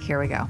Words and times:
Here 0.00 0.18
we 0.18 0.28
go. 0.28 0.48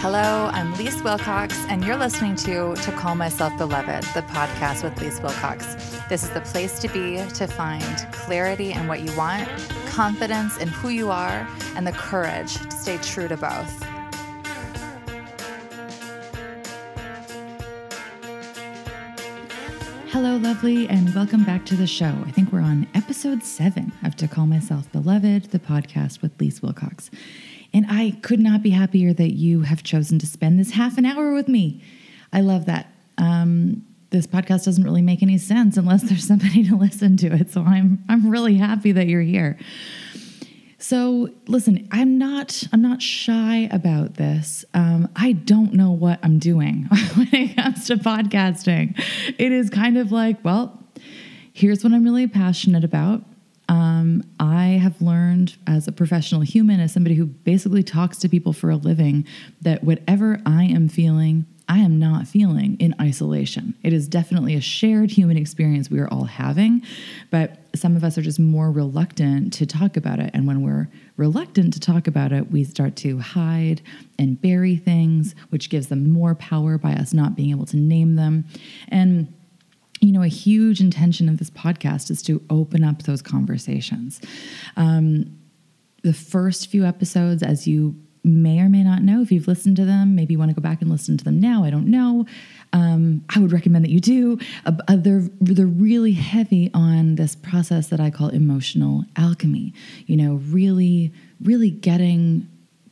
Hello, 0.00 0.48
I'm 0.52 0.72
Lise 0.76 1.02
Wilcox, 1.02 1.58
and 1.68 1.84
you're 1.84 1.96
listening 1.96 2.36
to 2.36 2.74
To 2.76 2.92
Call 2.92 3.14
Myself 3.16 3.56
Beloved, 3.58 4.04
the 4.14 4.22
podcast 4.22 4.84
with 4.84 5.00
Lise 5.02 5.20
Wilcox. 5.20 5.74
This 6.08 6.22
is 6.22 6.30
the 6.30 6.40
place 6.40 6.78
to 6.78 6.88
be 6.88 7.16
to 7.34 7.46
find 7.46 7.82
clarity 8.12 8.72
in 8.72 8.86
what 8.86 9.00
you 9.00 9.14
want, 9.16 9.48
confidence 9.86 10.56
in 10.58 10.68
who 10.68 10.88
you 10.88 11.10
are, 11.10 11.46
and 11.74 11.86
the 11.86 11.92
courage 11.92 12.54
to 12.54 12.70
stay 12.70 12.98
true 12.98 13.26
to 13.28 13.36
both. 13.36 13.87
Hello, 20.20 20.36
lovely, 20.36 20.88
and 20.88 21.14
welcome 21.14 21.44
back 21.44 21.64
to 21.66 21.76
the 21.76 21.86
show. 21.86 22.12
I 22.26 22.32
think 22.32 22.52
we're 22.52 22.58
on 22.58 22.88
episode 22.92 23.44
seven 23.44 23.92
of 24.02 24.16
To 24.16 24.26
Call 24.26 24.46
Myself 24.46 24.90
Beloved, 24.90 25.52
the 25.52 25.60
podcast 25.60 26.22
with 26.22 26.32
Lise 26.40 26.60
Wilcox. 26.60 27.08
And 27.72 27.86
I 27.88 28.18
could 28.20 28.40
not 28.40 28.60
be 28.60 28.70
happier 28.70 29.12
that 29.12 29.34
you 29.34 29.60
have 29.60 29.84
chosen 29.84 30.18
to 30.18 30.26
spend 30.26 30.58
this 30.58 30.72
half 30.72 30.98
an 30.98 31.06
hour 31.06 31.32
with 31.32 31.46
me. 31.46 31.84
I 32.32 32.40
love 32.40 32.66
that. 32.66 32.92
Um, 33.16 33.86
this 34.10 34.26
podcast 34.26 34.64
doesn't 34.64 34.82
really 34.82 35.02
make 35.02 35.22
any 35.22 35.38
sense 35.38 35.76
unless 35.76 36.02
there's 36.02 36.26
somebody 36.26 36.66
to 36.68 36.74
listen 36.76 37.16
to 37.18 37.28
it. 37.28 37.52
So 37.52 37.62
I'm 37.62 38.02
I'm 38.08 38.28
really 38.28 38.56
happy 38.56 38.90
that 38.90 39.06
you're 39.06 39.22
here. 39.22 39.56
So 40.78 41.30
listen, 41.48 41.88
I'm 41.90 42.18
not 42.18 42.62
I'm 42.72 42.82
not 42.82 43.02
shy 43.02 43.68
about 43.72 44.14
this. 44.14 44.64
Um, 44.74 45.08
I 45.16 45.32
don't 45.32 45.74
know 45.74 45.90
what 45.90 46.20
I'm 46.22 46.38
doing 46.38 46.84
when 47.14 47.28
it 47.32 47.56
comes 47.56 47.86
to 47.88 47.96
podcasting. 47.96 48.98
It 49.38 49.52
is 49.52 49.70
kind 49.70 49.98
of 49.98 50.12
like, 50.12 50.42
well, 50.44 50.80
here's 51.52 51.82
what 51.82 51.92
I'm 51.92 52.04
really 52.04 52.28
passionate 52.28 52.84
about. 52.84 53.24
Um, 53.68 54.22
I 54.38 54.78
have 54.80 55.02
learned 55.02 55.56
as 55.66 55.88
a 55.88 55.92
professional 55.92 56.40
human, 56.40 56.80
as 56.80 56.92
somebody 56.92 57.16
who 57.16 57.26
basically 57.26 57.82
talks 57.82 58.16
to 58.18 58.28
people 58.28 58.52
for 58.52 58.70
a 58.70 58.76
living, 58.76 59.26
that 59.60 59.84
whatever 59.84 60.40
I 60.46 60.64
am 60.64 60.88
feeling, 60.88 61.44
I 61.68 61.78
am 61.78 61.98
not 61.98 62.26
feeling 62.26 62.76
in 62.78 62.94
isolation. 63.00 63.74
It 63.82 63.92
is 63.92 64.08
definitely 64.08 64.54
a 64.54 64.60
shared 64.60 65.10
human 65.10 65.36
experience 65.36 65.90
we 65.90 65.98
are 65.98 66.08
all 66.08 66.24
having, 66.24 66.82
but 67.30 67.58
some 67.74 67.94
of 67.94 68.02
us 68.02 68.16
are 68.16 68.22
just 68.22 68.40
more 68.40 68.72
reluctant 68.72 69.52
to 69.54 69.66
talk 69.66 69.96
about 69.96 70.18
it. 70.18 70.30
And 70.32 70.46
when 70.46 70.62
we're 70.62 70.88
reluctant 71.18 71.74
to 71.74 71.80
talk 71.80 72.06
about 72.06 72.32
it, 72.32 72.50
we 72.50 72.64
start 72.64 72.96
to 72.96 73.18
hide 73.18 73.82
and 74.18 74.40
bury 74.40 74.76
things, 74.76 75.34
which 75.50 75.68
gives 75.68 75.88
them 75.88 76.10
more 76.10 76.34
power 76.34 76.78
by 76.78 76.94
us 76.94 77.12
not 77.12 77.36
being 77.36 77.50
able 77.50 77.66
to 77.66 77.76
name 77.76 78.16
them. 78.16 78.46
And 78.88 79.32
you 80.00 80.12
know, 80.12 80.22
a 80.22 80.28
huge 80.28 80.80
intention 80.80 81.28
of 81.28 81.38
this 81.38 81.50
podcast 81.50 82.10
is 82.10 82.22
to 82.22 82.40
open 82.50 82.84
up 82.84 83.02
those 83.02 83.20
conversations. 83.20 84.20
Um, 84.76 85.36
the 86.02 86.12
first 86.12 86.68
few 86.70 86.84
episodes, 86.84 87.42
as 87.42 87.66
you 87.66 87.96
may 88.28 88.60
or 88.60 88.68
may 88.68 88.82
not 88.82 89.02
know, 89.02 89.22
if 89.22 89.32
you've 89.32 89.48
listened 89.48 89.76
to 89.76 89.84
them, 89.84 90.14
maybe 90.14 90.34
you 90.34 90.38
want 90.38 90.50
to 90.50 90.54
go 90.54 90.62
back 90.62 90.80
and 90.80 90.90
listen 90.90 91.16
to 91.16 91.24
them 91.24 91.40
now. 91.40 91.64
I 91.64 91.70
don't 91.70 91.86
know. 91.86 92.26
Um, 92.72 93.24
I 93.34 93.40
would 93.40 93.52
recommend 93.52 93.84
that 93.84 93.90
you 93.90 94.00
do. 94.00 94.38
Uh, 94.66 94.72
uh, 94.88 94.96
they're 94.96 95.28
they're 95.40 95.66
really 95.66 96.12
heavy 96.12 96.70
on 96.74 97.14
this 97.14 97.34
process 97.34 97.88
that 97.88 98.00
I 98.00 98.10
call 98.10 98.28
emotional 98.28 99.04
alchemy. 99.16 99.72
You 100.06 100.16
know, 100.16 100.34
really, 100.34 101.12
really 101.42 101.70
getting 101.70 102.48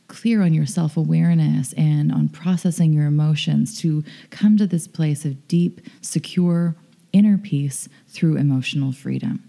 clear 0.07 0.41
on 0.41 0.53
your 0.53 0.65
self 0.65 0.97
awareness 0.97 1.73
and 1.73 2.11
on 2.11 2.29
processing 2.29 2.93
your 2.93 3.05
emotions 3.05 3.79
to 3.81 4.03
come 4.29 4.57
to 4.57 4.67
this 4.67 4.87
place 4.87 5.25
of 5.25 5.47
deep, 5.47 5.81
secure 6.01 6.75
inner 7.13 7.37
peace 7.37 7.87
through 8.07 8.37
emotional 8.37 8.91
freedom. 8.91 9.43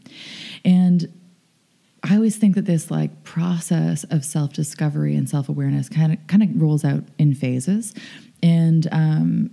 And 0.65 1.13
I 2.09 2.15
always 2.15 2.37
think 2.37 2.55
that 2.55 2.65
this 2.65 2.91
like 2.91 3.23
process 3.23 4.05
of 4.05 4.25
self 4.25 4.53
discovery 4.53 5.15
and 5.15 5.29
self 5.29 5.49
awareness 5.49 5.89
kind 5.89 6.13
of 6.13 6.27
kind 6.27 6.43
of 6.43 6.61
rolls 6.61 6.85
out 6.85 7.05
in 7.19 7.35
phases, 7.35 7.95
and 8.43 8.89
um, 8.93 9.51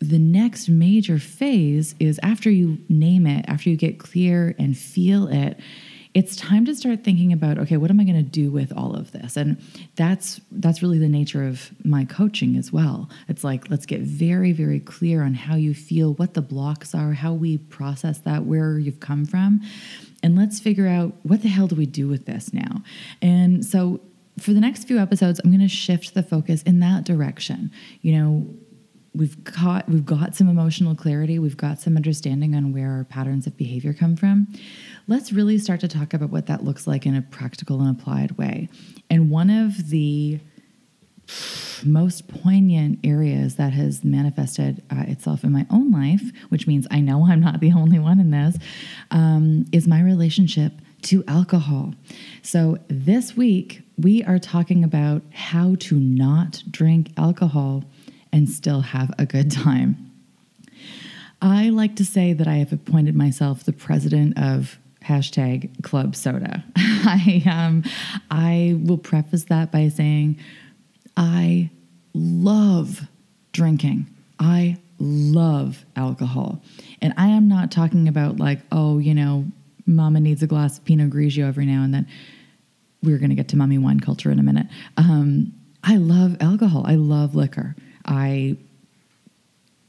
the 0.00 0.18
next 0.18 0.68
major 0.68 1.18
phase 1.18 1.94
is 2.00 2.18
after 2.22 2.50
you 2.50 2.78
name 2.88 3.26
it, 3.26 3.44
after 3.46 3.70
you 3.70 3.76
get 3.76 4.00
clear 4.00 4.54
and 4.58 4.76
feel 4.76 5.28
it, 5.28 5.60
it's 6.12 6.34
time 6.34 6.64
to 6.66 6.74
start 6.74 7.04
thinking 7.04 7.32
about 7.32 7.58
okay 7.58 7.76
what 7.76 7.90
am 7.90 8.00
i 8.00 8.04
going 8.04 8.16
to 8.16 8.22
do 8.22 8.50
with 8.50 8.72
all 8.76 8.94
of 8.96 9.12
this? 9.12 9.36
And 9.36 9.62
that's 9.94 10.40
that's 10.50 10.82
really 10.82 10.98
the 10.98 11.08
nature 11.08 11.46
of 11.46 11.70
my 11.84 12.04
coaching 12.04 12.56
as 12.56 12.72
well. 12.72 13.08
It's 13.28 13.44
like 13.44 13.70
let's 13.70 13.86
get 13.86 14.00
very 14.00 14.50
very 14.50 14.80
clear 14.80 15.22
on 15.22 15.34
how 15.34 15.54
you 15.54 15.72
feel 15.72 16.14
what 16.14 16.34
the 16.34 16.42
blocks 16.42 16.94
are 16.96 17.12
how 17.12 17.32
we 17.32 17.58
process 17.58 18.18
that 18.20 18.44
where 18.44 18.78
you've 18.78 19.00
come 19.00 19.24
from 19.24 19.60
and 20.22 20.36
let's 20.36 20.60
figure 20.60 20.86
out 20.86 21.14
what 21.22 21.42
the 21.42 21.48
hell 21.48 21.66
do 21.66 21.76
we 21.76 21.86
do 21.86 22.08
with 22.08 22.26
this 22.26 22.52
now? 22.52 22.82
And 23.20 23.64
so 23.64 24.00
for 24.38 24.52
the 24.52 24.60
next 24.60 24.84
few 24.84 24.98
episodes 24.98 25.38
i'm 25.44 25.50
going 25.50 25.60
to 25.60 25.68
shift 25.68 26.14
the 26.14 26.22
focus 26.22 26.62
in 26.62 26.80
that 26.80 27.04
direction. 27.04 27.70
You 28.00 28.18
know 28.18 28.46
we've 29.14 29.42
got 29.44 29.88
we've 29.88 30.06
got 30.06 30.34
some 30.34 30.48
emotional 30.48 30.94
clarity. 30.94 31.38
We've 31.38 31.56
got 31.56 31.80
some 31.80 31.96
understanding 31.96 32.54
on 32.54 32.72
where 32.72 32.90
our 32.90 33.04
patterns 33.04 33.46
of 33.46 33.56
behavior 33.56 33.92
come 33.92 34.16
from. 34.16 34.48
Let's 35.06 35.32
really 35.32 35.58
start 35.58 35.80
to 35.80 35.88
talk 35.88 36.14
about 36.14 36.30
what 36.30 36.46
that 36.46 36.64
looks 36.64 36.86
like 36.86 37.06
in 37.06 37.14
a 37.14 37.22
practical 37.22 37.80
and 37.80 37.90
applied 37.90 38.32
way. 38.32 38.68
And 39.10 39.30
one 39.30 39.50
of 39.50 39.90
the 39.90 40.40
most 41.84 42.28
poignant 42.28 42.98
areas 43.04 43.56
that 43.56 43.72
has 43.72 44.04
manifested 44.04 44.82
uh, 44.90 45.04
itself 45.08 45.42
in 45.42 45.52
my 45.52 45.66
own 45.70 45.90
life 45.90 46.22
which 46.48 46.66
means 46.66 46.86
i 46.90 47.00
know 47.00 47.26
i'm 47.26 47.40
not 47.40 47.60
the 47.60 47.72
only 47.72 47.98
one 47.98 48.20
in 48.20 48.30
this 48.30 48.56
um, 49.10 49.64
is 49.72 49.88
my 49.88 50.00
relationship 50.00 50.72
to 51.00 51.24
alcohol 51.26 51.94
so 52.42 52.78
this 52.88 53.36
week 53.36 53.82
we 53.98 54.22
are 54.24 54.38
talking 54.38 54.84
about 54.84 55.22
how 55.32 55.76
to 55.78 55.98
not 55.98 56.62
drink 56.70 57.10
alcohol 57.16 57.84
and 58.32 58.48
still 58.48 58.80
have 58.80 59.12
a 59.18 59.26
good 59.26 59.50
time. 59.50 60.10
I 61.40 61.70
like 61.70 61.96
to 61.96 62.04
say 62.04 62.32
that 62.32 62.46
I 62.46 62.54
have 62.54 62.72
appointed 62.72 63.14
myself 63.14 63.64
the 63.64 63.72
president 63.72 64.38
of 64.38 64.78
hashtag 65.04 65.82
club 65.82 66.14
soda. 66.14 66.64
I 66.76 67.42
um, 67.50 67.82
I 68.30 68.78
will 68.80 68.98
preface 68.98 69.44
that 69.44 69.72
by 69.72 69.88
saying 69.88 70.38
I 71.16 71.70
love 72.14 73.02
drinking. 73.52 74.06
I 74.38 74.78
love 74.98 75.84
alcohol. 75.96 76.62
And 77.00 77.12
I 77.16 77.28
am 77.28 77.48
not 77.48 77.70
talking 77.70 78.08
about 78.08 78.38
like, 78.38 78.60
oh, 78.70 78.98
you 78.98 79.14
know, 79.14 79.46
mama 79.86 80.20
needs 80.20 80.42
a 80.42 80.46
glass 80.46 80.78
of 80.78 80.84
Pinot 80.84 81.10
Grigio 81.10 81.46
every 81.46 81.66
now 81.66 81.82
and 81.82 81.92
then. 81.92 82.06
We're 83.02 83.18
going 83.18 83.30
to 83.30 83.36
get 83.36 83.48
to 83.48 83.56
mommy 83.56 83.78
wine 83.78 83.98
culture 83.98 84.30
in 84.30 84.38
a 84.38 84.44
minute. 84.44 84.68
Um, 84.96 85.52
I 85.82 85.96
love 85.96 86.36
alcohol. 86.40 86.84
I 86.86 86.94
love 86.94 87.34
liquor. 87.34 87.74
I 88.04 88.56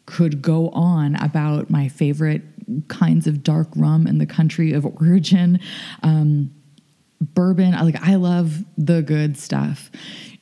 could 0.06 0.42
go 0.42 0.70
on 0.70 1.16
about 1.16 1.70
my 1.70 1.88
favorite 1.88 2.42
kinds 2.88 3.28
of 3.28 3.44
dark 3.44 3.68
rum 3.76 4.08
in 4.08 4.18
the 4.18 4.26
country 4.26 4.74
of 4.74 4.86
origin. 4.86 5.60
Um, 6.02 6.52
bourbon, 7.22 7.72
like 7.74 8.02
I 8.02 8.16
love 8.16 8.64
the 8.78 9.02
good 9.02 9.38
stuff. 9.38 9.92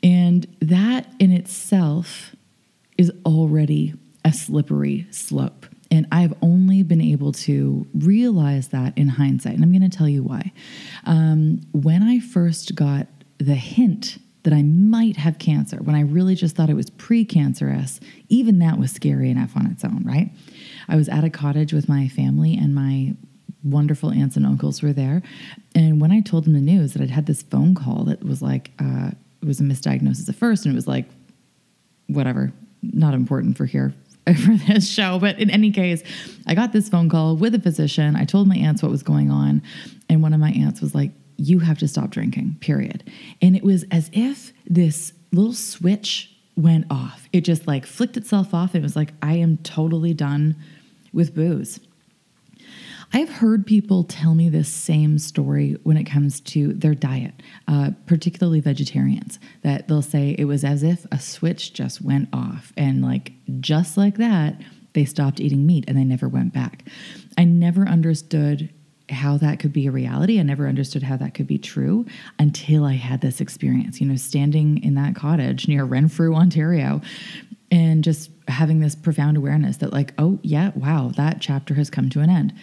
And 0.04 0.48
that 0.62 1.14
in 1.20 1.32
itself 1.32 2.36
is 2.98 3.12
already 3.26 3.94
a 4.26 4.34
slippery 4.34 5.08
slope. 5.12 5.66
And 5.90 6.08
I've 6.12 6.34
only 6.42 6.84
been 6.84 7.02
able 7.02 7.34
to 7.34 7.86
realize 7.94 8.70
that 8.70 8.98
in 8.98 9.10
hindsight. 9.10 9.56
And 9.56 9.64
I'm 9.64 9.72
going 9.72 9.90
to 9.90 9.96
tell 9.96 10.08
you 10.08 10.24
why. 10.24 10.54
Um, 11.06 11.62
when 11.74 12.02
I 12.02 12.20
first 12.20 12.76
got 12.76 13.08
the 13.40 13.56
hint 13.56 14.18
that 14.44 14.54
I 14.54 14.64
might 14.64 15.18
have 15.18 15.38
cancer 15.38 15.78
when 15.78 15.96
I 15.96 16.02
really 16.02 16.34
just 16.36 16.56
thought 16.56 16.70
it 16.70 16.76
was 16.76 16.90
precancerous, 16.90 18.00
even 18.30 18.60
that 18.60 18.80
was 18.80 18.92
scary 18.92 19.30
enough 19.30 19.56
on 19.56 19.68
its 19.68 19.84
own, 19.84 20.04
right? 20.04 20.32
I 20.88 20.96
was 20.96 21.10
at 21.10 21.24
a 21.24 21.30
cottage 21.30 21.74
with 21.74 21.88
my 21.88 22.08
family 22.08 22.58
and 22.58 22.74
my 22.74 23.14
wonderful 23.64 24.12
aunts 24.12 24.36
and 24.36 24.46
uncles 24.46 24.82
were 24.82 24.94
there. 24.94 25.22
And 25.76 26.02
when 26.02 26.12
I 26.12 26.22
told 26.22 26.46
them 26.46 26.54
the 26.54 26.60
news 26.60 26.94
that 26.94 27.02
I'd 27.02 27.12
had 27.12 27.28
this 27.28 27.44
phone 27.44 27.76
call 27.76 28.06
that 28.06 28.24
was 28.24 28.42
like, 28.42 28.72
uh, 28.80 29.12
it 29.42 29.48
was 29.48 29.60
a 29.60 29.64
misdiagnosis 29.64 30.30
at 30.30 30.36
first, 30.36 30.66
and 30.66 30.74
it 30.74 30.76
was 30.76 30.88
like, 30.88 31.06
whatever, 32.08 32.52
not 32.82 33.14
important 33.14 33.58
for 33.58 33.66
here 33.66 33.94
for 34.26 34.56
this 34.68 34.90
show. 34.90 35.20
But 35.20 35.40
in 35.40 35.50
any 35.50 35.72
case, 35.72 36.04
I 36.48 36.56
got 36.56 36.74
this 36.74 36.90
phone 36.90 37.10
call 37.10 37.36
with 37.36 37.56
a 37.56 37.60
physician. 37.60 38.16
I 38.16 38.26
told 38.26 38.48
my 38.48 38.58
aunts 38.58 38.84
what 38.84 38.92
was 38.92 39.04
going 39.04 39.32
on. 39.32 39.62
And 40.10 40.22
one 40.22 40.34
of 40.34 40.40
my 40.40 40.52
aunts 40.52 40.82
was 40.82 40.94
like, 40.94 41.12
you 41.38 41.60
have 41.60 41.80
to 41.80 41.88
stop 41.88 42.12
drinking, 42.12 42.58
period. 42.60 43.10
And 43.42 43.56
it 43.56 43.64
was 43.64 43.84
as 43.92 44.10
if 44.14 44.54
this 44.68 45.14
little 45.32 45.54
switch 45.54 46.32
went 46.56 46.86
off. 46.92 47.28
It 47.34 47.42
just 47.42 47.68
like 47.68 47.86
flicked 47.86 48.18
itself 48.18 48.54
off. 48.54 48.76
It 48.76 48.84
was 48.84 48.96
like, 48.96 49.14
I 49.22 49.36
am 49.36 49.58
totally 49.58 50.14
done 50.14 50.56
with 51.14 51.34
booze. 51.34 51.80
I've 53.14 53.30
heard 53.30 53.66
people 53.66 54.06
tell 54.06 54.36
me 54.36 54.48
this 54.48 54.70
same 54.70 55.20
story 55.20 55.76
when 55.84 55.98
it 55.98 56.06
comes 56.06 56.40
to 56.42 56.74
their 56.74 56.96
diet, 56.96 57.34
uh, 57.68 57.92
particularly 58.06 58.62
vegetarians, 58.62 59.38
that 59.64 59.88
they'll 59.88 60.02
say 60.02 60.36
it 60.38 60.46
was 60.46 60.64
as 60.64 60.82
if 60.82 61.06
a 61.12 61.20
switch 61.20 61.74
just 61.74 62.02
went 62.02 62.30
off. 62.32 62.72
And 62.78 63.04
like, 63.04 63.34
just 63.60 63.98
like 63.98 64.16
that, 64.18 64.62
they 64.94 65.04
stopped 65.04 65.42
eating 65.42 65.66
meat 65.66 65.86
and 65.88 65.98
they 65.98 66.06
never 66.06 66.30
went 66.30 66.54
back. 66.54 66.86
I 67.38 67.44
never 67.44 67.86
understood 67.88 68.70
how 69.10 69.36
that 69.38 69.60
could 69.60 69.74
be 69.74 69.88
a 69.88 69.92
reality. 69.92 70.40
I 70.40 70.44
never 70.44 70.68
understood 70.68 71.04
how 71.04 71.18
that 71.18 71.34
could 71.34 71.48
be 71.48 71.58
true 71.58 72.06
until 72.40 72.86
I 72.86 72.94
had 72.94 73.20
this 73.20 73.42
experience, 73.42 74.00
you 74.00 74.08
know, 74.08 74.16
standing 74.16 74.82
in 74.84 74.96
that 74.96 75.16
cottage 75.16 75.68
near 75.68 75.84
Renfrew, 75.84 76.34
Ontario, 76.34 77.02
and 77.70 78.06
just 78.06 78.32
having 78.48 78.80
this 78.80 78.96
profound 78.96 79.36
awareness 79.36 79.78
that, 79.78 79.92
like, 79.92 80.14
oh, 80.18 80.40
yeah, 80.44 80.72
wow, 80.76 81.12
that 81.18 81.42
chapter 81.42 81.74
has 81.74 81.90
come 81.90 82.10
to 82.10 82.22
an 82.22 82.30
end. 82.30 82.54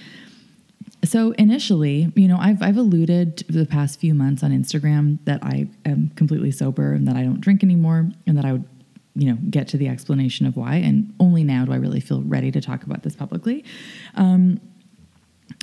So 1.08 1.32
initially, 1.32 2.12
you 2.16 2.28
know, 2.28 2.36
I've, 2.38 2.62
I've 2.62 2.76
alluded 2.76 3.38
the 3.48 3.64
past 3.64 3.98
few 3.98 4.12
months 4.12 4.42
on 4.42 4.50
Instagram 4.50 5.18
that 5.24 5.42
I 5.42 5.66
am 5.86 6.10
completely 6.16 6.50
sober 6.50 6.92
and 6.92 7.08
that 7.08 7.16
I 7.16 7.22
don't 7.22 7.40
drink 7.40 7.62
anymore 7.62 8.10
and 8.26 8.36
that 8.36 8.44
I 8.44 8.52
would, 8.52 8.68
you 9.14 9.30
know, 9.30 9.38
get 9.48 9.68
to 9.68 9.78
the 9.78 9.88
explanation 9.88 10.44
of 10.44 10.54
why. 10.54 10.76
And 10.76 11.14
only 11.18 11.44
now 11.44 11.64
do 11.64 11.72
I 11.72 11.76
really 11.76 12.00
feel 12.00 12.20
ready 12.22 12.50
to 12.50 12.60
talk 12.60 12.82
about 12.82 13.04
this 13.04 13.16
publicly. 13.16 13.64
Um, 14.16 14.60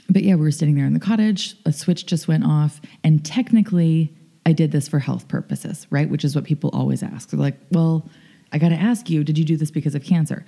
but 0.10 0.24
yeah, 0.24 0.34
we 0.34 0.42
were 0.42 0.52
sitting 0.52 0.74
there 0.74 0.86
in 0.88 0.94
the 0.94 1.00
cottage, 1.00 1.56
a 1.64 1.72
switch 1.72 2.08
just 2.08 2.28
went 2.28 2.44
off, 2.44 2.82
and 3.04 3.24
technically 3.24 4.16
I 4.48 4.52
did 4.52 4.72
this 4.72 4.88
for 4.88 4.98
health 4.98 5.28
purposes, 5.28 5.86
right? 5.92 6.10
Which 6.10 6.26
is 6.26 6.36
what 6.36 6.46
people 6.46 6.72
always 6.74 7.04
ask. 7.04 7.30
They're 7.30 7.40
like, 7.40 7.58
well, 7.72 8.10
I 8.52 8.58
got 8.58 8.70
to 8.70 8.76
ask 8.76 9.12
you, 9.12 9.24
did 9.24 9.38
you 9.38 9.46
do 9.46 9.58
this 9.58 9.70
because 9.70 9.94
of 9.94 10.04
cancer? 10.04 10.44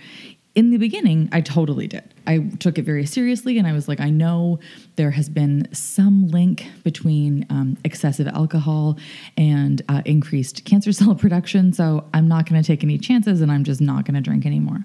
In 0.58 0.72
the 0.72 0.78
beginning, 0.78 1.30
I 1.32 1.42
totally 1.42 1.86
did. 1.86 2.16
I 2.26 2.40
took 2.58 2.80
it 2.80 2.82
very 2.82 3.06
seriously 3.06 3.60
and 3.60 3.68
I 3.68 3.74
was 3.74 3.88
like, 3.88 4.00
I 4.00 4.10
know 4.10 4.60
there 4.96 5.12
has 5.12 5.30
been 5.30 5.68
some 5.72 6.30
link 6.30 6.66
between 6.84 7.46
um, 7.52 7.78
excessive 7.86 8.28
alcohol 8.28 8.98
and 9.38 9.84
uh, 9.88 10.02
increased 10.04 10.66
cancer 10.66 10.92
cell 10.94 11.14
production. 11.14 11.74
So 11.74 12.10
I'm 12.12 12.28
not 12.28 12.50
going 12.50 12.60
to 12.60 12.66
take 12.66 12.84
any 12.84 12.98
chances 12.98 13.42
and 13.42 13.52
I'm 13.52 13.64
just 13.64 13.82
not 13.82 14.06
going 14.06 14.16
to 14.16 14.22
drink 14.22 14.48
anymore 14.48 14.84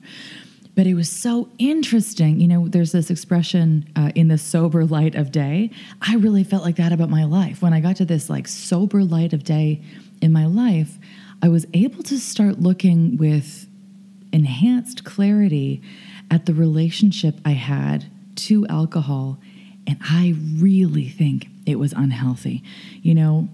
but 0.75 0.87
it 0.87 0.95
was 0.95 1.11
so 1.11 1.51
interesting. 1.59 2.41
You 2.41 2.49
know, 2.49 2.67
there's 2.67 2.93
this 2.93 3.11
expression 3.11 3.87
uh, 3.95 4.11
in 4.15 4.29
the 4.29 4.39
sober 4.39 4.87
light 4.87 5.15
of 5.15 5.31
day. 5.31 5.71
I 6.01 6.17
really 6.17 6.45
felt 6.45 6.65
like 6.65 6.77
that 6.77 6.93
about 6.93 7.11
my 7.11 7.25
life. 7.25 7.61
When 7.61 7.75
I 7.75 7.81
got 7.81 7.97
to 7.97 8.07
this 8.07 8.31
like 8.31 8.49
sober 8.49 9.05
light 9.05 9.35
of 9.35 9.45
day 9.45 9.83
in 10.23 10.33
my 10.33 10.47
life, 10.47 10.99
I 11.43 11.51
was 11.51 11.67
able 11.75 12.03
to 12.05 12.19
start 12.19 12.61
looking 12.61 13.19
with 13.19 13.69
enhanced 14.33 15.05
clarity 15.05 15.83
at 16.31 16.47
the 16.47 16.55
relationship 16.55 17.41
I 17.45 17.51
had 17.51 18.07
to 18.37 18.67
alcohol. 18.69 19.39
And 19.87 19.99
I 20.03 20.35
really 20.57 21.09
think 21.09 21.49
it 21.67 21.79
was 21.79 21.93
unhealthy. 21.93 22.63
You 23.03 23.15
know, 23.15 23.49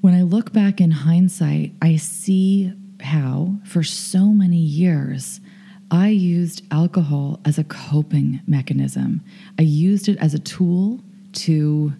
when 0.00 0.14
I 0.14 0.22
look 0.22 0.52
back 0.52 0.80
in 0.80 0.90
hindsight, 0.90 1.72
I 1.82 1.96
see 1.96 2.72
how 3.00 3.54
for 3.64 3.82
so 3.82 4.26
many 4.26 4.58
years, 4.58 5.40
I 5.90 6.08
used 6.08 6.64
alcohol 6.70 7.40
as 7.44 7.58
a 7.58 7.64
coping 7.64 8.40
mechanism. 8.46 9.22
I 9.58 9.62
used 9.62 10.08
it 10.08 10.18
as 10.18 10.34
a 10.34 10.38
tool 10.38 11.00
to 11.34 11.92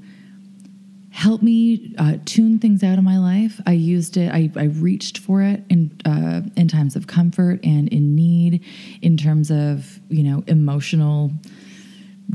help 1.19 1.43
me 1.43 1.97
uh, 1.99 2.17
tune 2.27 2.61
things 2.61 2.85
out 2.85 2.97
of 2.97 3.03
my 3.03 3.19
life. 3.19 3.61
I 3.67 3.73
used 3.73 4.17
it. 4.17 4.33
I, 4.33 4.53
I 4.55 4.67
reached 4.67 5.19
for 5.19 5.43
it 5.43 5.65
in 5.69 5.91
uh, 6.05 6.43
in 6.57 6.69
times 6.69 6.95
of 6.95 7.09
comfort 7.09 7.59
and 7.65 7.89
in 7.89 8.15
need, 8.15 8.65
in 9.03 9.17
terms 9.17 9.51
of 9.51 9.99
you 10.09 10.23
know 10.23 10.45
emotional 10.47 11.33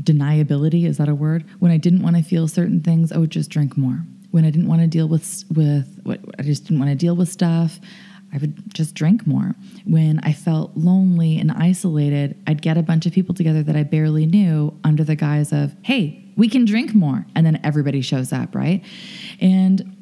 deniability. 0.02 0.84
Is 0.84 0.98
that 0.98 1.08
a 1.08 1.14
word? 1.14 1.46
When 1.60 1.72
I 1.72 1.78
didn't 1.78 2.02
want 2.02 2.16
to 2.16 2.22
feel 2.22 2.46
certain 2.46 2.82
things, 2.82 3.10
I 3.10 3.16
would 3.16 3.30
just 3.30 3.48
drink 3.48 3.78
more. 3.78 4.04
When 4.32 4.44
I 4.44 4.50
didn't 4.50 4.68
want 4.68 4.82
to 4.82 4.86
deal 4.86 5.08
with 5.08 5.44
with 5.54 6.00
what 6.02 6.20
I 6.38 6.42
just 6.42 6.64
didn't 6.64 6.78
want 6.78 6.90
to 6.90 6.96
deal 6.96 7.16
with 7.16 7.30
stuff, 7.30 7.80
I 8.34 8.36
would 8.36 8.74
just 8.74 8.94
drink 8.94 9.26
more. 9.26 9.54
When 9.86 10.20
I 10.24 10.34
felt 10.34 10.72
lonely 10.76 11.38
and 11.38 11.50
isolated, 11.52 12.36
I'd 12.46 12.60
get 12.60 12.76
a 12.76 12.82
bunch 12.82 13.06
of 13.06 13.14
people 13.14 13.34
together 13.34 13.62
that 13.62 13.76
I 13.76 13.82
barely 13.82 14.26
knew 14.26 14.78
under 14.84 15.04
the 15.04 15.16
guise 15.16 15.52
of, 15.52 15.74
hey, 15.82 16.23
we 16.36 16.48
can 16.48 16.64
drink 16.64 16.94
more. 16.94 17.26
And 17.34 17.44
then 17.46 17.60
everybody 17.64 18.00
shows 18.00 18.32
up, 18.32 18.54
right? 18.54 18.84
And 19.40 19.96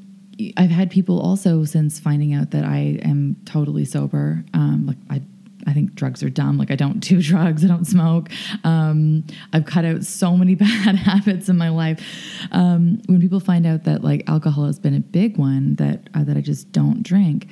I've 0.57 0.71
had 0.71 0.91
people 0.91 1.21
also 1.21 1.65
since 1.65 2.01
finding 2.01 2.35
out 2.35 2.51
that 2.53 2.65
I 2.65 2.99
am 3.05 3.37
totally 3.45 3.85
sober. 3.85 4.45
Um, 4.55 4.87
like 4.87 4.97
I, 5.11 5.23
I 5.67 5.75
think 5.75 5.95
drugs 5.95 6.23
are 6.23 6.31
dumb. 6.31 6.59
Like 6.59 6.71
I 6.71 6.77
don't 6.77 7.01
do 7.01 7.23
drugs. 7.23 7.65
I 7.65 7.69
don't 7.69 7.87
smoke. 7.87 8.31
Um, 8.65 9.25
I've 9.53 9.67
cut 9.67 9.85
out 9.85 10.05
so 10.05 10.37
many 10.37 10.55
bad 10.57 10.97
habits 10.97 11.49
in 11.49 11.59
my 11.59 11.69
life. 11.69 12.03
Um, 12.51 13.01
when 13.07 13.21
people 13.21 13.41
find 13.41 13.67
out 13.67 13.85
that 13.85 14.03
like 14.03 14.29
alcohol 14.29 14.67
has 14.67 14.79
been 14.79 14.95
a 14.95 15.01
big 15.01 15.37
one, 15.37 15.77
that 15.77 16.09
uh, 16.15 16.25
that 16.25 16.37
I 16.37 16.41
just 16.41 16.73
don't 16.73 17.03
drink 17.03 17.49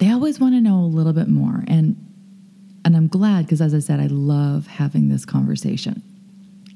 they 0.00 0.10
always 0.10 0.40
want 0.40 0.54
to 0.54 0.60
know 0.60 0.80
a 0.80 0.88
little 0.88 1.12
bit 1.12 1.28
more. 1.28 1.62
And 1.68 2.06
and 2.84 2.96
I'm 2.96 3.08
glad 3.08 3.44
because 3.44 3.60
as 3.60 3.74
I 3.74 3.78
said, 3.78 4.00
I 4.00 4.06
love 4.06 4.66
having 4.66 5.10
this 5.10 5.26
conversation. 5.26 6.02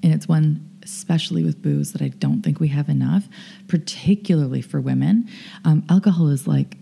And 0.03 0.13
it's 0.13 0.29
one 0.29 0.74
especially 0.85 1.45
with 1.45 1.63
booze 1.63 1.93
that 1.93 2.03
I 2.03 2.09
don't 2.09 2.43
think 2.43 2.61
we 2.61 2.69
have 2.69 2.89
enough, 2.89 3.29
particularly 3.69 4.61
for 4.61 4.81
women. 4.81 5.29
Um, 5.65 5.85
alcohol 5.89 6.29
is 6.29 6.47
like 6.47 6.77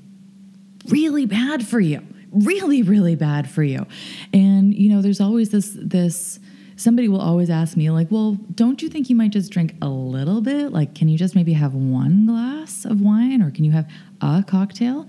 really 0.89 1.27
bad 1.27 1.67
for 1.67 1.81
you, 1.81 2.03
really, 2.31 2.83
really 2.83 3.15
bad 3.15 3.51
for 3.51 3.63
you. 3.63 3.87
And 4.33 4.75
you 4.75 4.91
know, 4.91 5.03
there's 5.03 5.21
always 5.21 5.51
this 5.51 5.77
this 5.81 6.41
somebody 6.77 7.07
will 7.07 7.21
always 7.21 7.51
ask 7.51 7.77
me 7.77 7.91
like 7.91 8.11
well 8.11 8.33
don't 8.55 8.83
you 8.83 8.89
think 8.89 9.11
you 9.11 9.15
might 9.15 9.31
just 9.31 9.53
drink 9.53 9.75
a 9.83 9.89
little 9.89 10.41
bit 10.41 10.73
like 10.73 10.95
can 10.95 11.07
you 11.07 11.19
just 11.19 11.35
maybe 11.35 11.53
have 11.53 11.75
one 11.75 12.27
glass 12.27 12.87
of 12.87 13.01
wine 13.01 13.43
or 13.43 13.51
can 13.51 13.63
you 13.63 13.71
have 13.71 13.89
a 14.23 14.43
cocktail 14.49 15.07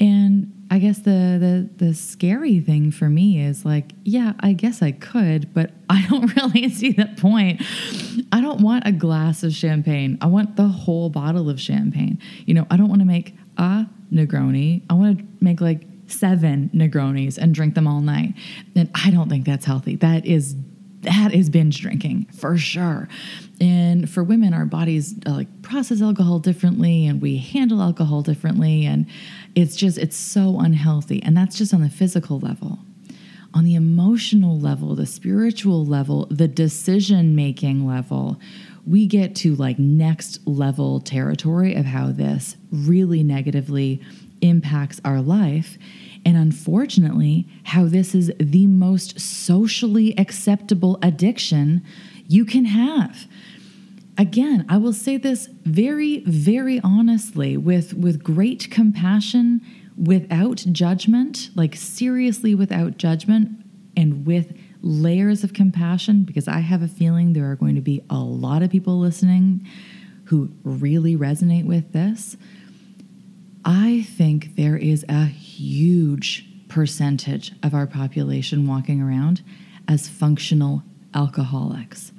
and 0.00 0.50
I 0.70 0.78
guess 0.78 0.98
the, 0.98 1.68
the 1.78 1.86
the 1.86 1.94
scary 1.94 2.58
thing 2.58 2.90
for 2.90 3.08
me 3.08 3.40
is 3.40 3.64
like, 3.64 3.92
yeah, 4.04 4.32
I 4.40 4.54
guess 4.54 4.82
I 4.82 4.92
could, 4.92 5.52
but 5.54 5.70
I 5.88 6.06
don't 6.08 6.34
really 6.36 6.68
see 6.70 6.92
the 6.92 7.06
point. 7.16 7.62
I 8.34 8.40
don't 8.40 8.62
want 8.62 8.84
a 8.84 8.90
glass 8.90 9.44
of 9.44 9.54
champagne. 9.54 10.18
I 10.20 10.26
want 10.26 10.56
the 10.56 10.66
whole 10.66 11.08
bottle 11.08 11.48
of 11.48 11.60
champagne. 11.60 12.18
You 12.46 12.54
know, 12.54 12.66
I 12.68 12.76
don't 12.76 12.88
want 12.88 13.00
to 13.00 13.06
make 13.06 13.36
a 13.58 13.86
Negroni. 14.12 14.82
I 14.90 14.94
want 14.94 15.18
to 15.20 15.24
make 15.40 15.60
like 15.60 15.86
seven 16.08 16.68
Negronis 16.74 17.38
and 17.38 17.54
drink 17.54 17.76
them 17.76 17.86
all 17.86 18.00
night. 18.00 18.34
And 18.74 18.90
I 18.92 19.12
don't 19.12 19.28
think 19.28 19.46
that's 19.46 19.64
healthy. 19.64 19.94
That 19.94 20.26
is 20.26 20.56
that 21.02 21.32
is 21.32 21.48
binge 21.48 21.80
drinking 21.80 22.26
for 22.36 22.56
sure. 22.58 23.08
And 23.60 24.10
for 24.10 24.24
women, 24.24 24.52
our 24.52 24.64
bodies 24.64 25.14
uh, 25.26 25.30
like 25.30 25.62
process 25.62 26.02
alcohol 26.02 26.40
differently 26.40 27.06
and 27.06 27.22
we 27.22 27.36
handle 27.36 27.80
alcohol 27.80 28.22
differently. 28.22 28.84
And 28.84 29.06
it's 29.54 29.76
just, 29.76 29.96
it's 29.96 30.16
so 30.16 30.58
unhealthy. 30.58 31.22
And 31.22 31.36
that's 31.36 31.56
just 31.56 31.72
on 31.72 31.82
the 31.82 31.90
physical 31.90 32.40
level. 32.40 32.80
On 33.54 33.62
the 33.62 33.76
emotional 33.76 34.58
level, 34.58 34.96
the 34.96 35.06
spiritual 35.06 35.86
level, 35.86 36.26
the 36.28 36.48
decision 36.48 37.36
making 37.36 37.86
level, 37.86 38.40
we 38.84 39.06
get 39.06 39.36
to 39.36 39.54
like 39.54 39.78
next 39.78 40.44
level 40.44 40.98
territory 40.98 41.76
of 41.76 41.84
how 41.84 42.10
this 42.10 42.56
really 42.72 43.22
negatively 43.22 44.02
impacts 44.40 45.00
our 45.04 45.20
life. 45.20 45.78
And 46.26 46.36
unfortunately, 46.36 47.46
how 47.62 47.84
this 47.86 48.12
is 48.12 48.32
the 48.40 48.66
most 48.66 49.20
socially 49.20 50.18
acceptable 50.18 50.98
addiction 51.00 51.84
you 52.26 52.44
can 52.44 52.64
have. 52.64 53.28
Again, 54.18 54.64
I 54.68 54.78
will 54.78 54.92
say 54.92 55.16
this 55.16 55.48
very, 55.64 56.24
very 56.26 56.80
honestly, 56.82 57.56
with, 57.56 57.94
with 57.94 58.24
great 58.24 58.68
compassion, 58.70 59.60
without 59.96 60.56
judgment, 60.72 61.50
like 61.54 61.76
seriously 61.76 62.54
without 62.54 62.98
judgment, 62.98 63.50
and 63.96 64.26
with 64.26 64.56
layers 64.82 65.44
of 65.44 65.52
compassion, 65.52 66.24
because 66.24 66.48
I 66.48 66.58
have 66.58 66.82
a 66.82 66.88
feeling 66.88 67.32
there 67.32 67.50
are 67.50 67.56
going 67.56 67.74
to 67.76 67.80
be 67.80 68.02
a 68.10 68.18
lot 68.18 68.62
of 68.62 68.70
people 68.70 68.98
listening 68.98 69.66
who 70.24 70.50
really 70.62 71.16
resonate 71.16 71.64
with 71.64 71.92
this. 71.92 72.36
I 73.64 74.02
think 74.02 74.56
there 74.56 74.76
is 74.76 75.04
a 75.08 75.24
huge 75.24 76.46
percentage 76.68 77.52
of 77.62 77.72
our 77.72 77.86
population 77.86 78.66
walking 78.66 79.00
around 79.00 79.42
as 79.88 80.08
functional 80.08 80.82
alcoholics. 81.14 82.12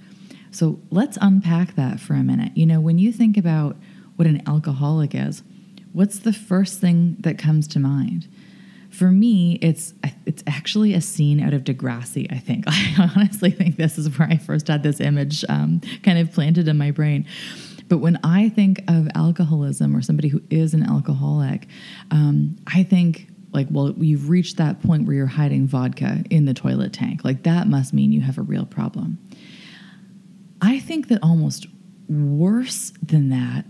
So 0.49 0.79
let's 0.89 1.17
unpack 1.21 1.75
that 1.75 1.99
for 1.99 2.13
a 2.13 2.23
minute. 2.23 2.55
You 2.55 2.65
know, 2.65 2.79
when 2.79 2.97
you 2.97 3.11
think 3.11 3.37
about 3.37 3.75
what 4.15 4.27
an 4.27 4.41
alcoholic 4.47 5.13
is, 5.13 5.43
what's 5.95 6.19
the 6.19 6.33
first 6.33 6.81
thing 6.81 7.15
that 7.21 7.37
comes 7.37 7.67
to 7.69 7.79
mind? 7.79 8.27
For 8.89 9.11
me, 9.11 9.57
it's 9.61 9.93
it's 10.25 10.43
actually 10.45 10.93
a 10.93 11.01
scene 11.01 11.39
out 11.39 11.53
of 11.53 11.63
Degrassi. 11.63 12.31
I 12.31 12.37
think 12.37 12.65
I 12.67 13.11
honestly 13.15 13.49
think 13.49 13.77
this 13.77 13.97
is 13.97 14.17
where 14.17 14.27
I 14.27 14.37
first 14.37 14.67
had 14.67 14.83
this 14.83 14.99
image 14.99 15.43
um, 15.49 15.81
kind 16.03 16.19
of 16.19 16.31
planted 16.31 16.67
in 16.67 16.77
my 16.77 16.91
brain. 16.91 17.25
But 17.87 17.99
when 17.99 18.19
I 18.23 18.49
think 18.49 18.83
of 18.87 19.07
alcoholism 19.15 19.95
or 19.95 20.01
somebody 20.01 20.27
who 20.27 20.41
is 20.49 20.73
an 20.73 20.83
alcoholic, 20.83 21.67
um, 22.11 22.57
I 22.67 22.83
think 22.83 23.27
like, 23.53 23.67
well, 23.69 23.93
you've 23.97 24.29
reached 24.29 24.57
that 24.57 24.81
point 24.81 25.05
where 25.05 25.15
you're 25.15 25.27
hiding 25.27 25.65
vodka 25.65 26.23
in 26.29 26.43
the 26.45 26.53
toilet 26.53 26.91
tank. 26.91 27.23
Like, 27.23 27.43
that 27.43 27.67
must 27.67 27.93
mean 27.93 28.11
you 28.11 28.19
have 28.19 28.37
a 28.37 28.41
real 28.41 28.65
problem. 28.65 29.17
I 30.61 30.79
think 30.79 31.07
that 31.07 31.19
almost 31.23 31.67
worse 32.09 32.91
than 33.01 33.29
that 33.29 33.65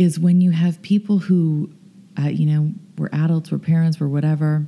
is 0.00 0.18
when 0.18 0.40
you 0.40 0.50
have 0.50 0.80
people 0.80 1.18
who, 1.18 1.70
uh, 2.18 2.28
you 2.28 2.46
know, 2.46 2.72
we're 2.96 3.10
adults, 3.12 3.52
we're 3.52 3.58
parents, 3.58 4.00
we're 4.00 4.08
whatever. 4.08 4.66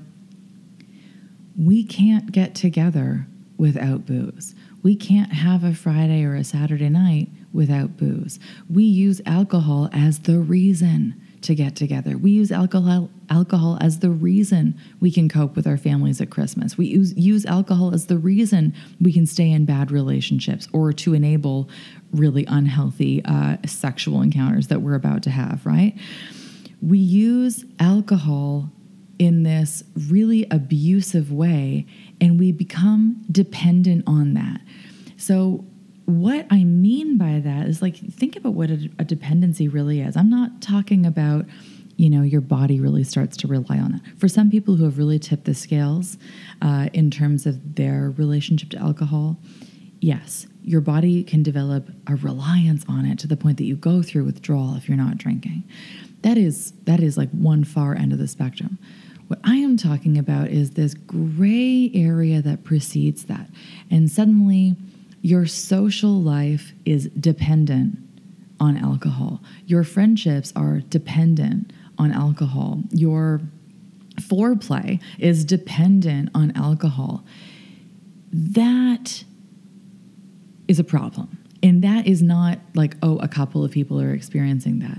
We 1.58 1.84
can't 1.84 2.30
get 2.30 2.54
together 2.54 3.26
without 3.56 4.04
booze 4.04 4.54
We 4.82 4.94
can't 4.94 5.32
have 5.32 5.64
a 5.64 5.72
Friday 5.72 6.24
or 6.24 6.34
a 6.34 6.44
Saturday 6.44 6.90
night 6.90 7.30
without 7.50 7.96
booze. 7.96 8.38
We 8.68 8.84
use 8.84 9.22
alcohol 9.24 9.88
as 9.90 10.18
the 10.18 10.38
reason 10.38 11.18
to 11.42 11.54
get 11.54 11.76
together. 11.76 12.16
We 12.16 12.30
use 12.30 12.52
alcohol 12.52 13.10
alcohol 13.30 13.78
as 13.80 14.00
the 14.00 14.10
reason 14.10 14.78
we 15.00 15.10
can 15.10 15.28
cope 15.28 15.56
with 15.56 15.66
our 15.66 15.76
families 15.76 16.20
at 16.20 16.30
Christmas. 16.30 16.76
We 16.76 16.86
use, 16.86 17.16
use 17.16 17.46
alcohol 17.46 17.94
as 17.94 18.06
the 18.06 18.18
reason 18.18 18.74
we 19.00 19.12
can 19.12 19.26
stay 19.26 19.50
in 19.50 19.64
bad 19.64 19.90
relationships 19.90 20.68
or 20.72 20.92
to 20.92 21.14
enable 21.14 21.68
really 22.12 22.44
unhealthy 22.46 23.24
uh, 23.24 23.56
sexual 23.66 24.20
encounters 24.20 24.68
that 24.68 24.82
we're 24.82 24.94
about 24.94 25.22
to 25.22 25.30
have, 25.30 25.64
right? 25.64 25.98
We 26.82 26.98
use 26.98 27.64
alcohol 27.80 28.70
in 29.18 29.44
this 29.44 29.82
really 30.08 30.46
abusive 30.50 31.32
way 31.32 31.86
and 32.20 32.38
we 32.38 32.52
become 32.52 33.24
dependent 33.30 34.04
on 34.06 34.34
that. 34.34 34.60
So 35.16 35.64
what 36.20 36.46
I 36.50 36.64
mean 36.64 37.18
by 37.18 37.40
that 37.40 37.66
is 37.66 37.82
like, 37.82 37.96
think 37.96 38.36
about 38.36 38.54
what 38.54 38.70
a, 38.70 38.90
a, 38.98 39.04
dependency 39.04 39.68
really 39.68 40.00
is. 40.00 40.16
I'm 40.16 40.30
not 40.30 40.60
talking 40.60 41.06
about, 41.06 41.46
you 41.96 42.08
know, 42.10 42.22
your 42.22 42.40
body 42.40 42.80
really 42.80 43.04
starts 43.04 43.36
to 43.38 43.48
rely 43.48 43.78
on 43.78 43.92
that. 43.92 44.02
For 44.18 44.28
some 44.28 44.50
people 44.50 44.76
who 44.76 44.84
have 44.84 44.98
really 44.98 45.18
tipped 45.18 45.44
the 45.44 45.54
scales 45.54 46.18
uh, 46.60 46.88
in 46.92 47.10
terms 47.10 47.46
of 47.46 47.76
their 47.76 48.10
relationship 48.16 48.70
to 48.70 48.78
alcohol, 48.78 49.38
yes, 50.00 50.46
your 50.62 50.80
body 50.80 51.24
can 51.24 51.42
develop 51.42 51.88
a 52.06 52.16
reliance 52.16 52.84
on 52.88 53.04
it 53.04 53.18
to 53.20 53.26
the 53.26 53.36
point 53.36 53.58
that 53.58 53.64
you 53.64 53.76
go 53.76 54.02
through 54.02 54.24
withdrawal 54.24 54.76
if 54.76 54.88
you're 54.88 54.96
not 54.96 55.18
drinking. 55.18 55.64
That 56.22 56.38
is 56.38 56.72
that 56.84 57.00
is 57.00 57.16
like 57.16 57.30
one 57.30 57.64
far 57.64 57.94
end 57.96 58.12
of 58.12 58.18
the 58.18 58.28
spectrum. 58.28 58.78
What 59.26 59.40
I 59.44 59.56
am 59.56 59.76
talking 59.76 60.18
about 60.18 60.48
is 60.48 60.72
this 60.72 60.94
gray 60.94 61.90
area 61.94 62.42
that 62.42 62.64
precedes 62.64 63.24
that. 63.24 63.48
And 63.90 64.10
suddenly 64.10 64.76
your 65.22 65.46
social 65.46 66.20
life 66.20 66.72
is 66.84 67.08
dependent 67.18 67.96
on 68.60 68.76
alcohol. 68.76 69.40
Your 69.66 69.84
friendships 69.84 70.52
are 70.54 70.80
dependent 70.80 71.72
on 71.96 72.12
alcohol. 72.12 72.82
Your 72.90 73.40
foreplay 74.20 75.00
is 75.18 75.44
dependent 75.44 76.30
on 76.34 76.52
alcohol. 76.56 77.24
That 78.32 79.24
is 80.68 80.78
a 80.78 80.84
problem. 80.84 81.38
And 81.62 81.82
that 81.82 82.06
is 82.06 82.22
not 82.22 82.58
like, 82.74 82.96
oh, 83.02 83.18
a 83.18 83.28
couple 83.28 83.64
of 83.64 83.70
people 83.70 84.00
are 84.00 84.12
experiencing 84.12 84.80
that. 84.80 84.98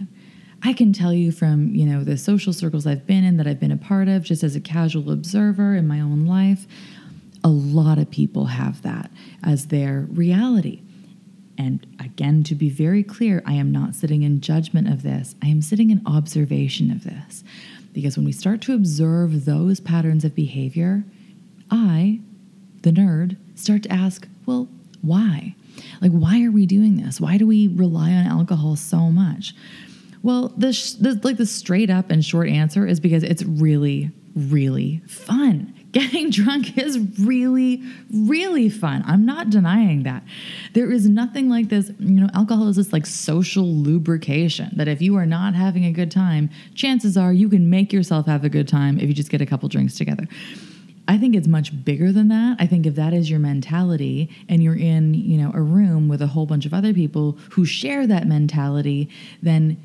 I 0.66 0.72
can 0.72 0.94
tell 0.94 1.14
you 1.14 1.34
from, 1.34 1.76
you 1.76 1.86
know, 1.86 2.06
the 2.06 2.18
social 2.18 2.54
circles 2.54 2.88
I've 2.88 3.06
been 3.06 3.26
in 3.26 3.36
that 3.38 3.48
I've 3.48 3.60
been 3.60 3.72
a 3.72 3.78
part 3.78 4.08
of 4.08 4.24
just 4.24 4.44
as 4.44 4.56
a 4.56 4.62
casual 4.62 5.12
observer 5.12 5.76
in 5.76 5.88
my 5.88 6.00
own 6.00 6.26
life, 6.26 6.66
a 7.44 7.50
lot 7.50 7.98
of 7.98 8.10
people 8.10 8.46
have 8.46 8.82
that 8.84 9.12
as 9.44 9.68
their 9.68 10.08
reality. 10.12 10.82
And 11.58 11.86
again, 12.00 12.44
to 12.46 12.56
be 12.56 12.70
very 12.70 13.04
clear, 13.04 13.44
I 13.46 13.54
am 13.54 13.72
not 13.72 13.96
sitting 13.96 14.24
in 14.24 14.42
judgment 14.42 14.88
of 14.88 15.04
this. 15.04 15.36
I 15.44 15.48
am 15.48 15.62
sitting 15.62 15.92
in 15.92 16.02
observation 16.06 16.90
of 16.90 17.04
this. 17.04 17.44
Because 17.92 18.18
when 18.18 18.26
we 18.26 18.32
start 18.32 18.62
to 18.62 18.74
observe 18.74 19.46
those 19.46 19.80
patterns 19.80 20.26
of 20.26 20.34
behavior, 20.34 21.04
I, 21.70 22.22
the 22.82 22.92
nerd, 22.92 23.38
start 23.56 23.84
to 23.84 23.92
ask, 23.92 24.28
well, 24.46 24.68
why? 25.02 25.56
Like, 26.02 26.12
why 26.12 26.44
are 26.44 26.52
we 26.52 26.66
doing 26.66 26.98
this? 26.98 27.22
Why 27.22 27.38
do 27.38 27.46
we 27.46 27.68
rely 27.68 28.12
on 28.14 28.26
alcohol 28.26 28.76
so 28.76 29.12
much? 29.12 29.54
Well, 30.24 30.54
the, 30.58 30.74
sh- 30.74 30.94
the 30.94 31.20
like 31.24 31.38
the 31.38 31.46
straight 31.46 31.90
up 31.90 32.10
and 32.10 32.24
short 32.24 32.48
answer 32.48 32.88
is 32.88 33.00
because 33.00 33.24
it's 33.24 33.44
really, 33.44 34.10
really 34.34 35.02
fun 35.08 35.74
getting 35.94 36.30
drunk 36.32 36.78
is 36.78 37.00
really, 37.20 37.82
really 38.12 38.70
fun. 38.70 39.04
I'm 39.06 39.26
not 39.26 39.50
denying 39.50 40.04
that. 40.04 40.24
There 40.74 40.92
is 40.92 41.08
nothing 41.08 41.50
like 41.50 41.70
this, 41.70 41.92
you 42.00 42.20
know, 42.20 42.30
alcohol 42.34 42.68
is 42.68 42.76
this 42.76 42.92
like 42.92 43.06
social 43.06 43.66
lubrication 43.66 44.72
that 44.76 44.90
if 44.90 45.02
you 45.02 45.16
are 45.16 45.26
not 45.26 45.56
having 45.56 45.86
a 45.86 45.92
good 45.92 46.12
time, 46.12 46.50
chances 46.76 47.16
are 47.16 47.32
you 47.32 47.48
can 47.48 47.70
make 47.70 47.94
yourself 47.94 48.26
have 48.26 48.44
a 48.44 48.50
good 48.50 48.68
time 48.68 49.00
if 49.00 49.08
you 49.08 49.14
just 49.14 49.30
get 49.30 49.40
a 49.40 49.46
couple 49.46 49.70
drinks 49.70 49.96
together. 49.96 50.28
I 51.08 51.18
think 51.18 51.36
it's 51.36 51.48
much 51.48 51.84
bigger 51.84 52.12
than 52.12 52.30
that. 52.30 52.58
I 52.60 52.66
think 52.66 52.86
if 52.86 52.96
that 52.96 53.14
is 53.14 53.30
your 53.30 53.40
mentality 53.40 54.30
and 54.48 54.64
you're 54.64 54.78
in, 54.78 55.14
you 55.14 55.38
know, 55.38 55.52
a 55.54 55.62
room 55.62 56.08
with 56.08 56.22
a 56.22 56.28
whole 56.28 56.46
bunch 56.46 56.66
of 56.66 56.74
other 56.74 56.94
people 56.94 57.38
who 57.52 57.66
share 57.66 58.08
that 58.08 58.26
mentality, 58.26 59.10
then 59.42 59.78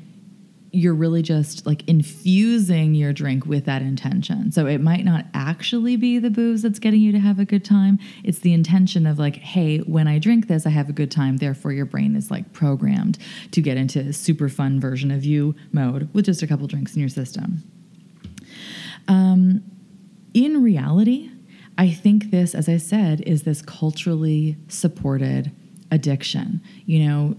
you're 0.71 0.93
really 0.93 1.21
just 1.21 1.65
like 1.65 1.87
infusing 1.87 2.93
your 2.93 3.11
drink 3.11 3.45
with 3.45 3.65
that 3.65 3.81
intention. 3.81 4.51
So 4.51 4.67
it 4.67 4.79
might 4.81 5.03
not 5.03 5.25
actually 5.33 5.95
be 5.95 6.19
the 6.19 6.29
booze 6.29 6.61
that's 6.61 6.79
getting 6.79 7.01
you 7.01 7.11
to 7.11 7.19
have 7.19 7.39
a 7.39 7.45
good 7.45 7.65
time. 7.65 7.97
It's 8.23 8.39
the 8.39 8.53
intention 8.53 9.07
of 9.07 9.17
like, 9.17 9.37
hey, 9.37 9.79
when 9.79 10.07
I 10.07 10.19
drink 10.19 10.47
this, 10.47 10.65
I 10.65 10.69
have 10.69 10.89
a 10.89 10.93
good 10.93 11.11
time. 11.11 11.37
Therefore, 11.37 11.71
your 11.71 11.85
brain 11.85 12.15
is 12.15 12.29
like 12.29 12.53
programmed 12.53 13.17
to 13.51 13.61
get 13.61 13.77
into 13.77 13.99
a 13.99 14.13
super 14.13 14.49
fun 14.49 14.79
version 14.79 15.11
of 15.11 15.25
you 15.25 15.55
mode 15.71 16.09
with 16.13 16.25
just 16.25 16.43
a 16.43 16.47
couple 16.47 16.67
drinks 16.67 16.93
in 16.93 16.99
your 16.99 17.09
system. 17.09 17.63
Um, 19.07 19.63
in 20.33 20.61
reality, 20.61 21.31
I 21.77 21.89
think 21.89 22.29
this, 22.29 22.53
as 22.53 22.69
I 22.69 22.77
said, 22.77 23.21
is 23.21 23.43
this 23.43 23.61
culturally 23.61 24.57
supported 24.67 25.51
addiction. 25.91 26.61
You 26.85 27.07
know, 27.07 27.37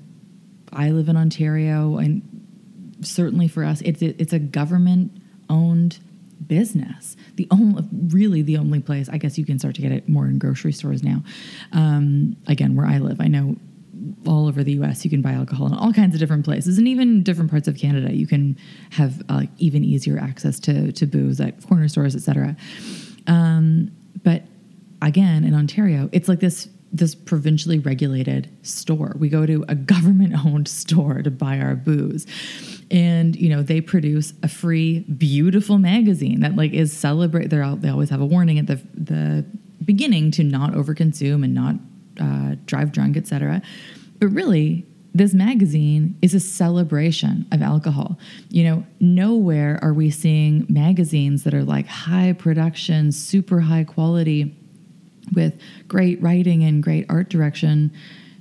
I 0.73 0.91
live 0.91 1.09
in 1.09 1.17
Ontario 1.17 1.99
and 1.99 2.23
certainly 3.03 3.49
for 3.49 3.65
us, 3.65 3.81
it's 3.83 4.03
it's 4.03 4.33
a 4.33 4.39
government 4.39 5.13
owned 5.49 5.99
business. 6.47 7.17
The 7.37 7.47
only, 7.51 7.85
really, 8.09 8.43
the 8.43 8.57
only 8.57 8.81
place 8.81 9.09
I 9.09 9.19
guess 9.19 9.39
you 9.39 9.45
can 9.45 9.59
start 9.59 9.75
to 9.77 9.83
get 9.83 9.93
it 9.93 10.09
more 10.09 10.27
in 10.27 10.39
grocery 10.39 10.73
stores 10.73 11.03
now. 11.03 11.23
Um, 11.73 12.37
again, 12.47 12.77
where 12.77 12.87
I 12.87 12.99
live, 12.99 13.21
I 13.21 13.29
know 13.29 13.57
all 14.27 14.47
over 14.47 14.65
the 14.65 14.73
U.S. 14.73 15.05
you 15.05 15.11
can 15.11 15.23
buy 15.23 15.33
alcohol 15.33 15.67
in 15.67 15.75
all 15.75 15.93
kinds 15.93 16.15
of 16.15 16.21
different 16.21 16.45
places, 16.45 16.79
and 16.79 16.89
even 16.89 17.23
different 17.23 17.51
parts 17.51 17.69
of 17.69 17.77
Canada, 17.77 18.13
you 18.15 18.27
can 18.27 18.57
have 18.91 19.23
uh, 19.29 19.43
even 19.59 19.85
easier 19.85 20.19
access 20.19 20.59
to 20.61 20.93
to 20.93 21.07
booze 21.07 21.41
at 21.41 21.67
corner 21.67 21.89
stores, 21.89 22.15
etc. 22.15 22.57
Um, 23.27 23.91
but 24.23 24.45
again, 25.03 25.45
in 25.45 25.55
Ontario, 25.55 26.09
it's 26.13 26.29
like 26.29 26.41
this 26.41 26.69
this 26.93 27.15
provincially 27.15 27.79
regulated 27.79 28.51
store. 28.63 29.15
We 29.19 29.29
go 29.29 29.47
to 29.47 29.65
a 29.69 29.75
government 29.95 30.35
owned 30.45 30.69
store 30.69 31.23
to 31.23 31.31
buy 31.31 31.59
our 31.59 31.75
booze. 31.75 32.27
And 32.91 33.37
you 33.37 33.49
know, 33.49 33.63
they 33.63 33.81
produce 33.81 34.33
a 34.43 34.49
free 34.49 35.01
beautiful 35.01 35.79
magazine 35.79 36.41
that 36.41 36.57
like 36.57 36.73
is 36.73 36.93
celebrate 36.93 37.51
they 37.51 37.77
they 37.77 37.89
always 37.89 38.11
have 38.11 38.21
a 38.21 38.27
warning 38.27 38.59
at 38.59 38.67
the 38.67 38.81
the 38.95 39.45
beginning 39.85 40.31
to 40.33 40.45
not 40.45 40.73
overconsume 40.73 41.45
and 41.45 41.55
not 41.55 41.77
uh, 42.21 42.57
drive 42.67 42.93
drunk, 42.93 43.17
etc. 43.17 43.63
But 44.19 44.29
really, 44.29 44.87
this 45.15 45.35
magazine 45.35 46.17
is 46.23 46.35
a 46.35 46.41
celebration 46.41 47.47
of 47.53 47.63
alcohol. 47.63 48.19
You 48.49 48.65
know, 48.65 48.87
nowhere 49.01 49.79
are 49.83 49.93
we 49.93 50.11
seeing 50.11 50.67
magazines 50.69 51.45
that 51.45 51.55
are 51.55 51.65
like 51.65 51.87
high 51.87 52.33
production, 52.33 53.13
super 53.13 53.61
high 53.61 53.85
quality 53.85 54.55
with 55.33 55.61
great 55.89 56.21
writing 56.23 56.65
and 56.65 56.83
great 56.83 57.07
art 57.09 57.29
direction 57.29 57.93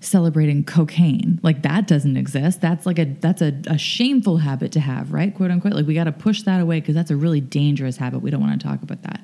celebrating 0.01 0.63
cocaine. 0.63 1.39
Like 1.44 1.63
that 1.63 1.88
doesn't 1.88 2.15
exist. 2.15 2.62
That's 2.62 2.86
like 2.86 3.00
a 3.00 3.06
that's 3.06 3.41
a, 3.41 3.53
a 3.68 3.77
shameful 3.77 4.38
habit 4.38 4.72
to 4.74 4.79
have 4.79 5.12
right? 5.12 5.34
Quote 5.34 5.51
unquote. 5.51 5.74
Like 5.74 5.86
we 5.86 5.94
got 5.94 6.06
to 6.06 6.12
push 6.12 6.44
that 6.44 6.62
away 6.62 6.79
because 6.79 6.96
that's 6.96 7.12
a 7.12 7.15
really 7.15 7.41
dangerous 7.41 7.98
habit. 7.98 8.20
We 8.20 8.32
don't 8.32 8.41
want 8.41 8.60
to 8.60 8.68
talk 8.68 8.82
about 8.82 9.01
that. 9.03 9.22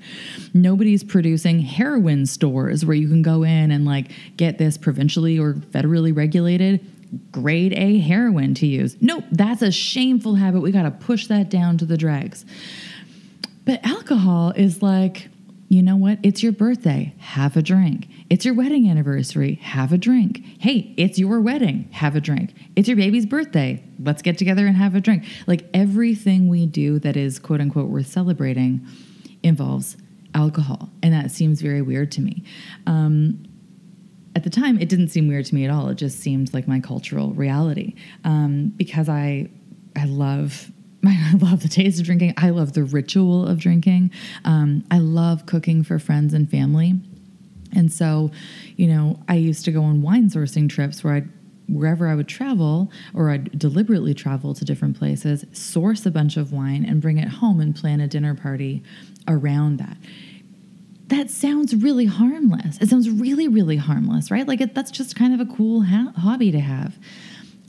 Nobody's 0.54 1.04
producing 1.04 1.60
heroin 1.60 2.26
stores 2.26 2.86
where 2.86 2.96
you 2.96 3.08
can 3.08 3.22
go 3.22 3.44
in 3.44 3.72
and 3.72 3.86
like 3.86 4.12
get 4.38 4.58
this 4.58 4.78
provincially 4.78 5.40
or 5.40 5.54
federally 5.54 6.16
regulated 6.16 6.86
grade 7.32 7.72
a 7.74 8.00
heroin 8.00 8.54
to 8.56 8.68
use. 8.68 8.98
Nope. 9.00 9.24
That's 9.32 9.62
a 9.62 9.72
shameful 9.72 10.36
habit. 10.36 10.62
We 10.62 10.72
got 10.72 10.84
to 10.84 10.92
push 10.92 11.28
that 11.28 11.50
down 11.50 11.78
to 11.78 11.86
the 11.86 11.98
dregs. 11.98 12.46
But 13.64 13.86
alcohol 13.86 14.52
is 14.56 14.82
like 14.82 15.30
you 15.68 15.82
know 15.82 15.96
what? 15.96 16.20
It's 16.22 16.44
your 16.44 16.52
birthday. 16.52 17.14
Have 17.18 17.58
a 17.58 17.62
drink. 17.62 18.08
It's 18.30 18.44
your 18.44 18.56
wedding 18.56 18.90
anniversary. 18.90 19.56
Have 19.62 19.94
a 19.94 19.98
drink. 19.98 20.44
Hey, 20.60 20.94
it's 20.98 21.20
your 21.20 21.40
wedding. 21.42 21.90
Have 21.92 22.16
a 22.16 22.22
drink. 22.22 22.54
It's 22.76 22.88
your 22.88 22.98
baby's 22.98 23.26
birthday. 23.26 23.84
Let's 24.00 24.24
get 24.24 24.38
together 24.38 24.66
and 24.66 24.76
have 24.76 24.96
a 24.96 25.02
drink. 25.02 25.26
Like 25.46 25.68
everything 25.74 26.48
we 26.48 26.66
do 26.66 26.98
that 27.00 27.16
is 27.16 27.38
quote 27.38 27.62
unquote 27.62 27.90
worth 27.90 28.08
celebrating 28.08 28.86
involves 29.44 29.96
alcohol. 30.34 30.90
And 31.04 31.14
that 31.14 31.30
seems 31.30 31.62
very 31.62 31.84
weird 31.84 32.12
to 32.14 32.22
me. 32.22 32.44
Um, 32.88 33.44
at 34.36 34.44
the 34.44 34.50
time, 34.50 34.80
it 34.80 34.90
didn't 34.90 35.10
seem 35.10 35.28
weird 35.28 35.46
to 35.46 35.56
me 35.56 35.64
at 35.64 35.72
all. 35.72 35.88
It 35.90 35.96
just 35.96 36.20
seemed 36.20 36.54
like 36.54 36.68
my 36.68 36.80
cultural 36.80 37.32
reality 37.34 37.96
um, 38.24 38.74
because 38.76 39.08
I 39.08 39.50
I 39.96 40.06
love 40.06 40.72
I 41.06 41.34
love 41.40 41.62
the 41.62 41.70
taste 41.70 42.00
of 42.00 42.06
drinking. 42.06 42.34
I 42.38 42.50
love 42.50 42.74
the 42.74 42.84
ritual 42.84 43.48
of 43.48 43.60
drinking. 43.60 44.12
Um, 44.44 44.84
I 44.90 44.98
love 44.98 45.46
cooking 45.46 45.84
for 45.84 46.00
friends 46.00 46.34
and 46.34 46.50
family. 46.50 47.00
And 47.74 47.92
so, 47.92 48.32
you 48.76 48.88
know, 48.88 49.20
I 49.28 49.36
used 49.36 49.66
to 49.66 49.72
go 49.72 49.84
on 49.84 50.02
wine 50.02 50.30
sourcing 50.30 50.70
trips 50.70 51.04
where 51.04 51.14
I'd 51.16 51.30
wherever 51.68 52.08
I 52.08 52.14
would 52.14 52.28
travel 52.28 52.92
or 53.16 53.32
I'd 53.32 53.58
deliberately 53.58 54.14
travel 54.14 54.54
to 54.54 54.64
different 54.64 54.98
places, 55.00 55.46
source 55.52 56.06
a 56.06 56.12
bunch 56.12 56.38
of 56.38 56.52
wine 56.52 56.86
and 56.86 57.02
bring 57.02 57.18
it 57.18 57.28
home 57.28 57.60
and 57.60 57.76
plan 57.76 58.00
a 58.02 58.08
dinner 58.08 58.36
party 58.36 58.84
around 59.28 59.78
that. 59.78 59.98
that 61.08 61.30
sounds 61.30 61.76
really 61.76 62.06
harmless. 62.06 62.78
It 62.82 62.90
sounds 62.90 63.10
really, 63.10 63.48
really 63.48 63.78
harmless, 63.78 64.32
right? 64.32 64.48
Like 64.48 64.62
it, 64.62 64.74
that's 64.74 64.92
just 64.92 65.16
kind 65.16 65.34
of 65.34 65.40
a 65.40 65.52
cool 65.52 65.84
ha- 65.84 66.14
hobby 66.18 66.52
to 66.52 66.60
have 66.60 66.98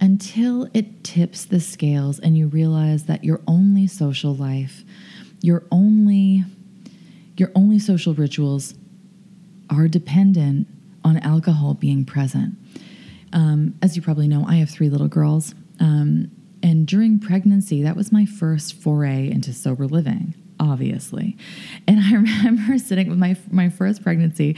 until 0.00 0.68
it 0.74 1.04
tips 1.04 1.44
the 1.44 1.60
scales 1.60 2.18
and 2.18 2.36
you 2.36 2.48
realize 2.48 3.04
that 3.04 3.24
your 3.24 3.40
only 3.46 3.86
social 3.86 4.34
life, 4.34 4.84
your 5.40 5.64
only 5.70 6.44
your 7.36 7.52
only 7.54 7.78
social 7.78 8.14
rituals 8.14 8.74
are 9.70 9.88
dependent 9.88 10.68
on 11.04 11.18
alcohol 11.18 11.74
being 11.74 12.04
present. 12.04 12.54
Um, 13.32 13.74
as 13.82 13.96
you 13.96 14.02
probably 14.02 14.28
know, 14.28 14.44
I 14.46 14.56
have 14.56 14.70
three 14.70 14.88
little 14.88 15.08
girls. 15.08 15.54
Um, 15.80 16.30
and 16.62 16.86
during 16.86 17.20
pregnancy, 17.20 17.82
that 17.82 17.96
was 17.96 18.10
my 18.10 18.24
first 18.24 18.74
foray 18.74 19.30
into 19.30 19.52
sober 19.52 19.86
living 19.86 20.34
obviously. 20.58 21.36
And 21.86 22.00
I 22.00 22.12
remember 22.14 22.78
sitting 22.78 23.08
with 23.08 23.18
my 23.18 23.36
my 23.50 23.68
first 23.68 24.02
pregnancy. 24.02 24.56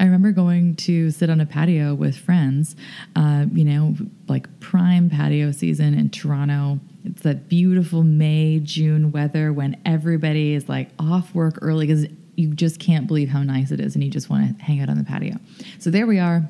I 0.00 0.04
remember 0.04 0.32
going 0.32 0.76
to 0.76 1.10
sit 1.10 1.30
on 1.30 1.40
a 1.40 1.46
patio 1.46 1.94
with 1.94 2.16
friends. 2.16 2.76
Uh, 3.16 3.46
you 3.52 3.64
know, 3.64 3.94
like 4.28 4.60
prime 4.60 5.10
patio 5.10 5.52
season 5.52 5.94
in 5.94 6.10
Toronto. 6.10 6.80
It's 7.04 7.22
that 7.22 7.48
beautiful 7.48 8.02
May 8.02 8.60
June 8.60 9.12
weather 9.12 9.52
when 9.52 9.80
everybody 9.84 10.54
is 10.54 10.68
like 10.68 10.88
off 10.98 11.34
work 11.34 11.58
early 11.60 11.86
because 11.86 12.06
you 12.36 12.54
just 12.54 12.78
can't 12.78 13.06
believe 13.06 13.28
how 13.28 13.42
nice 13.42 13.70
it 13.70 13.80
is, 13.80 13.94
and 13.94 14.04
you 14.04 14.10
just 14.10 14.30
want 14.30 14.58
to 14.58 14.64
hang 14.64 14.80
out 14.80 14.88
on 14.88 14.98
the 14.98 15.04
patio. 15.04 15.36
So 15.78 15.90
there 15.90 16.06
we 16.06 16.18
are 16.18 16.48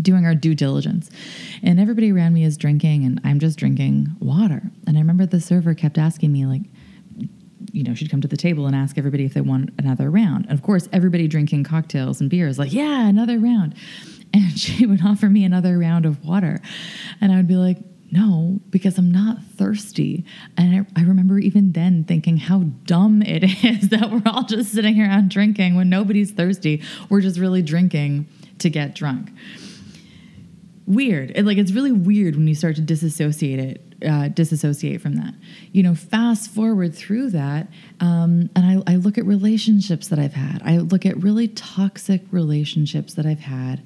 doing 0.00 0.26
our 0.26 0.34
due 0.34 0.54
diligence. 0.54 1.10
And 1.62 1.78
everybody 1.78 2.12
around 2.12 2.34
me 2.34 2.44
is 2.44 2.56
drinking, 2.56 3.04
and 3.04 3.20
I'm 3.24 3.38
just 3.38 3.58
drinking 3.58 4.08
water. 4.20 4.62
And 4.86 4.96
I 4.96 5.00
remember 5.00 5.26
the 5.26 5.40
server 5.40 5.74
kept 5.74 5.98
asking 5.98 6.32
me, 6.32 6.46
like, 6.46 6.62
you 7.72 7.82
know, 7.82 7.94
she'd 7.94 8.10
come 8.10 8.20
to 8.20 8.28
the 8.28 8.36
table 8.36 8.66
and 8.66 8.76
ask 8.76 8.98
everybody 8.98 9.24
if 9.24 9.34
they 9.34 9.40
want 9.40 9.70
another 9.78 10.10
round. 10.10 10.46
And 10.46 10.52
of 10.52 10.62
course, 10.62 10.88
everybody 10.92 11.28
drinking 11.28 11.64
cocktails 11.64 12.20
and 12.20 12.28
beers, 12.28 12.58
like, 12.58 12.72
yeah, 12.72 13.06
another 13.08 13.38
round. 13.38 13.74
And 14.32 14.52
she 14.58 14.86
would 14.86 15.04
offer 15.04 15.28
me 15.28 15.44
another 15.44 15.78
round 15.78 16.06
of 16.06 16.24
water. 16.24 16.60
And 17.20 17.32
I 17.32 17.36
would 17.36 17.48
be 17.48 17.56
like, 17.56 17.78
no, 18.14 18.60
because 18.70 18.96
I'm 18.96 19.10
not 19.10 19.42
thirsty. 19.42 20.24
And 20.56 20.86
I, 20.96 21.00
I, 21.00 21.04
remember 21.04 21.38
even 21.40 21.72
then 21.72 22.04
thinking 22.04 22.36
how 22.36 22.60
dumb 22.84 23.22
it 23.22 23.42
is 23.64 23.88
that 23.88 24.12
we're 24.12 24.22
all 24.24 24.44
just 24.44 24.72
sitting 24.72 25.00
around 25.00 25.30
drinking 25.30 25.74
when 25.74 25.88
nobody's 25.88 26.30
thirsty. 26.30 26.80
We're 27.08 27.22
just 27.22 27.40
really 27.40 27.60
drinking 27.60 28.28
to 28.60 28.70
get 28.70 28.94
drunk. 28.94 29.32
Weird. 30.86 31.32
It, 31.34 31.44
like 31.44 31.58
it's 31.58 31.72
really 31.72 31.90
weird 31.90 32.36
when 32.36 32.46
you 32.46 32.54
start 32.54 32.76
to 32.76 32.82
disassociate 32.82 33.58
it 33.58 33.94
uh, 34.06 34.28
disassociate 34.28 35.00
from 35.00 35.16
that. 35.16 35.34
You 35.72 35.82
know, 35.82 35.94
fast 35.94 36.50
forward 36.50 36.94
through 36.94 37.30
that, 37.30 37.68
um, 38.00 38.50
and 38.54 38.84
I, 38.86 38.92
I 38.92 38.96
look 38.96 39.18
at 39.18 39.24
relationships 39.24 40.08
that 40.08 40.18
I've 40.18 40.34
had. 40.34 40.62
I 40.62 40.78
look 40.78 41.06
at 41.06 41.16
really 41.16 41.48
toxic 41.48 42.22
relationships 42.30 43.14
that 43.14 43.26
I've 43.26 43.40
had 43.40 43.82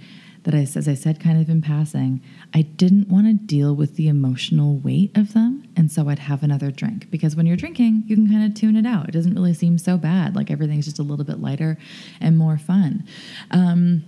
that 0.48 0.56
I, 0.56 0.60
as 0.60 0.88
I 0.88 0.94
said 0.94 1.20
kind 1.20 1.38
of 1.38 1.50
in 1.50 1.60
passing, 1.60 2.22
I 2.54 2.62
didn't 2.62 3.10
want 3.10 3.26
to 3.26 3.34
deal 3.34 3.76
with 3.76 3.96
the 3.96 4.08
emotional 4.08 4.78
weight 4.78 5.14
of 5.14 5.34
them. 5.34 5.68
And 5.76 5.92
so 5.92 6.08
I'd 6.08 6.20
have 6.20 6.42
another 6.42 6.70
drink 6.70 7.10
because 7.10 7.36
when 7.36 7.44
you're 7.44 7.54
drinking, 7.54 8.04
you 8.06 8.16
can 8.16 8.30
kind 8.30 8.46
of 8.46 8.54
tune 8.58 8.74
it 8.74 8.86
out. 8.86 9.10
It 9.10 9.12
doesn't 9.12 9.34
really 9.34 9.52
seem 9.52 9.76
so 9.76 9.98
bad. 9.98 10.34
Like 10.34 10.50
everything's 10.50 10.86
just 10.86 10.98
a 10.98 11.02
little 11.02 11.26
bit 11.26 11.42
lighter 11.42 11.76
and 12.18 12.38
more 12.38 12.56
fun. 12.56 13.06
Um, 13.50 14.04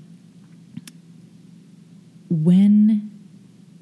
when 2.31 3.11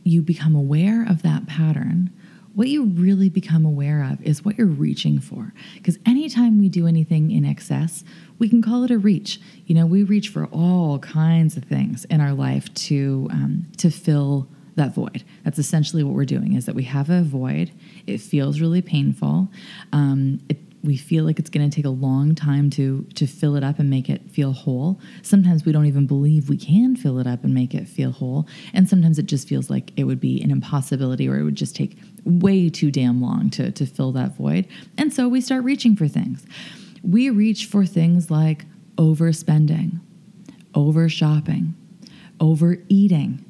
you 0.03 0.21
become 0.23 0.57
aware 0.57 1.07
of 1.09 1.23
that 1.23 1.47
pattern, 1.47 2.11
what 2.59 2.67
you 2.67 2.87
really 2.87 3.29
become 3.29 3.65
aware 3.65 4.03
of 4.03 4.21
is 4.21 4.45
what 4.45 4.59
you're 4.59 4.67
reaching 4.67 5.21
for. 5.21 5.55
Because 5.77 5.97
anytime 6.05 6.59
we 6.59 6.69
do 6.69 6.88
anything 6.88 7.31
in 7.31 7.45
excess, 7.45 8.03
we 8.41 8.49
can 8.49 8.62
call 8.62 8.83
it 8.83 8.91
a 8.91 8.99
reach. 8.99 9.41
You 9.67 9.77
know, 9.77 9.87
we 9.87 10.03
reach 10.03 10.31
for 10.31 10.47
all 10.47 10.99
kinds 10.99 11.57
of 11.57 11.62
things 11.62 12.05
in 12.07 12.21
our 12.21 12.33
life 12.33 12.75
to 12.88 13.29
um, 13.31 13.69
to 13.77 13.91
fill 13.91 14.49
that 14.75 14.93
void. 14.93 15.23
That's 15.45 15.61
essentially 15.61 16.03
what 16.03 16.15
we're 16.15 16.25
doing. 16.25 16.55
Is 16.55 16.67
that 16.67 16.75
we 16.75 16.83
have 16.83 17.11
a 17.11 17.23
void. 17.23 17.71
It 18.09 18.21
feels 18.21 18.61
really 18.61 18.82
painful. 18.82 19.49
Um, 19.93 20.41
it 20.49 20.59
we 20.82 20.97
feel 20.97 21.25
like 21.25 21.39
it's 21.39 21.50
going 21.50 21.69
to 21.69 21.75
take 21.75 21.85
a 21.85 21.91
long 21.91 22.35
time 22.35 22.71
to 22.71 23.04
to 23.15 23.26
fill 23.26 23.56
it 23.56 23.65
up 23.65 23.78
and 23.78 23.91
make 23.91 24.09
it 24.09 24.30
feel 24.30 24.52
whole. 24.52 25.00
Sometimes 25.23 25.65
we 25.65 25.73
don't 25.73 25.87
even 25.87 26.06
believe 26.06 26.49
we 26.49 26.56
can 26.56 26.97
fill 26.97 27.19
it 27.19 27.26
up 27.26 27.45
and 27.45 27.54
make 27.54 27.75
it 27.75 27.89
feel 27.89 28.13
whole, 28.13 28.47
and 28.73 28.89
sometimes 28.89 29.19
it 29.19 29.26
just 29.26 29.49
feels 29.49 29.71
like 29.71 29.93
it 29.97 30.04
would 30.04 30.21
be 30.21 30.43
an 30.43 30.50
impossibility 30.50 31.28
or 31.28 31.39
it 31.39 31.43
would 31.43 31.56
just 31.56 31.75
take 31.75 31.97
way 32.28 32.69
too 32.69 32.91
damn 32.91 33.21
long 33.21 33.50
to 33.50 33.71
to 33.73 33.86
fill 33.86 34.12
that 34.12 34.36
void. 34.36 34.69
And 34.97 35.12
so 35.12 35.28
we 35.28 35.41
start 35.41 35.64
reaching 35.64 35.97
for 35.97 36.06
things. 36.06 36.45
We 37.02 37.30
reach 37.30 37.67
for 37.67 37.86
things 37.86 38.30
like 38.30 38.67
overspending, 38.97 40.00
over 40.75 41.08
shopping, 41.08 41.75
overeating, 42.41 43.45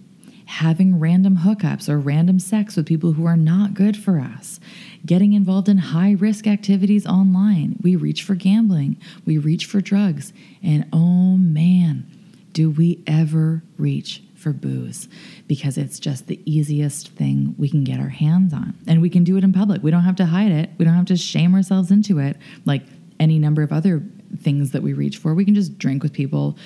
having 0.44 0.98
random 0.98 1.38
hookups 1.38 1.88
or 1.88 1.98
random 1.98 2.38
sex 2.38 2.76
with 2.76 2.86
people 2.86 3.12
who 3.12 3.26
are 3.26 3.36
not 3.36 3.74
good 3.74 3.96
for 3.96 4.20
us, 4.20 4.60
getting 5.04 5.32
involved 5.32 5.68
in 5.68 5.78
high 5.78 6.12
risk 6.12 6.46
activities 6.46 7.06
online. 7.06 7.78
We 7.82 7.96
reach 7.96 8.22
for 8.22 8.34
gambling, 8.34 8.96
we 9.26 9.38
reach 9.38 9.66
for 9.66 9.80
drugs, 9.80 10.32
and 10.62 10.86
oh 10.92 11.36
man, 11.36 12.06
do 12.52 12.70
we 12.70 13.02
ever 13.06 13.62
reach 13.76 14.22
for 14.48 14.52
booze 14.52 15.08
because 15.46 15.76
it's 15.76 15.98
just 15.98 16.26
the 16.26 16.40
easiest 16.50 17.08
thing 17.10 17.54
we 17.58 17.68
can 17.68 17.84
get 17.84 18.00
our 18.00 18.08
hands 18.08 18.54
on. 18.54 18.74
And 18.86 19.02
we 19.02 19.10
can 19.10 19.24
do 19.24 19.36
it 19.36 19.44
in 19.44 19.52
public. 19.52 19.82
We 19.82 19.90
don't 19.90 20.04
have 20.04 20.16
to 20.16 20.26
hide 20.26 20.52
it, 20.52 20.70
we 20.78 20.84
don't 20.84 20.94
have 20.94 21.06
to 21.06 21.16
shame 21.16 21.54
ourselves 21.54 21.90
into 21.90 22.18
it 22.18 22.36
like 22.64 22.82
any 23.20 23.38
number 23.38 23.62
of 23.62 23.72
other 23.72 24.02
things 24.38 24.70
that 24.72 24.82
we 24.82 24.92
reach 24.92 25.18
for. 25.18 25.34
We 25.34 25.44
can 25.44 25.54
just 25.54 25.78
drink 25.78 26.02
with 26.02 26.12
people 26.12 26.56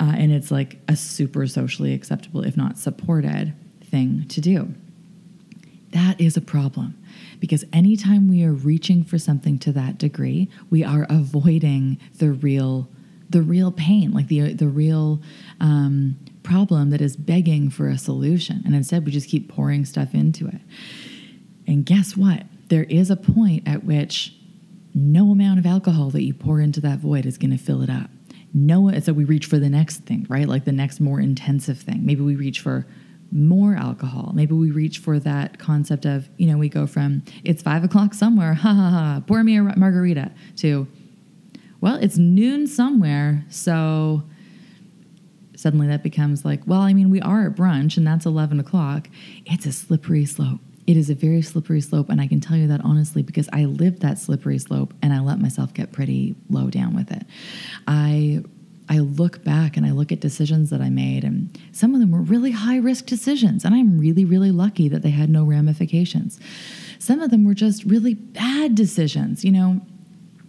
uh, 0.00 0.14
and 0.16 0.32
it's 0.32 0.50
like 0.50 0.78
a 0.88 0.96
super 0.96 1.46
socially 1.46 1.94
acceptable, 1.94 2.42
if 2.42 2.56
not 2.56 2.78
supported, 2.78 3.54
thing 3.84 4.26
to 4.28 4.40
do. 4.40 4.74
That 5.92 6.20
is 6.20 6.36
a 6.36 6.40
problem 6.40 6.96
because 7.38 7.64
anytime 7.72 8.28
we 8.28 8.44
are 8.44 8.52
reaching 8.52 9.04
for 9.04 9.18
something 9.18 9.58
to 9.60 9.72
that 9.72 9.98
degree, 9.98 10.48
we 10.68 10.84
are 10.84 11.06
avoiding 11.08 11.98
the 12.18 12.32
real 12.32 12.88
the 13.28 13.42
real 13.42 13.70
pain, 13.70 14.12
like 14.12 14.26
the 14.26 14.52
the 14.52 14.66
real 14.66 15.20
um, 15.60 16.16
problem 16.50 16.90
that 16.90 17.00
is 17.00 17.16
begging 17.16 17.70
for 17.70 17.88
a 17.88 17.96
solution. 17.96 18.62
And 18.64 18.74
instead, 18.74 19.06
we 19.06 19.12
just 19.12 19.28
keep 19.28 19.48
pouring 19.48 19.84
stuff 19.84 20.14
into 20.14 20.48
it. 20.48 20.60
And 21.66 21.86
guess 21.86 22.16
what? 22.16 22.44
There 22.68 22.84
is 22.84 23.10
a 23.10 23.16
point 23.16 23.68
at 23.68 23.84
which 23.84 24.34
no 24.92 25.30
amount 25.30 25.60
of 25.60 25.66
alcohol 25.66 26.10
that 26.10 26.22
you 26.22 26.34
pour 26.34 26.60
into 26.60 26.80
that 26.80 26.98
void 26.98 27.24
is 27.24 27.38
going 27.38 27.52
to 27.52 27.58
fill 27.58 27.82
it 27.82 27.90
up 27.90 28.10
no 28.52 28.90
so 28.98 29.12
we 29.12 29.24
reach 29.24 29.46
for 29.46 29.58
the 29.58 29.68
next 29.68 29.98
thing 29.98 30.26
right 30.28 30.48
like 30.48 30.64
the 30.64 30.72
next 30.72 31.00
more 31.00 31.20
intensive 31.20 31.78
thing 31.78 32.04
maybe 32.04 32.20
we 32.20 32.34
reach 32.34 32.60
for 32.60 32.84
more 33.30 33.76
alcohol 33.76 34.32
maybe 34.34 34.54
we 34.54 34.70
reach 34.70 34.98
for 34.98 35.20
that 35.20 35.58
concept 35.58 36.04
of 36.04 36.28
you 36.36 36.46
know 36.46 36.58
we 36.58 36.68
go 36.68 36.86
from 36.86 37.22
it's 37.44 37.62
five 37.62 37.84
o'clock 37.84 38.12
somewhere 38.12 38.54
ha 38.64 38.74
ha 38.74 38.90
ha 38.90 39.22
pour 39.26 39.44
me 39.44 39.56
a 39.56 39.62
margarita 39.62 40.32
to 40.56 40.88
well 41.80 41.94
it's 41.96 42.18
noon 42.18 42.66
somewhere 42.66 43.44
so 43.48 44.22
suddenly 45.60 45.86
that 45.86 46.02
becomes 46.02 46.44
like 46.44 46.60
well 46.66 46.80
i 46.80 46.92
mean 46.92 47.10
we 47.10 47.20
are 47.20 47.46
at 47.46 47.54
brunch 47.54 47.96
and 47.96 48.06
that's 48.06 48.26
11 48.26 48.58
o'clock 48.60 49.08
it's 49.46 49.66
a 49.66 49.72
slippery 49.72 50.24
slope 50.24 50.60
it 50.86 50.96
is 50.96 51.10
a 51.10 51.14
very 51.14 51.42
slippery 51.42 51.80
slope 51.80 52.08
and 52.08 52.20
i 52.20 52.26
can 52.26 52.40
tell 52.40 52.56
you 52.56 52.66
that 52.66 52.80
honestly 52.84 53.22
because 53.22 53.48
i 53.52 53.64
lived 53.64 54.00
that 54.00 54.18
slippery 54.18 54.58
slope 54.58 54.94
and 55.02 55.12
i 55.12 55.20
let 55.20 55.38
myself 55.38 55.72
get 55.74 55.92
pretty 55.92 56.34
low 56.48 56.70
down 56.70 56.94
with 56.94 57.10
it 57.10 57.22
i 57.86 58.42
I 58.92 58.98
look 58.98 59.44
back 59.44 59.76
and 59.76 59.86
I 59.86 59.92
look 59.92 60.10
at 60.10 60.18
decisions 60.18 60.70
that 60.70 60.80
I 60.80 60.90
made, 60.90 61.22
and 61.22 61.56
some 61.70 61.94
of 61.94 62.00
them 62.00 62.10
were 62.10 62.22
really 62.22 62.50
high 62.50 62.78
risk 62.78 63.06
decisions. 63.06 63.64
And 63.64 63.72
I'm 63.72 64.00
really, 64.00 64.24
really 64.24 64.50
lucky 64.50 64.88
that 64.88 65.02
they 65.02 65.10
had 65.10 65.30
no 65.30 65.44
ramifications. 65.44 66.40
Some 66.98 67.20
of 67.20 67.30
them 67.30 67.44
were 67.44 67.54
just 67.54 67.84
really 67.84 68.14
bad 68.14 68.74
decisions. 68.74 69.44
You 69.44 69.52
know, 69.52 69.80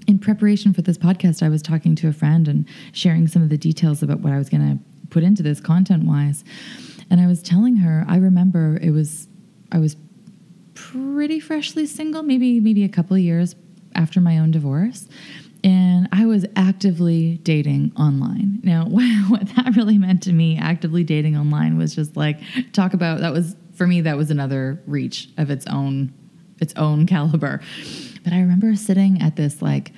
in 0.07 0.17
preparation 0.17 0.73
for 0.73 0.81
this 0.81 0.97
podcast, 0.97 1.43
I 1.43 1.49
was 1.49 1.61
talking 1.61 1.95
to 1.97 2.07
a 2.07 2.13
friend 2.13 2.47
and 2.47 2.65
sharing 2.93 3.27
some 3.27 3.43
of 3.43 3.49
the 3.49 3.59
details 3.59 4.01
about 4.01 4.21
what 4.21 4.33
I 4.33 4.39
was 4.39 4.49
going 4.49 4.79
to 4.79 4.83
put 5.11 5.21
into 5.23 5.43
this 5.43 5.59
content 5.59 6.05
wise. 6.05 6.43
And 7.11 7.21
I 7.21 7.27
was 7.27 7.43
telling 7.43 7.75
her, 7.77 8.03
I 8.07 8.17
remember 8.17 8.79
it 8.81 8.89
was, 8.89 9.27
I 9.71 9.77
was 9.77 9.95
pretty 10.73 11.39
freshly 11.39 11.85
single, 11.85 12.23
maybe 12.23 12.59
maybe 12.59 12.83
a 12.83 12.89
couple 12.89 13.15
of 13.15 13.21
years 13.21 13.55
after 13.93 14.19
my 14.19 14.39
own 14.39 14.49
divorce. 14.49 15.07
And 15.63 16.09
I 16.11 16.25
was 16.25 16.45
actively 16.55 17.37
dating 17.43 17.91
online. 17.95 18.61
Now, 18.63 18.85
what 19.27 19.47
that 19.55 19.75
really 19.75 19.99
meant 19.99 20.23
to 20.23 20.33
me, 20.33 20.57
actively 20.57 21.03
dating 21.03 21.37
online, 21.37 21.77
was 21.77 21.93
just 21.93 22.17
like 22.17 22.39
talk 22.73 22.93
about 22.93 23.19
that 23.19 23.33
was 23.33 23.55
for 23.73 23.85
me 23.85 24.01
that 24.01 24.17
was 24.17 24.31
another 24.31 24.81
reach 24.87 25.29
of 25.37 25.51
its 25.51 25.67
own 25.67 26.13
its 26.59 26.73
own 26.77 27.05
caliber. 27.13 27.61
But 28.23 28.33
I 28.33 28.39
remember 28.39 28.75
sitting 28.75 29.21
at 29.21 29.35
this 29.35 29.61
like 29.61 29.91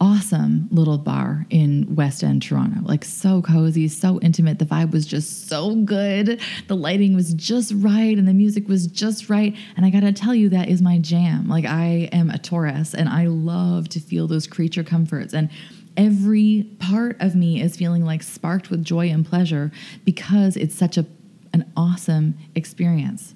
awesome 0.00 0.68
little 0.70 0.98
bar 0.98 1.46
in 1.50 1.94
West 1.94 2.22
End 2.22 2.42
Toronto. 2.42 2.80
Like 2.82 3.04
so 3.04 3.42
cozy, 3.42 3.88
so 3.88 4.20
intimate. 4.20 4.58
The 4.58 4.64
vibe 4.64 4.92
was 4.92 5.06
just 5.06 5.48
so 5.48 5.74
good. 5.74 6.40
The 6.68 6.76
lighting 6.76 7.14
was 7.14 7.34
just 7.34 7.72
right 7.76 8.16
and 8.16 8.28
the 8.28 8.34
music 8.34 8.68
was 8.68 8.86
just 8.86 9.28
right. 9.28 9.56
And 9.76 9.84
I 9.84 9.90
got 9.90 10.00
to 10.00 10.12
tell 10.12 10.34
you 10.34 10.48
that 10.50 10.68
is 10.68 10.80
my 10.80 10.98
jam. 10.98 11.48
Like 11.48 11.64
I 11.64 12.08
am 12.12 12.30
a 12.30 12.38
Taurus 12.38 12.94
and 12.94 13.08
I 13.08 13.26
love 13.26 13.88
to 13.90 14.00
feel 14.00 14.26
those 14.26 14.46
creature 14.46 14.84
comforts 14.84 15.34
and 15.34 15.50
every 15.96 16.70
part 16.78 17.20
of 17.20 17.34
me 17.34 17.60
is 17.60 17.76
feeling 17.76 18.04
like 18.04 18.22
sparked 18.22 18.70
with 18.70 18.84
joy 18.84 19.08
and 19.08 19.26
pleasure 19.26 19.72
because 20.04 20.56
it's 20.56 20.74
such 20.74 20.96
a 20.96 21.04
an 21.52 21.70
awesome 21.76 22.38
experience 22.54 23.34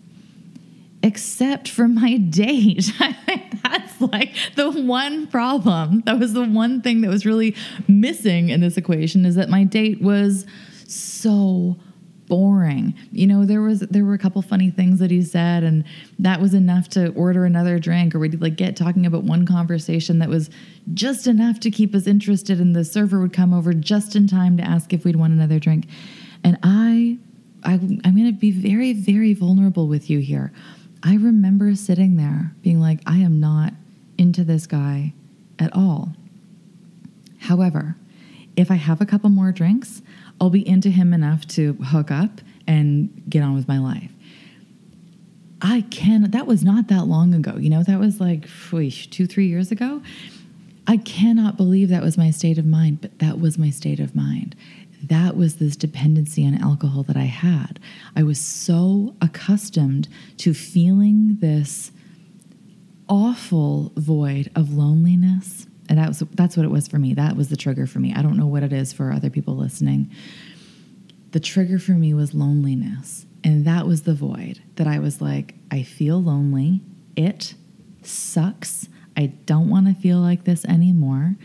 except 1.02 1.68
for 1.68 1.88
my 1.88 2.16
date. 2.30 2.92
That's 3.62 4.00
like 4.00 4.34
the 4.56 4.70
one 4.70 5.26
problem. 5.26 6.02
That 6.06 6.18
was 6.18 6.32
the 6.32 6.44
one 6.44 6.82
thing 6.82 7.00
that 7.02 7.08
was 7.08 7.24
really 7.24 7.54
missing 7.88 8.48
in 8.48 8.60
this 8.60 8.76
equation 8.76 9.24
is 9.24 9.34
that 9.36 9.48
my 9.48 9.64
date 9.64 10.00
was 10.00 10.46
so 10.86 11.76
boring. 12.32 12.94
You 13.10 13.26
know, 13.26 13.44
there 13.44 13.60
was 13.60 13.80
there 13.80 14.04
were 14.04 14.14
a 14.14 14.18
couple 14.18 14.40
funny 14.42 14.70
things 14.70 14.98
that 15.00 15.10
he 15.10 15.22
said 15.22 15.62
and 15.62 15.84
that 16.18 16.40
was 16.40 16.54
enough 16.54 16.88
to 16.90 17.12
order 17.12 17.44
another 17.44 17.78
drink 17.78 18.14
or 18.14 18.18
we'd 18.18 18.40
like 18.40 18.56
get 18.56 18.74
talking 18.74 19.04
about 19.04 19.24
one 19.24 19.46
conversation 19.46 20.18
that 20.20 20.28
was 20.28 20.48
just 20.94 21.26
enough 21.26 21.60
to 21.60 21.70
keep 21.70 21.94
us 21.94 22.06
interested 22.06 22.58
and 22.58 22.74
the 22.74 22.84
server 22.84 23.20
would 23.20 23.32
come 23.32 23.52
over 23.52 23.74
just 23.74 24.16
in 24.16 24.26
time 24.26 24.56
to 24.56 24.62
ask 24.62 24.92
if 24.94 25.04
we'd 25.04 25.16
want 25.16 25.32
another 25.32 25.58
drink. 25.58 25.86
And 26.42 26.58
I 26.62 27.18
I 27.64 27.74
I'm 27.74 28.16
to 28.16 28.32
be 28.32 28.50
very 28.50 28.92
very 28.92 29.34
vulnerable 29.34 29.86
with 29.86 30.08
you 30.08 30.20
here. 30.20 30.52
I 31.02 31.14
remember 31.16 31.74
sitting 31.74 32.16
there 32.16 32.52
being 32.62 32.80
like, 32.80 33.00
I 33.06 33.18
am 33.18 33.40
not 33.40 33.74
into 34.18 34.44
this 34.44 34.66
guy 34.66 35.14
at 35.58 35.74
all. 35.74 36.14
However, 37.40 37.96
if 38.56 38.70
I 38.70 38.74
have 38.74 39.00
a 39.00 39.06
couple 39.06 39.30
more 39.30 39.50
drinks, 39.50 40.02
I'll 40.40 40.50
be 40.50 40.66
into 40.66 40.90
him 40.90 41.12
enough 41.12 41.46
to 41.48 41.74
hook 41.74 42.10
up 42.10 42.40
and 42.66 43.22
get 43.28 43.42
on 43.42 43.54
with 43.54 43.66
my 43.66 43.78
life. 43.78 44.10
I 45.60 45.82
can, 45.90 46.30
that 46.30 46.46
was 46.46 46.62
not 46.62 46.88
that 46.88 47.06
long 47.06 47.34
ago. 47.34 47.56
You 47.56 47.70
know, 47.70 47.82
that 47.82 47.98
was 47.98 48.20
like 48.20 48.48
whoosh, 48.70 49.06
two, 49.08 49.26
three 49.26 49.46
years 49.46 49.70
ago. 49.70 50.02
I 50.86 50.96
cannot 50.96 51.56
believe 51.56 51.88
that 51.90 52.02
was 52.02 52.18
my 52.18 52.30
state 52.30 52.58
of 52.58 52.66
mind, 52.66 53.00
but 53.00 53.18
that 53.20 53.40
was 53.40 53.58
my 53.58 53.70
state 53.70 54.00
of 54.00 54.14
mind 54.14 54.56
that 55.04 55.36
was 55.36 55.56
this 55.56 55.76
dependency 55.76 56.46
on 56.46 56.54
alcohol 56.54 57.02
that 57.04 57.16
I 57.16 57.24
had. 57.24 57.80
I 58.14 58.22
was 58.22 58.40
so 58.40 59.14
accustomed 59.20 60.08
to 60.38 60.54
feeling 60.54 61.38
this 61.40 61.92
awful 63.08 63.92
void 63.96 64.50
of 64.54 64.72
loneliness. 64.72 65.66
And 65.88 65.98
that 65.98 66.08
was 66.08 66.20
that's 66.34 66.56
what 66.56 66.64
it 66.64 66.70
was 66.70 66.88
for 66.88 66.98
me. 66.98 67.14
That 67.14 67.36
was 67.36 67.48
the 67.48 67.56
trigger 67.56 67.86
for 67.86 67.98
me. 67.98 68.14
I 68.14 68.22
don't 68.22 68.36
know 68.36 68.46
what 68.46 68.62
it 68.62 68.72
is 68.72 68.92
for 68.92 69.12
other 69.12 69.30
people 69.30 69.56
listening. 69.56 70.10
The 71.32 71.40
trigger 71.40 71.78
for 71.78 71.92
me 71.92 72.14
was 72.14 72.34
loneliness. 72.34 73.26
And 73.44 73.64
that 73.66 73.86
was 73.86 74.02
the 74.02 74.14
void 74.14 74.62
that 74.76 74.86
I 74.86 75.00
was 75.00 75.20
like, 75.20 75.54
I 75.70 75.82
feel 75.82 76.22
lonely. 76.22 76.80
It 77.16 77.54
sucks. 78.02 78.88
I 79.16 79.26
don't 79.26 79.68
want 79.68 79.88
to 79.88 80.00
feel 80.00 80.18
like 80.18 80.44
this 80.44 80.64
anymore. 80.64 81.36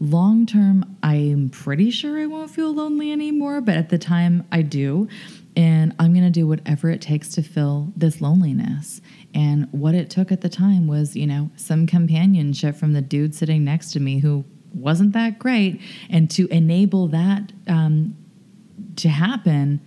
Long 0.00 0.46
term, 0.46 0.96
I'm 1.02 1.48
pretty 1.48 1.90
sure 1.90 2.20
I 2.20 2.26
won't 2.26 2.50
feel 2.50 2.72
lonely 2.72 3.10
anymore, 3.10 3.60
but 3.60 3.76
at 3.76 3.88
the 3.88 3.98
time 3.98 4.46
I 4.52 4.62
do. 4.62 5.08
And 5.56 5.92
I'm 5.98 6.12
going 6.12 6.24
to 6.24 6.30
do 6.30 6.46
whatever 6.46 6.88
it 6.88 7.00
takes 7.00 7.30
to 7.30 7.42
fill 7.42 7.92
this 7.96 8.20
loneliness. 8.20 9.00
And 9.34 9.66
what 9.72 9.96
it 9.96 10.08
took 10.08 10.30
at 10.30 10.40
the 10.40 10.48
time 10.48 10.86
was, 10.86 11.16
you 11.16 11.26
know, 11.26 11.50
some 11.56 11.86
companionship 11.86 12.76
from 12.76 12.92
the 12.92 13.02
dude 13.02 13.34
sitting 13.34 13.64
next 13.64 13.90
to 13.92 14.00
me 14.00 14.20
who 14.20 14.44
wasn't 14.72 15.14
that 15.14 15.40
great. 15.40 15.80
And 16.08 16.30
to 16.30 16.46
enable 16.48 17.08
that 17.08 17.52
um, 17.66 18.16
to 18.96 19.08
happen, 19.08 19.80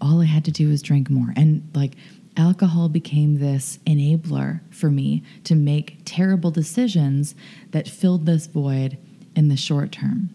all 0.00 0.22
I 0.22 0.26
had 0.26 0.46
to 0.46 0.50
do 0.50 0.68
was 0.68 0.80
drink 0.80 1.10
more. 1.10 1.34
And 1.36 1.70
like, 1.74 1.94
alcohol 2.36 2.88
became 2.88 3.38
this 3.38 3.78
enabler 3.86 4.60
for 4.70 4.90
me 4.90 5.22
to 5.44 5.54
make 5.54 5.98
terrible 6.06 6.50
decisions 6.50 7.34
that 7.72 7.86
filled 7.86 8.24
this 8.24 8.46
void 8.46 8.96
in 9.34 9.48
the 9.48 9.56
short 9.56 9.92
term. 9.92 10.30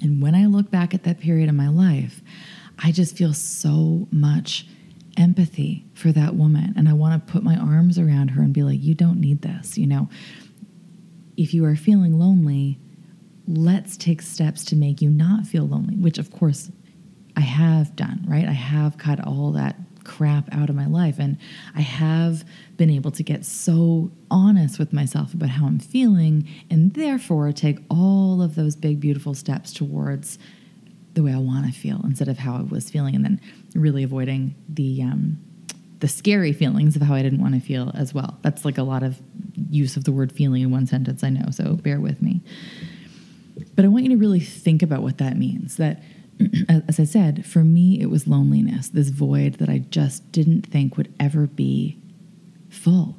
And 0.00 0.22
when 0.22 0.34
I 0.34 0.46
look 0.46 0.70
back 0.70 0.94
at 0.94 1.02
that 1.04 1.20
period 1.20 1.48
of 1.48 1.54
my 1.54 1.68
life, 1.68 2.22
I 2.78 2.92
just 2.92 3.16
feel 3.16 3.34
so 3.34 4.06
much 4.12 4.66
empathy 5.16 5.84
for 5.94 6.12
that 6.12 6.36
woman. 6.36 6.74
And 6.76 6.88
I 6.88 6.92
want 6.92 7.26
to 7.26 7.32
put 7.32 7.42
my 7.42 7.56
arms 7.56 7.98
around 7.98 8.28
her 8.28 8.42
and 8.42 8.52
be 8.52 8.62
like, 8.62 8.80
you 8.80 8.94
don't 8.94 9.20
need 9.20 9.42
this. 9.42 9.76
You 9.76 9.88
know, 9.88 10.08
if 11.36 11.52
you 11.52 11.64
are 11.64 11.76
feeling 11.76 12.18
lonely, 12.18 12.78
let's 13.48 13.96
take 13.96 14.22
steps 14.22 14.64
to 14.66 14.76
make 14.76 15.02
you 15.02 15.10
not 15.10 15.46
feel 15.46 15.66
lonely, 15.66 15.96
which 15.96 16.18
of 16.18 16.30
course 16.30 16.70
I 17.36 17.40
have 17.40 17.96
done, 17.96 18.24
right? 18.28 18.46
I 18.46 18.52
have 18.52 18.98
cut 18.98 19.24
all 19.24 19.52
that 19.52 19.87
crap 20.08 20.48
out 20.52 20.70
of 20.70 20.74
my 20.74 20.86
life. 20.86 21.18
And 21.18 21.36
I 21.76 21.82
have 21.82 22.44
been 22.76 22.90
able 22.90 23.10
to 23.12 23.22
get 23.22 23.44
so 23.44 24.10
honest 24.30 24.78
with 24.78 24.92
myself 24.92 25.34
about 25.34 25.50
how 25.50 25.66
I'm 25.66 25.78
feeling 25.78 26.48
and 26.70 26.94
therefore 26.94 27.52
take 27.52 27.78
all 27.90 28.42
of 28.42 28.54
those 28.54 28.74
big, 28.74 28.98
beautiful 28.98 29.34
steps 29.34 29.72
towards 29.72 30.38
the 31.14 31.22
way 31.22 31.32
I 31.32 31.38
want 31.38 31.66
to 31.66 31.72
feel 31.72 32.00
instead 32.04 32.28
of 32.28 32.38
how 32.38 32.56
I 32.56 32.62
was 32.62 32.90
feeling 32.90 33.14
and 33.14 33.24
then 33.24 33.40
really 33.74 34.02
avoiding 34.02 34.54
the, 34.68 35.02
um, 35.02 35.38
the 36.00 36.08
scary 36.08 36.52
feelings 36.52 36.96
of 36.96 37.02
how 37.02 37.14
I 37.14 37.22
didn't 37.22 37.42
want 37.42 37.54
to 37.54 37.60
feel 37.60 37.92
as 37.94 38.14
well. 38.14 38.38
That's 38.42 38.64
like 38.64 38.78
a 38.78 38.82
lot 38.82 39.02
of 39.02 39.20
use 39.70 39.96
of 39.96 40.04
the 40.04 40.12
word 40.12 40.32
feeling 40.32 40.62
in 40.62 40.70
one 40.70 40.86
sentence, 40.86 41.22
I 41.22 41.28
know, 41.28 41.50
so 41.50 41.74
bear 41.74 42.00
with 42.00 42.22
me. 42.22 42.40
But 43.74 43.84
I 43.84 43.88
want 43.88 44.04
you 44.04 44.10
to 44.10 44.16
really 44.16 44.40
think 44.40 44.82
about 44.82 45.02
what 45.02 45.18
that 45.18 45.36
means 45.36 45.76
that 45.76 46.02
as 46.68 47.00
I 47.00 47.04
said, 47.04 47.46
for 47.46 47.64
me, 47.64 48.00
it 48.00 48.06
was 48.06 48.26
loneliness, 48.26 48.88
this 48.88 49.08
void 49.08 49.54
that 49.54 49.68
I 49.68 49.78
just 49.78 50.30
didn't 50.32 50.66
think 50.66 50.96
would 50.96 51.12
ever 51.18 51.46
be 51.46 51.98
full. 52.68 53.16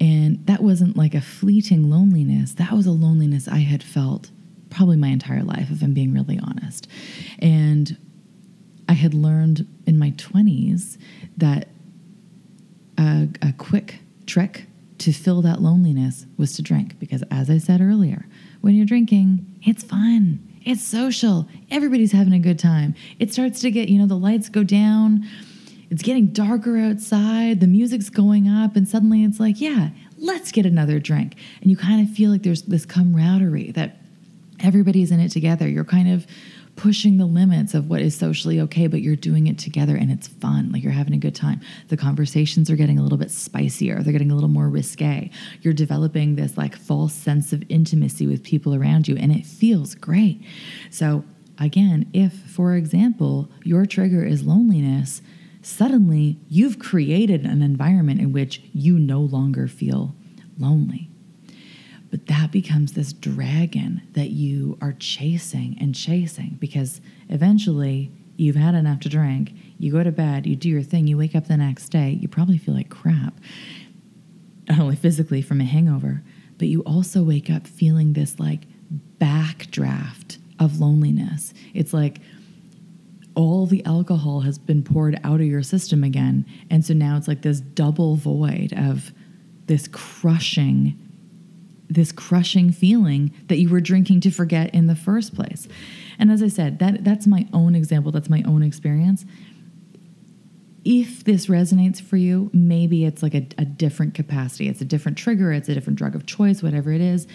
And 0.00 0.44
that 0.46 0.62
wasn't 0.62 0.96
like 0.96 1.14
a 1.14 1.20
fleeting 1.20 1.90
loneliness, 1.90 2.54
that 2.54 2.72
was 2.72 2.86
a 2.86 2.92
loneliness 2.92 3.48
I 3.48 3.58
had 3.58 3.82
felt 3.82 4.30
probably 4.70 4.96
my 4.96 5.08
entire 5.08 5.42
life, 5.42 5.70
if 5.70 5.82
I'm 5.82 5.94
being 5.94 6.12
really 6.12 6.38
honest. 6.38 6.86
And 7.38 7.96
I 8.88 8.92
had 8.92 9.14
learned 9.14 9.66
in 9.86 9.98
my 9.98 10.10
20s 10.12 10.98
that 11.36 11.68
a, 12.98 13.28
a 13.42 13.52
quick 13.56 14.00
trick 14.26 14.66
to 14.98 15.12
fill 15.12 15.42
that 15.42 15.62
loneliness 15.62 16.26
was 16.36 16.54
to 16.54 16.62
drink. 16.62 16.98
Because 16.98 17.22
as 17.30 17.48
I 17.48 17.58
said 17.58 17.80
earlier, 17.80 18.26
when 18.60 18.74
you're 18.74 18.86
drinking, 18.86 19.46
it's 19.62 19.82
fun 19.82 20.47
it's 20.64 20.82
social. 20.82 21.48
Everybody's 21.70 22.12
having 22.12 22.32
a 22.32 22.38
good 22.38 22.58
time. 22.58 22.94
It 23.18 23.32
starts 23.32 23.60
to 23.60 23.70
get, 23.70 23.88
you 23.88 23.98
know, 23.98 24.06
the 24.06 24.16
lights 24.16 24.48
go 24.48 24.64
down. 24.64 25.26
It's 25.90 26.02
getting 26.02 26.26
darker 26.28 26.76
outside. 26.76 27.60
The 27.60 27.66
music's 27.66 28.10
going 28.10 28.48
up. 28.48 28.76
And 28.76 28.86
suddenly 28.86 29.24
it's 29.24 29.40
like, 29.40 29.60
yeah, 29.60 29.90
let's 30.18 30.52
get 30.52 30.66
another 30.66 30.98
drink. 30.98 31.36
And 31.62 31.70
you 31.70 31.76
kind 31.76 32.06
of 32.06 32.14
feel 32.14 32.30
like 32.30 32.42
there's 32.42 32.62
this 32.62 32.84
camaraderie 32.84 33.72
that 33.72 33.96
everybody's 34.60 35.10
in 35.10 35.20
it 35.20 35.30
together. 35.30 35.68
You're 35.68 35.84
kind 35.84 36.10
of 36.10 36.26
pushing 36.78 37.16
the 37.16 37.26
limits 37.26 37.74
of 37.74 37.90
what 37.90 38.00
is 38.00 38.16
socially 38.16 38.60
okay, 38.60 38.86
but 38.86 39.02
you're 39.02 39.16
doing 39.16 39.48
it 39.48 39.58
together 39.58 39.96
and 39.96 40.12
it's 40.12 40.28
fun. 40.28 40.70
Like 40.70 40.82
you're 40.82 40.92
having 40.92 41.12
a 41.12 41.18
good 41.18 41.34
time. 41.34 41.60
The 41.88 41.96
conversations 41.96 42.70
are 42.70 42.76
getting 42.76 43.00
a 43.00 43.02
little 43.02 43.18
bit 43.18 43.32
spicier, 43.32 44.00
they're 44.00 44.12
getting 44.12 44.30
a 44.30 44.34
little 44.34 44.48
more 44.48 44.68
risque. 44.68 45.28
You're 45.60 45.74
developing 45.74 46.36
this 46.36 46.56
like 46.56 46.76
false 46.76 47.12
sense 47.12 47.52
of 47.52 47.64
intimacy 47.68 48.28
with 48.28 48.44
people 48.44 48.76
around 48.76 49.08
you, 49.08 49.16
and 49.16 49.32
it 49.32 49.44
feels 49.44 49.96
great. 49.96 50.40
So, 50.90 51.24
again, 51.58 52.08
if, 52.12 52.32
for 52.32 52.74
example, 52.74 53.50
your 53.64 53.84
trigger 53.84 54.24
is 54.24 54.44
loneliness, 54.44 55.20
suddenly 55.62 56.38
you've 56.48 56.78
created 56.78 57.44
an 57.44 57.60
environment 57.60 58.20
in 58.20 58.32
which 58.32 58.62
you 58.72 59.00
no 59.00 59.20
longer 59.20 59.66
feel 59.66 60.14
lonely. 60.56 61.10
But 62.10 62.26
that 62.26 62.50
becomes 62.52 62.92
this 62.92 63.12
dragon 63.12 64.02
that 64.12 64.30
you 64.30 64.78
are 64.80 64.94
chasing 64.98 65.76
and 65.80 65.94
chasing 65.94 66.56
because 66.58 67.00
eventually 67.28 68.12
you've 68.36 68.56
had 68.56 68.74
enough 68.74 69.00
to 69.00 69.08
drink, 69.08 69.52
you 69.78 69.92
go 69.92 70.02
to 70.02 70.12
bed, 70.12 70.46
you 70.46 70.56
do 70.56 70.68
your 70.68 70.82
thing, 70.82 71.06
you 71.06 71.18
wake 71.18 71.34
up 71.34 71.48
the 71.48 71.56
next 71.56 71.88
day, 71.90 72.10
you 72.20 72.28
probably 72.28 72.56
feel 72.56 72.74
like 72.74 72.88
crap, 72.88 73.38
not 74.68 74.80
only 74.80 74.96
physically 74.96 75.42
from 75.42 75.60
a 75.60 75.64
hangover, 75.64 76.22
but 76.56 76.68
you 76.68 76.80
also 76.82 77.22
wake 77.22 77.50
up 77.50 77.66
feeling 77.66 78.12
this 78.12 78.38
like 78.40 78.62
backdraft 79.18 80.38
of 80.58 80.80
loneliness. 80.80 81.52
It's 81.74 81.92
like, 81.92 82.20
all 83.34 83.66
the 83.66 83.84
alcohol 83.84 84.40
has 84.40 84.58
been 84.58 84.82
poured 84.82 85.20
out 85.22 85.40
of 85.40 85.46
your 85.46 85.62
system 85.62 86.02
again. 86.02 86.44
And 86.70 86.84
so 86.84 86.92
now 86.92 87.16
it's 87.16 87.28
like 87.28 87.42
this 87.42 87.60
double 87.60 88.16
void 88.16 88.72
of 88.76 89.12
this 89.66 89.86
crushing 89.86 90.98
this 91.88 92.12
crushing 92.12 92.70
feeling 92.70 93.32
that 93.46 93.56
you 93.56 93.68
were 93.68 93.80
drinking 93.80 94.20
to 94.20 94.30
forget 94.30 94.74
in 94.74 94.86
the 94.86 94.94
first 94.94 95.34
place. 95.34 95.68
And 96.18 96.30
as 96.30 96.42
I 96.42 96.48
said, 96.48 96.78
that 96.80 97.04
that's 97.04 97.26
my 97.26 97.46
own 97.52 97.74
example, 97.74 98.12
that's 98.12 98.28
my 98.28 98.42
own 98.46 98.62
experience. 98.62 99.24
If 100.84 101.24
this 101.24 101.46
resonates 101.46 102.00
for 102.00 102.16
you, 102.16 102.50
maybe 102.52 103.04
it's 103.04 103.22
like 103.22 103.34
a, 103.34 103.46
a 103.58 103.64
different 103.64 104.14
capacity. 104.14 104.68
It's 104.68 104.80
a 104.80 104.86
different 104.86 105.18
trigger, 105.18 105.52
it's 105.52 105.68
a 105.68 105.74
different 105.74 105.98
drug 105.98 106.14
of 106.14 106.26
choice, 106.26 106.62
whatever 106.62 106.92
it 106.92 107.00
is. 107.00 107.26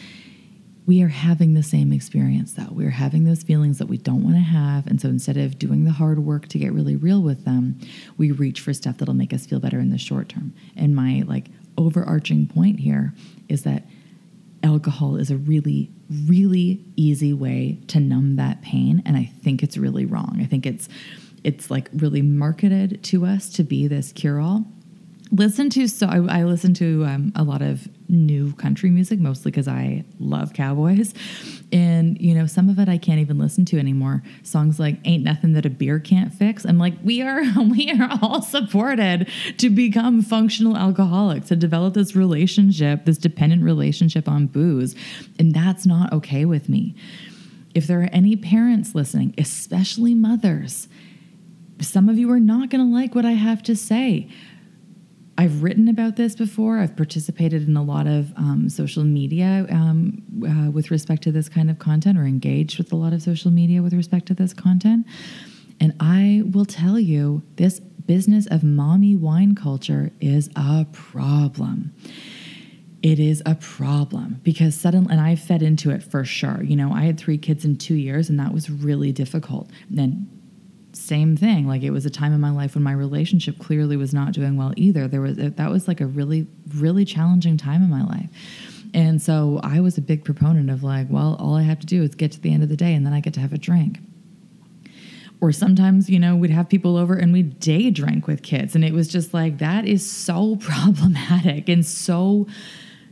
We 0.85 1.01
are 1.01 1.07
having 1.07 1.53
the 1.53 1.63
same 1.63 1.93
experience 1.93 2.53
though. 2.53 2.67
We're 2.69 2.89
having 2.89 3.23
those 3.23 3.41
feelings 3.41 3.77
that 3.77 3.87
we 3.87 3.97
don't 3.97 4.23
want 4.23 4.35
to 4.35 4.41
have. 4.41 4.85
And 4.85 4.99
so 4.99 5.07
instead 5.07 5.37
of 5.37 5.57
doing 5.57 5.85
the 5.85 5.91
hard 5.91 6.19
work 6.19 6.49
to 6.49 6.57
get 6.59 6.73
really 6.73 6.97
real 6.97 7.21
with 7.21 7.45
them, 7.45 7.79
we 8.17 8.31
reach 8.31 8.59
for 8.59 8.73
stuff 8.73 8.97
that'll 8.97 9.13
make 9.13 9.33
us 9.33 9.45
feel 9.45 9.61
better 9.61 9.79
in 9.79 9.91
the 9.91 9.97
short 9.97 10.29
term. 10.29 10.53
And 10.75 10.93
my 10.95 11.23
like 11.25 11.45
overarching 11.77 12.47
point 12.47 12.79
here 12.79 13.13
is 13.47 13.63
that 13.63 13.85
alcohol 14.63 15.17
is 15.17 15.29
a 15.29 15.37
really, 15.37 15.91
really 16.25 16.83
easy 16.95 17.33
way 17.33 17.79
to 17.87 17.99
numb 17.99 18.37
that 18.37 18.61
pain. 18.61 19.03
And 19.05 19.17
I 19.17 19.25
think 19.43 19.61
it's 19.61 19.77
really 19.77 20.05
wrong. 20.05 20.39
I 20.41 20.45
think 20.45 20.65
it's 20.65 20.89
it's 21.43 21.69
like 21.69 21.89
really 21.93 22.21
marketed 22.21 23.03
to 23.03 23.25
us 23.25 23.49
to 23.49 23.63
be 23.63 23.87
this 23.87 24.13
cure 24.13 24.39
all 24.39 24.65
listen 25.31 25.69
to 25.71 25.87
so 25.87 26.07
I, 26.07 26.39
I 26.39 26.43
listen 26.43 26.73
to 26.75 27.05
um, 27.05 27.31
a 27.35 27.43
lot 27.43 27.61
of 27.61 27.87
new 28.09 28.53
country 28.53 28.89
music 28.89 29.19
mostly 29.19 29.51
because 29.51 29.67
I 29.67 30.03
love 30.19 30.53
cowboys, 30.53 31.13
and 31.71 32.19
you 32.19 32.33
know 32.33 32.45
some 32.45 32.69
of 32.69 32.79
it 32.79 32.89
I 32.89 32.97
can't 32.97 33.19
even 33.19 33.37
listen 33.37 33.65
to 33.65 33.79
anymore. 33.79 34.23
Songs 34.43 34.79
like 34.79 34.97
"Ain't 35.05 35.23
Nothing 35.23 35.53
That 35.53 35.65
a 35.65 35.69
Beer 35.69 35.99
Can't 35.99 36.33
Fix." 36.33 36.65
I'm 36.65 36.77
like, 36.77 36.93
we 37.03 37.21
are 37.21 37.41
we 37.61 37.91
are 37.91 38.09
all 38.21 38.41
supported 38.41 39.29
to 39.57 39.69
become 39.69 40.21
functional 40.21 40.77
alcoholics 40.77 41.47
to 41.49 41.55
develop 41.55 41.93
this 41.93 42.15
relationship, 42.15 43.05
this 43.05 43.17
dependent 43.17 43.63
relationship 43.63 44.27
on 44.27 44.47
booze, 44.47 44.95
and 45.39 45.53
that's 45.53 45.85
not 45.85 46.13
okay 46.13 46.45
with 46.45 46.69
me. 46.69 46.95
If 47.73 47.87
there 47.87 48.01
are 48.01 48.09
any 48.11 48.35
parents 48.35 48.93
listening, 48.93 49.33
especially 49.37 50.13
mothers, 50.13 50.87
some 51.81 52.07
of 52.07 52.19
you 52.19 52.31
are 52.31 52.39
not 52.39 52.69
going 52.69 52.85
to 52.85 52.93
like 52.93 53.15
what 53.15 53.25
I 53.25 53.31
have 53.31 53.63
to 53.63 53.75
say 53.75 54.29
I've 55.37 55.63
written 55.63 55.87
about 55.87 56.15
this 56.15 56.35
before. 56.35 56.77
I've 56.77 56.95
participated 56.95 57.67
in 57.67 57.75
a 57.75 57.83
lot 57.83 58.05
of 58.05 58.31
um, 58.37 58.69
social 58.69 59.03
media 59.03 59.65
um, 59.69 60.21
uh, 60.45 60.69
with 60.69 60.91
respect 60.91 61.23
to 61.23 61.31
this 61.31 61.49
kind 61.49 61.71
of 61.71 61.79
content, 61.79 62.17
or 62.17 62.23
engaged 62.23 62.77
with 62.77 62.91
a 62.91 62.95
lot 62.95 63.13
of 63.13 63.21
social 63.21 63.49
media 63.49 63.81
with 63.81 63.93
respect 63.93 64.27
to 64.27 64.33
this 64.33 64.53
content. 64.53 65.07
And 65.79 65.95
I 65.99 66.43
will 66.51 66.65
tell 66.65 66.99
you, 66.99 67.41
this 67.55 67.79
business 67.79 68.45
of 68.47 68.63
mommy 68.63 69.15
wine 69.15 69.55
culture 69.55 70.11
is 70.21 70.49
a 70.55 70.85
problem. 70.91 71.93
It 73.01 73.19
is 73.19 73.41
a 73.45 73.55
problem 73.55 74.39
because 74.43 74.75
suddenly, 74.75 75.11
and 75.11 75.19
I 75.19 75.35
fed 75.35 75.61
into 75.61 75.89
it 75.89 76.03
for 76.03 76.23
sure. 76.23 76.63
You 76.63 76.75
know, 76.75 76.93
I 76.93 77.01
had 77.01 77.17
three 77.17 77.37
kids 77.37 77.65
in 77.65 77.77
two 77.77 77.95
years, 77.95 78.29
and 78.29 78.39
that 78.39 78.53
was 78.53 78.69
really 78.69 79.11
difficult. 79.11 79.69
And 79.97 80.32
same 80.93 81.35
thing. 81.35 81.67
Like 81.67 81.83
it 81.83 81.91
was 81.91 82.05
a 82.05 82.09
time 82.09 82.33
in 82.33 82.41
my 82.41 82.51
life 82.51 82.75
when 82.75 82.83
my 82.83 82.91
relationship 82.91 83.59
clearly 83.59 83.97
was 83.97 84.13
not 84.13 84.33
doing 84.33 84.57
well 84.57 84.73
either. 84.75 85.07
There 85.07 85.21
was 85.21 85.37
that 85.37 85.69
was 85.69 85.87
like 85.87 86.01
a 86.01 86.05
really 86.05 86.47
really 86.75 87.05
challenging 87.05 87.57
time 87.57 87.81
in 87.83 87.89
my 87.89 88.03
life. 88.03 88.29
And 88.93 89.21
so 89.21 89.59
i 89.63 89.79
was 89.79 89.97
a 89.97 90.01
big 90.01 90.23
proponent 90.23 90.69
of 90.69 90.83
like 90.83 91.07
well 91.09 91.35
all 91.39 91.55
i 91.55 91.63
have 91.63 91.79
to 91.79 91.87
do 91.87 92.03
is 92.03 92.13
get 92.13 92.31
to 92.33 92.39
the 92.39 92.53
end 92.53 92.61
of 92.61 92.69
the 92.69 92.77
day 92.77 92.93
and 92.93 93.05
then 93.05 93.13
i 93.13 93.19
get 93.19 93.33
to 93.35 93.39
have 93.39 93.53
a 93.53 93.57
drink. 93.57 93.99
Or 95.41 95.51
sometimes 95.51 96.09
you 96.09 96.19
know 96.19 96.35
we'd 96.35 96.51
have 96.51 96.69
people 96.69 96.95
over 96.95 97.15
and 97.15 97.33
we'd 97.33 97.59
day 97.59 97.89
drink 97.89 98.27
with 98.27 98.43
kids. 98.43 98.75
And 98.75 98.85
it 98.85 98.93
was 98.93 99.07
just 99.07 99.33
like 99.33 99.57
that 99.57 99.85
is 99.85 100.09
so 100.09 100.55
problematic 100.61 101.69
in 101.69 101.83
so 101.83 102.47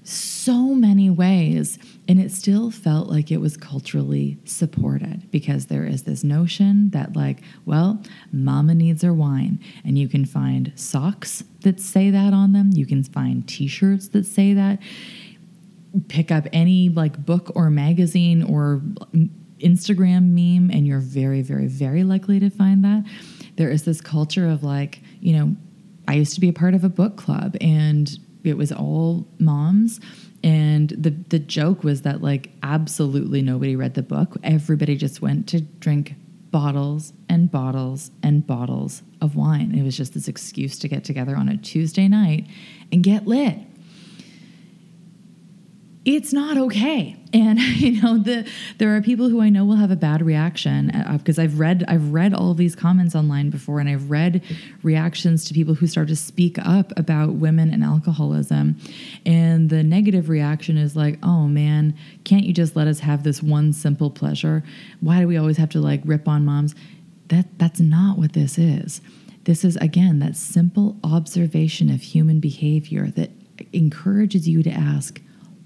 so 0.03 0.73
many 0.73 1.09
ways. 1.09 1.77
And 2.07 2.19
it 2.19 2.31
still 2.31 2.71
felt 2.71 3.07
like 3.07 3.31
it 3.31 3.37
was 3.37 3.55
culturally 3.55 4.37
supported 4.43 5.29
because 5.31 5.67
there 5.67 5.85
is 5.85 6.03
this 6.03 6.23
notion 6.23 6.89
that, 6.89 7.15
like, 7.15 7.41
well, 7.65 8.03
mama 8.31 8.73
needs 8.73 9.03
her 9.03 9.13
wine. 9.13 9.59
And 9.85 9.97
you 9.97 10.09
can 10.09 10.25
find 10.25 10.73
socks 10.75 11.43
that 11.61 11.79
say 11.79 12.09
that 12.09 12.33
on 12.33 12.53
them, 12.53 12.71
you 12.73 12.85
can 12.85 13.03
find 13.03 13.47
t 13.47 13.67
shirts 13.67 14.09
that 14.09 14.25
say 14.25 14.53
that. 14.53 14.79
Pick 16.07 16.31
up 16.31 16.47
any 16.53 16.89
like 16.89 17.25
book 17.25 17.51
or 17.55 17.69
magazine 17.69 18.43
or 18.43 18.81
Instagram 19.59 20.31
meme, 20.31 20.71
and 20.71 20.87
you're 20.87 20.99
very, 20.99 21.41
very, 21.41 21.67
very 21.67 22.03
likely 22.03 22.39
to 22.39 22.49
find 22.49 22.83
that. 22.83 23.05
There 23.57 23.69
is 23.69 23.83
this 23.83 24.01
culture 24.01 24.49
of 24.49 24.63
like, 24.63 25.01
you 25.19 25.33
know, 25.33 25.55
I 26.07 26.15
used 26.15 26.33
to 26.33 26.41
be 26.41 26.49
a 26.49 26.53
part 26.53 26.73
of 26.73 26.83
a 26.83 26.89
book 26.89 27.15
club 27.15 27.55
and 27.61 28.09
it 28.43 28.57
was 28.57 28.71
all 28.71 29.27
moms 29.39 29.99
and 30.43 30.89
the 30.89 31.11
the 31.29 31.39
joke 31.39 31.83
was 31.83 32.01
that 32.01 32.21
like 32.21 32.51
absolutely 32.63 33.41
nobody 33.41 33.75
read 33.75 33.93
the 33.93 34.03
book. 34.03 34.37
Everybody 34.43 34.95
just 34.95 35.21
went 35.21 35.47
to 35.49 35.61
drink 35.61 36.15
bottles 36.51 37.13
and 37.29 37.49
bottles 37.49 38.11
and 38.21 38.45
bottles 38.45 39.03
of 39.21 39.35
wine. 39.35 39.73
It 39.73 39.83
was 39.83 39.95
just 39.95 40.13
this 40.13 40.27
excuse 40.27 40.77
to 40.79 40.87
get 40.87 41.03
together 41.03 41.35
on 41.35 41.47
a 41.47 41.57
tuesday 41.57 42.07
night 42.07 42.47
and 42.91 43.03
get 43.03 43.25
lit 43.25 43.57
it's 46.03 46.33
not 46.33 46.57
okay. 46.57 47.15
And 47.31 47.59
you 47.77 48.01
know 48.01 48.17
the 48.17 48.47
there 48.77 48.95
are 48.95 49.01
people 49.01 49.29
who 49.29 49.41
i 49.41 49.49
know 49.49 49.63
will 49.63 49.75
have 49.75 49.91
a 49.91 49.95
bad 49.95 50.21
reaction 50.21 50.91
because 51.13 51.39
uh, 51.39 51.43
i've 51.43 51.59
read 51.59 51.85
i've 51.87 52.11
read 52.11 52.33
all 52.33 52.51
of 52.51 52.57
these 52.57 52.75
comments 52.75 53.15
online 53.15 53.49
before 53.49 53.79
and 53.79 53.87
i've 53.87 54.11
read 54.11 54.43
reactions 54.83 55.45
to 55.45 55.53
people 55.53 55.75
who 55.75 55.87
start 55.87 56.07
to 56.09 56.15
speak 56.15 56.57
up 56.59 56.91
about 56.97 57.33
women 57.33 57.71
and 57.71 57.83
alcoholism. 57.83 58.77
And 59.25 59.69
the 59.69 59.83
negative 59.83 60.27
reaction 60.27 60.77
is 60.77 60.95
like 60.95 61.19
oh 61.23 61.47
man 61.47 61.95
can't 62.25 62.43
you 62.43 62.53
just 62.53 62.75
let 62.75 62.87
us 62.87 62.99
have 62.99 63.23
this 63.23 63.41
one 63.41 63.71
simple 63.71 64.09
pleasure? 64.09 64.63
Why 64.99 65.19
do 65.19 65.27
we 65.27 65.37
always 65.37 65.57
have 65.57 65.69
to 65.69 65.79
like 65.79 66.01
rip 66.03 66.27
on 66.27 66.45
moms? 66.45 66.75
That 67.27 67.59
that's 67.59 67.79
not 67.79 68.17
what 68.17 68.33
this 68.33 68.57
is. 68.57 69.01
This 69.45 69.63
is 69.63 69.77
again 69.77 70.19
that 70.19 70.35
simple 70.35 70.97
observation 71.03 71.89
of 71.89 72.01
human 72.01 72.39
behavior 72.39 73.07
that 73.11 73.31
encourages 73.71 74.49
you 74.49 74.63
to 74.63 74.71
ask 74.71 75.21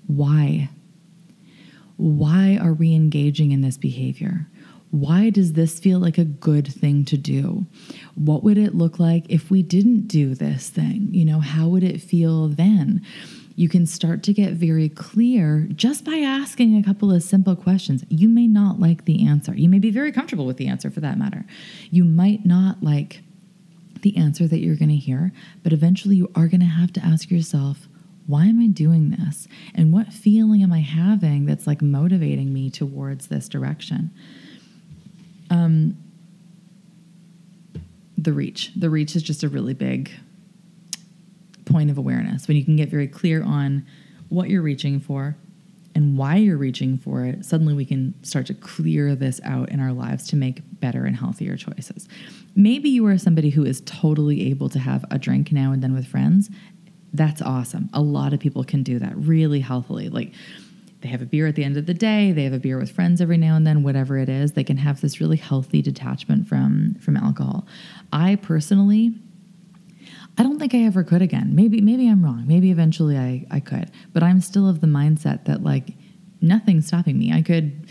why? 0.07 0.69
Why 1.97 2.57
are 2.61 2.73
we 2.73 2.93
engaging 2.93 3.51
in 3.51 3.61
this 3.61 3.77
behavior? 3.77 4.47
Why 4.91 5.29
does 5.29 5.53
this 5.53 5.79
feel 5.79 5.99
like 5.99 6.17
a 6.17 6.25
good 6.25 6.67
thing 6.67 7.03
to 7.05 7.17
do? 7.17 7.65
What 8.15 8.43
would 8.43 8.57
it 8.57 8.75
look 8.75 8.99
like 8.99 9.25
if 9.29 9.49
we 9.49 9.61
didn't 9.63 10.07
do 10.07 10.35
this 10.35 10.69
thing? 10.69 11.09
You 11.11 11.25
know, 11.25 11.39
how 11.39 11.67
would 11.67 11.83
it 11.83 12.01
feel 12.01 12.47
then? 12.47 13.01
You 13.57 13.69
can 13.69 13.85
start 13.85 14.21
to 14.23 14.33
get 14.33 14.53
very 14.53 14.89
clear 14.89 15.67
just 15.73 16.03
by 16.03 16.17
asking 16.17 16.77
a 16.77 16.83
couple 16.83 17.11
of 17.11 17.23
simple 17.23 17.55
questions. 17.55 18.03
You 18.09 18.27
may 18.27 18.47
not 18.47 18.79
like 18.79 19.05
the 19.05 19.25
answer. 19.25 19.53
You 19.55 19.69
may 19.69 19.79
be 19.79 19.91
very 19.91 20.11
comfortable 20.11 20.45
with 20.45 20.57
the 20.57 20.67
answer 20.67 20.91
for 20.91 20.99
that 20.99 21.17
matter. 21.17 21.45
You 21.89 22.03
might 22.03 22.45
not 22.45 22.83
like 22.83 23.21
the 24.01 24.17
answer 24.17 24.47
that 24.47 24.59
you're 24.59 24.75
going 24.75 24.89
to 24.89 24.95
hear, 24.95 25.31
but 25.63 25.73
eventually 25.73 26.17
you 26.17 26.29
are 26.35 26.47
going 26.47 26.59
to 26.59 26.65
have 26.65 26.91
to 26.93 27.05
ask 27.05 27.31
yourself, 27.31 27.87
why 28.27 28.45
am 28.45 28.59
I 28.59 28.67
doing 28.67 29.11
this? 29.11 29.47
And 29.73 29.93
what 29.93 30.11
feeling 30.11 30.63
am 30.63 30.73
I 30.73 30.79
having 30.79 31.45
that's 31.45 31.67
like 31.67 31.81
motivating 31.81 32.51
me 32.51 32.69
towards 32.69 33.27
this 33.27 33.47
direction? 33.47 34.11
Um, 35.49 35.97
the 38.17 38.33
reach. 38.33 38.71
The 38.75 38.89
reach 38.89 39.15
is 39.15 39.23
just 39.23 39.43
a 39.43 39.49
really 39.49 39.73
big 39.73 40.11
point 41.65 41.91
of 41.91 41.97
awareness 41.97 42.47
when 42.47 42.57
you 42.57 42.65
can 42.65 42.75
get 42.75 42.89
very 42.89 43.07
clear 43.07 43.43
on 43.43 43.85
what 44.29 44.49
you're 44.49 44.61
reaching 44.61 44.99
for 44.99 45.35
and 45.93 46.17
why 46.17 46.35
you're 46.35 46.57
reaching 46.57 46.97
for 46.97 47.23
it. 47.25 47.45
Suddenly, 47.45 47.73
we 47.73 47.85
can 47.85 48.13
start 48.23 48.47
to 48.47 48.53
clear 48.53 49.15
this 49.15 49.39
out 49.43 49.69
in 49.69 49.79
our 49.79 49.93
lives 49.93 50.27
to 50.27 50.35
make 50.35 50.61
better 50.79 51.05
and 51.05 51.15
healthier 51.15 51.55
choices. 51.55 52.07
Maybe 52.55 52.89
you 52.89 53.05
are 53.07 53.17
somebody 53.17 53.51
who 53.51 53.63
is 53.63 53.81
totally 53.85 54.49
able 54.49 54.67
to 54.69 54.79
have 54.79 55.05
a 55.09 55.17
drink 55.17 55.51
now 55.51 55.71
and 55.71 55.81
then 55.81 55.93
with 55.93 56.07
friends 56.07 56.49
that's 57.17 57.41
awesome. 57.41 57.89
A 57.93 58.01
lot 58.01 58.33
of 58.33 58.39
people 58.39 58.63
can 58.63 58.83
do 58.83 58.99
that 58.99 59.13
really 59.15 59.59
healthily. 59.59 60.09
Like 60.09 60.33
they 61.01 61.09
have 61.09 61.21
a 61.21 61.25
beer 61.25 61.47
at 61.47 61.55
the 61.55 61.63
end 61.63 61.77
of 61.77 61.85
the 61.85 61.93
day, 61.93 62.31
they 62.31 62.43
have 62.43 62.53
a 62.53 62.59
beer 62.59 62.77
with 62.77 62.91
friends 62.91 63.21
every 63.21 63.37
now 63.37 63.55
and 63.55 63.65
then, 63.65 63.83
whatever 63.83 64.17
it 64.17 64.29
is, 64.29 64.53
they 64.53 64.63
can 64.63 64.77
have 64.77 65.01
this 65.01 65.19
really 65.19 65.37
healthy 65.37 65.81
detachment 65.81 66.47
from 66.47 66.95
from 67.01 67.17
alcohol. 67.17 67.67
I 68.11 68.35
personally 68.35 69.13
I 70.37 70.43
don't 70.43 70.59
think 70.59 70.73
I 70.73 70.79
ever 70.79 71.03
could 71.03 71.21
again. 71.21 71.55
Maybe 71.55 71.81
maybe 71.81 72.09
I'm 72.09 72.23
wrong. 72.23 72.45
Maybe 72.45 72.71
eventually 72.71 73.17
I 73.17 73.45
I 73.51 73.59
could. 73.59 73.91
But 74.13 74.23
I'm 74.23 74.41
still 74.41 74.67
of 74.67 74.81
the 74.81 74.87
mindset 74.87 75.45
that 75.45 75.63
like 75.63 75.93
nothing's 76.41 76.87
stopping 76.87 77.17
me. 77.17 77.31
I 77.31 77.41
could 77.41 77.87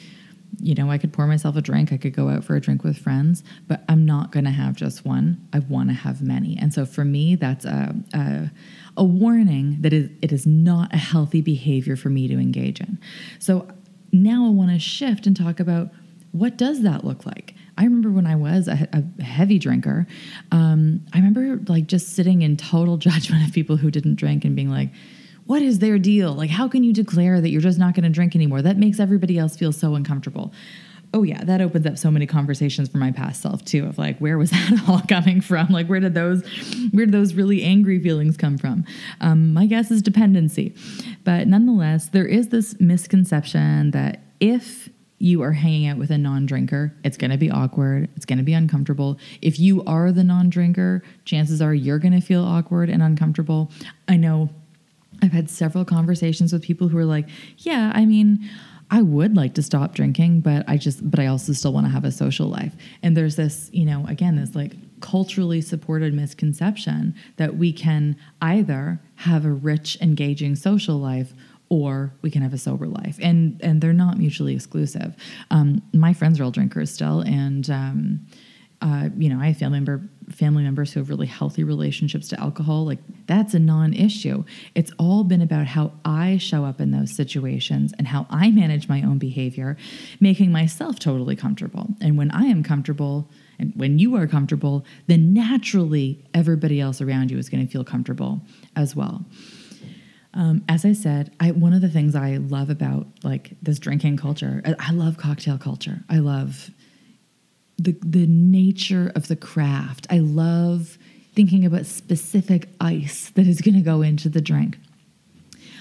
you 0.60 0.74
know, 0.74 0.90
I 0.90 0.98
could 0.98 1.12
pour 1.12 1.26
myself 1.26 1.56
a 1.56 1.62
drink, 1.62 1.92
I 1.92 1.96
could 1.96 2.14
go 2.14 2.28
out 2.28 2.44
for 2.44 2.56
a 2.56 2.60
drink 2.60 2.84
with 2.84 2.98
friends, 2.98 3.42
but 3.66 3.84
I'm 3.88 4.04
not 4.04 4.32
going 4.32 4.44
to 4.44 4.50
have 4.50 4.76
just 4.76 5.04
one. 5.04 5.46
I 5.52 5.60
want 5.60 5.88
to 5.90 5.94
have 5.94 6.22
many. 6.22 6.58
And 6.58 6.72
so 6.72 6.84
for 6.86 7.04
me, 7.04 7.36
that's 7.36 7.64
a, 7.64 7.94
a, 8.12 8.50
a 8.96 9.04
warning 9.04 9.78
that 9.80 9.92
it 9.92 10.32
is 10.32 10.46
not 10.46 10.92
a 10.92 10.98
healthy 10.98 11.40
behavior 11.40 11.96
for 11.96 12.10
me 12.10 12.28
to 12.28 12.34
engage 12.34 12.80
in. 12.80 12.98
So 13.38 13.68
now 14.12 14.46
I 14.46 14.50
want 14.50 14.70
to 14.70 14.78
shift 14.78 15.26
and 15.26 15.36
talk 15.36 15.60
about 15.60 15.90
what 16.32 16.56
does 16.56 16.82
that 16.82 17.04
look 17.04 17.24
like? 17.24 17.54
I 17.78 17.84
remember 17.84 18.10
when 18.10 18.26
I 18.26 18.34
was 18.34 18.66
a, 18.66 18.88
a 18.92 19.22
heavy 19.22 19.58
drinker, 19.58 20.06
um, 20.50 21.00
I 21.12 21.18
remember 21.18 21.60
like 21.68 21.86
just 21.86 22.08
sitting 22.08 22.42
in 22.42 22.56
total 22.56 22.96
judgment 23.08 23.46
of 23.46 23.54
people 23.54 23.76
who 23.76 23.90
didn't 23.90 24.16
drink 24.16 24.44
and 24.44 24.56
being 24.56 24.70
like, 24.70 24.90
what 25.46 25.62
is 25.62 25.78
their 25.78 25.98
deal? 25.98 26.32
Like, 26.32 26.50
how 26.50 26.68
can 26.68 26.84
you 26.84 26.92
declare 26.92 27.40
that 27.40 27.50
you're 27.50 27.60
just 27.60 27.78
not 27.78 27.94
going 27.94 28.04
to 28.04 28.10
drink 28.10 28.34
anymore? 28.34 28.62
That 28.62 28.76
makes 28.76 28.98
everybody 28.98 29.38
else 29.38 29.56
feel 29.56 29.72
so 29.72 29.94
uncomfortable. 29.94 30.52
Oh, 31.12 31.22
yeah, 31.22 31.44
that 31.44 31.60
opens 31.60 31.86
up 31.86 31.96
so 31.96 32.10
many 32.10 32.26
conversations 32.26 32.88
for 32.88 32.98
my 32.98 33.12
past 33.12 33.40
self 33.40 33.64
too 33.64 33.86
of 33.86 33.98
like, 33.98 34.18
where 34.18 34.36
was 34.36 34.50
that 34.52 34.84
all 34.88 35.00
coming 35.02 35.40
from? 35.40 35.68
Like, 35.68 35.86
where 35.86 36.00
did 36.00 36.14
those, 36.14 36.44
where 36.90 37.06
did 37.06 37.12
those 37.12 37.34
really 37.34 37.62
angry 37.62 38.00
feelings 38.00 38.36
come 38.36 38.58
from? 38.58 38.84
Um, 39.20 39.52
my 39.52 39.66
guess 39.66 39.90
is 39.90 40.02
dependency. 40.02 40.74
But 41.22 41.46
nonetheless, 41.46 42.08
there 42.08 42.26
is 42.26 42.48
this 42.48 42.80
misconception 42.80 43.92
that 43.92 44.22
if 44.40 44.88
you 45.18 45.42
are 45.42 45.52
hanging 45.52 45.86
out 45.86 45.98
with 45.98 46.10
a 46.10 46.18
non 46.18 46.46
drinker, 46.46 46.92
it's 47.04 47.16
going 47.16 47.30
to 47.30 47.38
be 47.38 47.50
awkward. 47.50 48.08
It's 48.16 48.26
going 48.26 48.38
to 48.38 48.44
be 48.44 48.52
uncomfortable. 48.52 49.18
If 49.40 49.60
you 49.60 49.84
are 49.84 50.10
the 50.10 50.24
non 50.24 50.50
drinker, 50.50 51.02
chances 51.24 51.62
are 51.62 51.72
you're 51.72 52.00
going 52.00 52.12
to 52.12 52.20
feel 52.20 52.44
awkward 52.44 52.90
and 52.90 53.02
uncomfortable. 53.02 53.70
I 54.08 54.16
know 54.16 54.50
I've 55.22 55.32
had 55.32 55.50
several 55.50 55.84
conversations 55.84 56.52
with 56.52 56.62
people 56.62 56.88
who 56.88 56.98
are 56.98 57.04
like, 57.04 57.28
yeah, 57.58 57.92
I 57.94 58.04
mean, 58.04 58.48
I 58.90 59.02
would 59.02 59.36
like 59.36 59.54
to 59.54 59.62
stop 59.62 59.94
drinking, 59.94 60.40
but 60.40 60.68
I 60.68 60.76
just, 60.76 61.08
but 61.10 61.18
I 61.18 61.26
also 61.26 61.52
still 61.52 61.72
want 61.72 61.86
to 61.86 61.92
have 61.92 62.04
a 62.04 62.12
social 62.12 62.48
life. 62.48 62.74
And 63.02 63.16
there's 63.16 63.36
this, 63.36 63.70
you 63.72 63.84
know, 63.84 64.04
again, 64.06 64.36
this 64.36 64.54
like 64.54 64.74
culturally 65.00 65.60
supported 65.60 66.14
misconception 66.14 67.14
that 67.36 67.56
we 67.56 67.72
can 67.72 68.16
either 68.40 69.00
have 69.16 69.44
a 69.44 69.50
rich, 69.50 69.98
engaging 70.00 70.54
social 70.54 70.98
life 70.98 71.32
or 71.70 72.12
we 72.22 72.30
can 72.30 72.42
have 72.42 72.52
a 72.52 72.58
sober 72.58 72.86
life 72.86 73.18
and 73.22 73.58
and 73.62 73.80
they're 73.80 73.92
not 73.92 74.18
mutually 74.18 74.54
exclusive 74.54 75.16
um, 75.50 75.82
my 75.92 76.12
friends 76.12 76.38
are 76.38 76.44
all 76.44 76.50
drinkers 76.50 76.92
still 76.92 77.20
and 77.22 77.70
um, 77.70 78.20
uh, 78.82 79.08
you 79.16 79.28
know 79.28 79.40
i 79.40 79.46
have 79.46 79.56
family 79.56 79.78
member 79.78 80.02
family 80.30 80.62
members 80.62 80.92
who 80.92 81.00
have 81.00 81.08
really 81.08 81.26
healthy 81.26 81.64
relationships 81.64 82.28
to 82.28 82.40
alcohol 82.40 82.84
like 82.84 82.98
that's 83.26 83.54
a 83.54 83.58
non-issue. 83.58 84.44
It's 84.74 84.92
all 84.98 85.24
been 85.24 85.42
about 85.42 85.66
how 85.66 85.92
i 86.04 86.36
show 86.38 86.64
up 86.64 86.80
in 86.80 86.90
those 86.90 87.10
situations 87.10 87.92
and 87.98 88.06
how 88.08 88.26
i 88.30 88.50
manage 88.50 88.88
my 88.88 89.02
own 89.02 89.18
behavior 89.18 89.76
making 90.20 90.52
myself 90.52 90.98
totally 90.98 91.36
comfortable. 91.36 91.88
And 92.00 92.16
when 92.18 92.30
i 92.30 92.44
am 92.44 92.62
comfortable 92.62 93.30
and 93.58 93.72
when 93.76 93.98
you 93.98 94.16
are 94.16 94.26
comfortable 94.26 94.84
then 95.06 95.32
naturally 95.32 96.24
everybody 96.34 96.80
else 96.80 97.00
around 97.00 97.30
you 97.30 97.38
is 97.38 97.48
going 97.48 97.64
to 97.64 97.70
feel 97.70 97.84
comfortable 97.84 98.40
as 98.76 98.96
well. 98.96 99.24
Um, 100.34 100.64
as 100.68 100.84
I 100.84 100.92
said, 100.92 101.32
I, 101.38 101.52
one 101.52 101.72
of 101.72 101.80
the 101.80 101.88
things 101.88 102.16
I 102.16 102.38
love 102.38 102.68
about 102.68 103.06
like 103.22 103.52
this 103.62 103.78
drinking 103.78 104.16
culture, 104.16 104.60
I, 104.64 104.74
I 104.80 104.90
love 104.90 105.16
cocktail 105.16 105.58
culture. 105.58 106.00
I 106.08 106.18
love 106.18 106.70
the 107.78 107.96
the 108.00 108.26
nature 108.26 109.12
of 109.14 109.28
the 109.28 109.36
craft. 109.36 110.06
I 110.10 110.18
love 110.18 110.98
thinking 111.34 111.64
about 111.64 111.86
specific 111.86 112.68
ice 112.80 113.30
that 113.34 113.46
is 113.46 113.60
going 113.60 113.74
to 113.74 113.80
go 113.80 114.02
into 114.02 114.28
the 114.28 114.40
drink. 114.40 114.78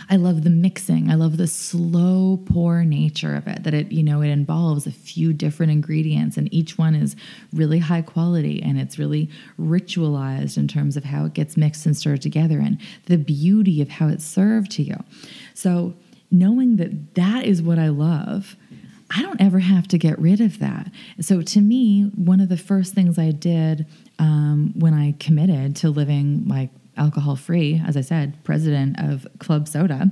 I 0.09 0.17
love 0.17 0.43
the 0.43 0.49
mixing. 0.49 1.09
I 1.09 1.15
love 1.15 1.37
the 1.37 1.47
slow 1.47 2.37
pour 2.45 2.83
nature 2.83 3.35
of 3.35 3.47
it, 3.47 3.63
that 3.63 3.73
it, 3.73 3.91
you 3.91 4.03
know, 4.03 4.21
it 4.21 4.29
involves 4.29 4.85
a 4.85 4.91
few 4.91 5.33
different 5.33 5.71
ingredients 5.71 6.37
and 6.37 6.53
each 6.53 6.77
one 6.77 6.95
is 6.95 7.15
really 7.53 7.79
high 7.79 8.01
quality 8.01 8.61
and 8.61 8.79
it's 8.79 8.99
really 8.99 9.29
ritualized 9.59 10.57
in 10.57 10.67
terms 10.67 10.97
of 10.97 11.05
how 11.05 11.25
it 11.25 11.33
gets 11.33 11.55
mixed 11.55 11.85
and 11.85 11.95
stirred 11.95 12.21
together 12.21 12.59
and 12.59 12.79
the 13.05 13.17
beauty 13.17 13.81
of 13.81 13.89
how 13.89 14.07
it's 14.07 14.25
served 14.25 14.71
to 14.71 14.83
you. 14.83 14.97
So, 15.53 15.93
knowing 16.31 16.77
that 16.77 17.13
that 17.13 17.45
is 17.45 17.61
what 17.61 17.77
I 17.77 17.89
love, 17.89 18.55
I 19.15 19.21
don't 19.21 19.41
ever 19.41 19.59
have 19.59 19.87
to 19.89 19.97
get 19.97 20.17
rid 20.19 20.41
of 20.41 20.59
that. 20.59 20.91
So, 21.21 21.41
to 21.41 21.61
me, 21.61 22.03
one 22.15 22.39
of 22.39 22.49
the 22.49 22.57
first 22.57 22.93
things 22.93 23.19
I 23.19 23.31
did 23.31 23.85
um, 24.19 24.73
when 24.75 24.93
I 24.93 25.13
committed 25.19 25.75
to 25.77 25.89
living 25.89 26.47
like 26.47 26.69
alcohol 26.97 27.35
free, 27.35 27.81
as 27.85 27.97
I 27.97 28.01
said, 28.01 28.43
president 28.43 28.99
of 28.99 29.27
Club 29.39 29.67
Soda, 29.67 30.11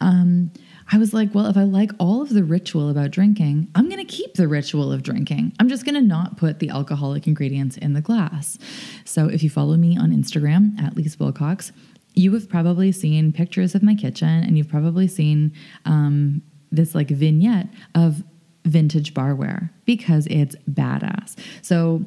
um, 0.00 0.50
I 0.92 0.98
was 0.98 1.12
like, 1.12 1.34
well, 1.34 1.46
if 1.46 1.56
I 1.56 1.64
like 1.64 1.90
all 1.98 2.22
of 2.22 2.28
the 2.28 2.44
ritual 2.44 2.88
about 2.90 3.10
drinking, 3.10 3.68
I'm 3.74 3.88
going 3.88 4.04
to 4.04 4.12
keep 4.12 4.34
the 4.34 4.46
ritual 4.46 4.92
of 4.92 5.02
drinking. 5.02 5.52
I'm 5.58 5.68
just 5.68 5.84
going 5.84 5.96
to 5.96 6.00
not 6.00 6.36
put 6.36 6.60
the 6.60 6.70
alcoholic 6.70 7.26
ingredients 7.26 7.76
in 7.76 7.94
the 7.94 8.00
glass. 8.00 8.56
So 9.04 9.26
if 9.26 9.42
you 9.42 9.50
follow 9.50 9.76
me 9.76 9.98
on 9.98 10.12
Instagram 10.12 10.80
at 10.80 10.96
Lise 10.96 11.18
Wilcox, 11.18 11.72
you 12.14 12.32
have 12.34 12.48
probably 12.48 12.92
seen 12.92 13.32
pictures 13.32 13.74
of 13.74 13.82
my 13.82 13.94
kitchen 13.94 14.28
and 14.28 14.56
you've 14.56 14.68
probably 14.68 15.08
seen 15.08 15.52
um, 15.84 16.42
this 16.70 16.94
like 16.94 17.08
vignette 17.08 17.68
of 17.94 18.22
vintage 18.66 19.14
barware 19.14 19.70
because 19.84 20.26
it's 20.26 20.56
badass. 20.70 21.36
So 21.62 22.04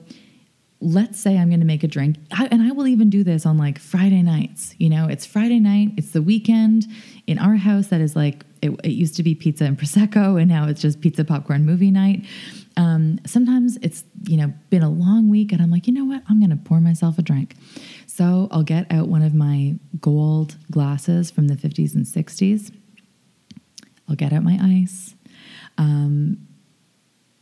let's 0.82 1.20
say 1.20 1.38
I'm 1.38 1.50
going 1.50 1.60
to 1.60 1.66
make 1.66 1.84
a 1.84 1.88
drink, 1.88 2.18
I, 2.32 2.48
and 2.52 2.62
I 2.62 2.72
will 2.72 2.88
even 2.88 3.10
do 3.10 3.24
this 3.24 3.46
on 3.46 3.58
like 3.58 3.80
Friday 3.80 4.22
nights. 4.22 4.76
You 4.78 4.90
know, 4.90 5.08
it's 5.08 5.26
Friday 5.26 5.60
night, 5.60 5.92
it's 5.98 6.12
the 6.12 6.22
weekend. 6.22 6.86
In 7.28 7.38
our 7.38 7.56
house, 7.56 7.88
that 7.88 8.02
is 8.02 8.16
like, 8.16 8.46
it, 8.62 8.72
it 8.84 8.92
used 8.92 9.16
to 9.18 9.24
be 9.24 9.36
pizza 9.36 9.66
and 9.66 9.78
Prosecco, 9.78 10.40
and 10.40 10.50
now 10.50 10.68
it's 10.68 10.82
just 10.82 11.02
pizza, 11.02 11.26
popcorn, 11.26 11.66
movie 11.66 11.92
night. 11.92 12.26
Um, 12.78 13.20
sometimes 13.26 13.78
it's, 13.82 14.06
you 14.24 14.38
know, 14.38 14.54
been 14.70 14.84
a 14.84 14.90
long 14.90 15.30
week, 15.30 15.52
and 15.52 15.62
I'm 15.62 15.70
like, 15.70 15.86
you 15.88 15.94
know 15.94 16.06
what? 16.06 16.24
I'm 16.30 16.40
going 16.40 16.52
to 16.52 16.56
pour 16.56 16.80
myself 16.80 17.18
a 17.18 17.22
drink. 17.22 17.56
So 18.08 18.48
I'll 18.52 18.64
get 18.64 18.90
out 18.92 19.08
one 19.08 19.22
of 19.22 19.34
my 19.34 19.76
gold 20.00 20.56
glasses 20.72 21.30
from 21.30 21.48
the 21.48 21.56
50s 21.56 21.94
and 21.94 22.06
60s. 22.06 22.74
I'll 24.08 24.16
get 24.16 24.34
out 24.34 24.44
my 24.44 24.58
ice. 24.62 25.16
Um, 25.78 26.49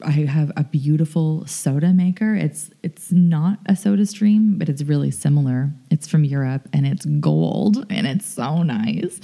I 0.04 0.12
have 0.12 0.52
a 0.56 0.64
beautiful 0.64 1.46
soda 1.48 1.92
maker. 1.92 2.36
It's 2.36 2.70
it's 2.84 3.12
not 3.12 3.60
a 3.66 3.76
soda 3.76 4.06
stream, 4.06 4.60
but 4.60 4.70
it's 4.70 4.84
really 4.84 5.10
similar. 5.10 5.72
It's 5.90 6.08
from 6.08 6.24
Europe 6.24 6.70
and 6.72 6.86
it's 6.86 7.06
gold 7.06 7.84
and 7.90 8.06
it's 8.06 8.26
so 8.26 8.62
nice. 8.62 9.20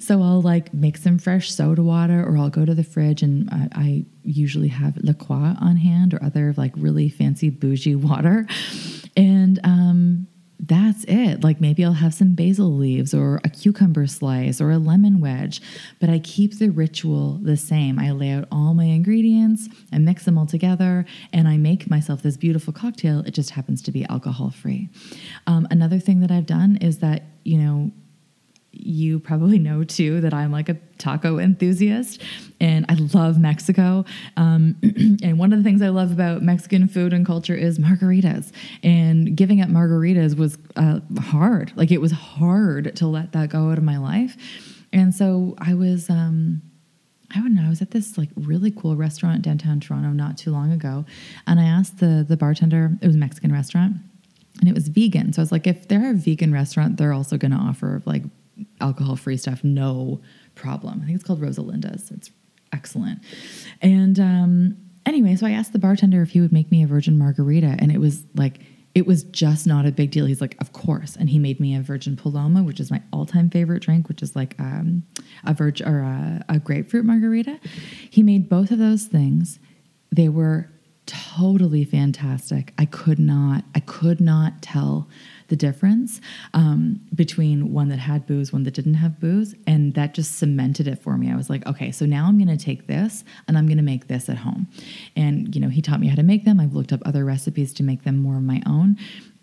So 0.00 0.20
I'll 0.20 0.42
like 0.42 0.74
make 0.74 0.96
some 0.96 1.18
fresh 1.18 1.52
soda 1.52 1.84
water 1.84 2.24
or 2.24 2.36
I'll 2.36 2.50
go 2.50 2.64
to 2.64 2.74
the 2.74 2.82
fridge 2.82 3.22
and 3.22 3.48
I, 3.50 3.68
I 3.72 4.06
usually 4.24 4.68
have 4.68 4.96
La 5.02 5.12
Croix 5.12 5.54
on 5.60 5.76
hand 5.76 6.14
or 6.14 6.22
other 6.22 6.52
like 6.56 6.72
really 6.76 7.08
fancy 7.08 7.48
bougie 7.48 7.94
water. 7.94 8.46
And 9.16 9.60
um 9.62 10.26
that's 10.60 11.04
it. 11.04 11.44
Like 11.44 11.60
maybe 11.60 11.84
I'll 11.84 11.92
have 11.92 12.14
some 12.14 12.34
basil 12.34 12.74
leaves 12.74 13.14
or 13.14 13.40
a 13.44 13.48
cucumber 13.48 14.06
slice 14.06 14.60
or 14.60 14.70
a 14.70 14.78
lemon 14.78 15.20
wedge, 15.20 15.62
but 16.00 16.10
I 16.10 16.18
keep 16.18 16.58
the 16.58 16.70
ritual 16.70 17.38
the 17.42 17.56
same. 17.56 17.98
I 17.98 18.10
lay 18.10 18.30
out 18.30 18.48
all 18.50 18.74
my 18.74 18.84
ingredients, 18.84 19.68
I 19.92 19.98
mix 19.98 20.24
them 20.24 20.36
all 20.36 20.46
together, 20.46 21.06
and 21.32 21.46
I 21.46 21.56
make 21.56 21.88
myself 21.88 22.22
this 22.22 22.36
beautiful 22.36 22.72
cocktail. 22.72 23.20
It 23.20 23.32
just 23.32 23.50
happens 23.50 23.82
to 23.82 23.92
be 23.92 24.04
alcohol 24.06 24.50
free. 24.50 24.88
Um, 25.46 25.68
another 25.70 26.00
thing 26.00 26.20
that 26.20 26.30
I've 26.30 26.46
done 26.46 26.76
is 26.80 26.98
that, 26.98 27.22
you 27.44 27.58
know, 27.58 27.92
you 28.78 29.18
probably 29.18 29.58
know 29.58 29.84
too 29.84 30.20
that 30.20 30.32
I'm 30.32 30.52
like 30.52 30.68
a 30.68 30.76
taco 30.98 31.38
enthusiast 31.38 32.22
and 32.60 32.84
I 32.88 32.94
love 33.14 33.38
Mexico. 33.38 34.04
Um, 34.36 34.76
and 35.22 35.38
one 35.38 35.52
of 35.52 35.58
the 35.58 35.64
things 35.64 35.82
I 35.82 35.88
love 35.88 36.12
about 36.12 36.42
Mexican 36.42 36.88
food 36.88 37.12
and 37.12 37.24
culture 37.24 37.54
is 37.54 37.78
margaritas. 37.78 38.52
And 38.82 39.36
giving 39.36 39.60
up 39.60 39.68
margaritas 39.68 40.36
was 40.36 40.58
uh, 40.76 41.00
hard. 41.20 41.72
Like 41.76 41.90
it 41.90 42.00
was 42.00 42.12
hard 42.12 42.96
to 42.96 43.06
let 43.06 43.32
that 43.32 43.50
go 43.50 43.70
out 43.70 43.78
of 43.78 43.84
my 43.84 43.98
life. 43.98 44.36
And 44.92 45.14
so 45.14 45.54
I 45.58 45.74
was. 45.74 46.08
Um, 46.10 46.62
I 47.30 47.40
don't 47.40 47.54
know. 47.54 47.66
I 47.66 47.68
was 47.68 47.82
at 47.82 47.90
this 47.90 48.16
like 48.16 48.30
really 48.36 48.70
cool 48.70 48.96
restaurant 48.96 49.42
downtown 49.42 49.80
Toronto 49.80 50.08
not 50.12 50.38
too 50.38 50.50
long 50.50 50.72
ago, 50.72 51.04
and 51.46 51.60
I 51.60 51.64
asked 51.64 51.98
the 51.98 52.24
the 52.26 52.38
bartender. 52.38 52.96
It 53.02 53.06
was 53.06 53.16
a 53.16 53.18
Mexican 53.18 53.52
restaurant, 53.52 53.96
and 54.60 54.68
it 54.68 54.74
was 54.74 54.88
vegan. 54.88 55.34
So 55.34 55.42
I 55.42 55.44
was 55.44 55.52
like, 55.52 55.66
if 55.66 55.88
they're 55.88 56.10
a 56.10 56.14
vegan 56.14 56.54
restaurant, 56.54 56.96
they're 56.96 57.12
also 57.12 57.36
going 57.36 57.50
to 57.50 57.58
offer 57.58 58.02
like 58.06 58.22
alcohol 58.80 59.16
free 59.16 59.36
stuff, 59.36 59.62
no 59.64 60.20
problem. 60.54 61.00
I 61.02 61.06
think 61.06 61.16
it's 61.16 61.24
called 61.24 61.40
Rosalinda's. 61.40 62.10
It's 62.10 62.30
excellent. 62.72 63.20
And 63.80 64.18
um, 64.18 64.76
anyway, 65.06 65.36
so 65.36 65.46
I 65.46 65.52
asked 65.52 65.72
the 65.72 65.78
bartender 65.78 66.22
if 66.22 66.30
he 66.30 66.40
would 66.40 66.52
make 66.52 66.70
me 66.70 66.82
a 66.82 66.86
virgin 66.86 67.18
margarita, 67.18 67.76
and 67.78 67.90
it 67.90 67.98
was 67.98 68.24
like, 68.34 68.60
it 68.94 69.06
was 69.06 69.22
just 69.24 69.66
not 69.66 69.86
a 69.86 69.92
big 69.92 70.10
deal. 70.10 70.26
He's 70.26 70.40
like, 70.40 70.56
of 70.60 70.72
course. 70.72 71.14
And 71.14 71.30
he 71.30 71.38
made 71.38 71.60
me 71.60 71.76
a 71.76 71.80
virgin 71.80 72.16
paloma, 72.16 72.62
which 72.62 72.80
is 72.80 72.90
my 72.90 73.00
all 73.12 73.26
time 73.26 73.48
favorite 73.48 73.82
drink, 73.82 74.08
which 74.08 74.22
is 74.22 74.34
like 74.34 74.58
um, 74.58 75.04
a 75.44 75.54
virgin 75.54 75.86
or 75.86 76.00
a, 76.00 76.44
a 76.48 76.58
grapefruit 76.58 77.04
margarita. 77.04 77.60
He 78.10 78.22
made 78.22 78.48
both 78.48 78.70
of 78.70 78.78
those 78.78 79.04
things. 79.04 79.60
They 80.10 80.28
were 80.28 80.70
totally 81.06 81.84
fantastic. 81.84 82.72
I 82.76 82.86
could 82.86 83.18
not, 83.18 83.64
I 83.74 83.80
could 83.80 84.20
not 84.20 84.62
tell 84.62 85.08
the 85.48 85.56
difference 85.56 86.20
um, 86.54 87.00
between 87.14 87.72
one 87.72 87.88
that 87.88 87.98
had 87.98 88.26
booze, 88.26 88.52
one 88.52 88.62
that 88.64 88.74
didn't 88.74 88.94
have 88.94 89.18
booze. 89.18 89.54
And 89.66 89.94
that 89.94 90.14
just 90.14 90.38
cemented 90.38 90.86
it 90.86 91.00
for 91.00 91.16
me. 91.16 91.30
I 91.30 91.36
was 91.36 91.50
like, 91.50 91.66
okay, 91.66 91.90
so 91.90 92.06
now 92.06 92.26
I'm 92.26 92.38
going 92.38 92.56
to 92.56 92.62
take 92.62 92.86
this 92.86 93.24
and 93.46 93.58
I'm 93.58 93.66
going 93.66 93.78
to 93.78 93.82
make 93.82 94.08
this 94.08 94.28
at 94.28 94.38
home. 94.38 94.68
And, 95.16 95.54
you 95.54 95.60
know, 95.60 95.68
he 95.68 95.82
taught 95.82 96.00
me 96.00 96.08
how 96.08 96.16
to 96.16 96.22
make 96.22 96.44
them. 96.44 96.60
I've 96.60 96.74
looked 96.74 96.92
up 96.92 97.00
other 97.04 97.24
recipes 97.24 97.72
to 97.74 97.82
make 97.82 98.04
them 98.04 98.18
more 98.18 98.36
of 98.36 98.42
my 98.42 98.62
own. 98.66 98.96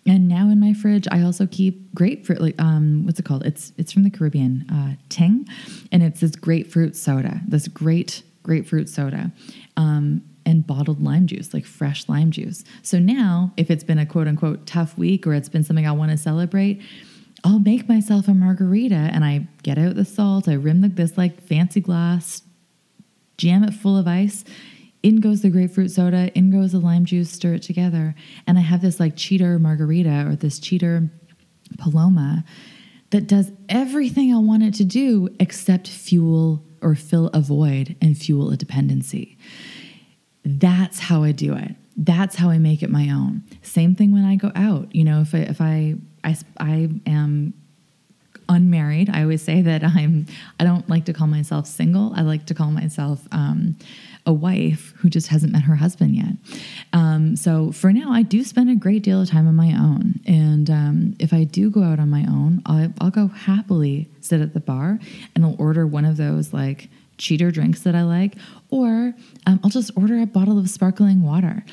And 0.08 0.28
now 0.28 0.50
in 0.50 0.60
my 0.60 0.74
fridge, 0.74 1.08
I 1.12 1.24
also 1.24 1.48
keep 1.48 1.94
grapefruit. 1.96 2.40
Like, 2.40 2.62
um, 2.62 3.06
what's 3.06 3.20
it 3.20 3.26
called? 3.26 3.44
It's 3.44 3.74
it's 3.78 3.92
from 3.92 4.04
the 4.04 4.12
Caribbean, 4.12 4.70
uh, 4.72 5.02
ting, 5.10 5.48
and 5.92 6.04
it's 6.04 6.20
this 6.20 6.36
grapefruit 6.36 6.96
soda. 6.96 7.42
This 7.48 7.68
great 7.68 8.22
grapefruit 8.44 8.88
soda. 8.88 9.32
Um, 9.78 10.22
and 10.46 10.66
bottled 10.66 11.02
lime 11.02 11.28
juice, 11.28 11.54
like 11.54 11.66
fresh 11.66 12.08
lime 12.08 12.32
juice. 12.32 12.64
So 12.82 13.00
now, 13.00 13.52
if 13.58 13.72
it's 13.72 13.84
been 13.84 14.00
a 14.00 14.06
quote 14.06 14.28
unquote 14.28 14.66
tough 14.66 14.98
week 14.98 15.26
or 15.26 15.34
it's 15.34 15.50
been 15.50 15.64
something 15.64 15.88
I 15.88 15.92
want 15.92 16.12
to 16.12 16.18
celebrate, 16.18 16.82
I'll 17.44 17.60
make 17.60 17.88
myself 17.88 18.28
a 18.28 18.34
margarita 18.34 18.96
and 18.96 19.24
I 19.24 19.48
get 19.64 19.78
out 19.78 19.96
the 19.96 20.06
salt, 20.06 20.48
I 20.48 20.54
rim 20.54 20.82
the, 20.82 20.90
this 20.90 21.18
like 21.18 21.42
fancy 21.42 21.82
glass, 21.82 22.42
jam 23.38 23.64
it 23.64 23.74
full 23.74 23.98
of 23.98 24.08
ice. 24.08 24.44
In 25.04 25.20
goes 25.20 25.42
the 25.44 25.52
grapefruit 25.52 25.92
soda, 25.92 26.32
in 26.36 26.50
goes 26.50 26.72
the 26.72 26.80
lime 26.80 27.06
juice, 27.06 27.30
stir 27.30 27.54
it 27.54 27.62
together. 27.62 28.16
And 28.48 28.58
I 28.58 28.62
have 28.62 28.82
this 28.82 29.00
like 29.00 29.16
cheater 29.16 29.60
margarita 29.60 30.26
or 30.28 30.36
this 30.36 30.58
cheater 30.58 31.10
paloma 31.78 32.44
that 33.12 33.28
does 33.28 33.52
everything 33.70 34.34
I 34.34 34.40
want 34.40 34.64
it 34.64 34.74
to 34.76 34.84
do 34.84 35.30
except 35.40 35.88
fuel 35.88 36.64
or 36.82 36.96
fill 36.96 37.28
a 37.28 37.42
void 37.42 37.96
and 38.02 38.18
fuel 38.18 38.52
a 38.52 38.58
dependency. 38.58 39.38
That's 40.46 41.00
how 41.00 41.24
I 41.24 41.32
do 41.32 41.56
it. 41.56 41.76
That's 41.98 42.36
how 42.36 42.50
I 42.50 42.58
make 42.60 42.84
it 42.84 42.90
my 42.90 43.10
own. 43.10 43.44
Same 43.62 43.96
thing 43.96 44.12
when 44.12 44.26
I 44.26 44.36
go 44.36 44.52
out. 44.56 44.94
You 44.94 45.04
know, 45.04 45.22
if 45.22 45.34
I 45.34 45.40
if 45.40 45.62
I 45.62 45.96
I, 46.24 46.36
I 46.60 46.90
am 47.06 47.54
unmarried. 48.50 49.10
I 49.10 49.22
always 49.22 49.42
say 49.42 49.62
that 49.62 49.84
I'm, 49.96 50.26
I 50.60 50.64
don't 50.64 50.88
like 50.90 51.06
to 51.06 51.14
call 51.14 51.28
myself 51.28 51.68
single. 51.68 52.14
I 52.16 52.22
like 52.22 52.46
to 52.48 52.54
call 52.54 52.72
myself 52.72 53.28
um, 53.32 53.78
a 54.26 54.34
wife 54.34 54.94
who 54.98 55.10
just 55.10 55.28
hasn't 55.28 55.52
met 55.52 55.64
her 55.64 55.76
husband 55.76 56.16
yet. 56.16 56.60
Um, 56.94 57.36
so 57.36 57.72
for 57.72 57.94
now, 57.94 58.12
I 58.12 58.24
do 58.24 58.44
spend 58.44 58.70
a 58.70 58.76
great 58.76 59.04
deal 59.04 59.22
of 59.22 59.30
time 59.30 59.48
on 59.48 59.56
my 59.56 59.72
own. 59.72 60.20
And 60.26 60.70
um, 60.70 61.16
if 61.20 61.34
I 61.34 61.44
do 61.44 61.70
go 61.70 61.84
out 61.84 62.00
on 62.00 62.10
my 62.10 62.26
own, 62.28 62.62
I'll, 62.66 62.94
I'll 63.00 63.12
go 63.12 63.28
happily 63.28 64.10
sit 64.22 64.42
at 64.42 64.54
the 64.54 64.60
bar 64.60 65.00
and 65.36 65.46
I'll 65.46 65.56
order 65.60 65.86
one 65.86 66.06
of 66.06 66.18
those 66.18 66.54
like 66.54 66.90
cheater 67.18 67.52
drinks 67.52 67.82
that 67.82 67.96
I 67.96 68.04
like, 68.04 68.36
or 68.70 69.14
um, 69.48 69.60
I'll 69.64 69.70
just 69.70 69.92
order 69.96 70.20
a 70.20 70.26
bottle 70.26 70.58
of 70.58 70.70
sparkling 70.70 71.24
water. 71.24 71.64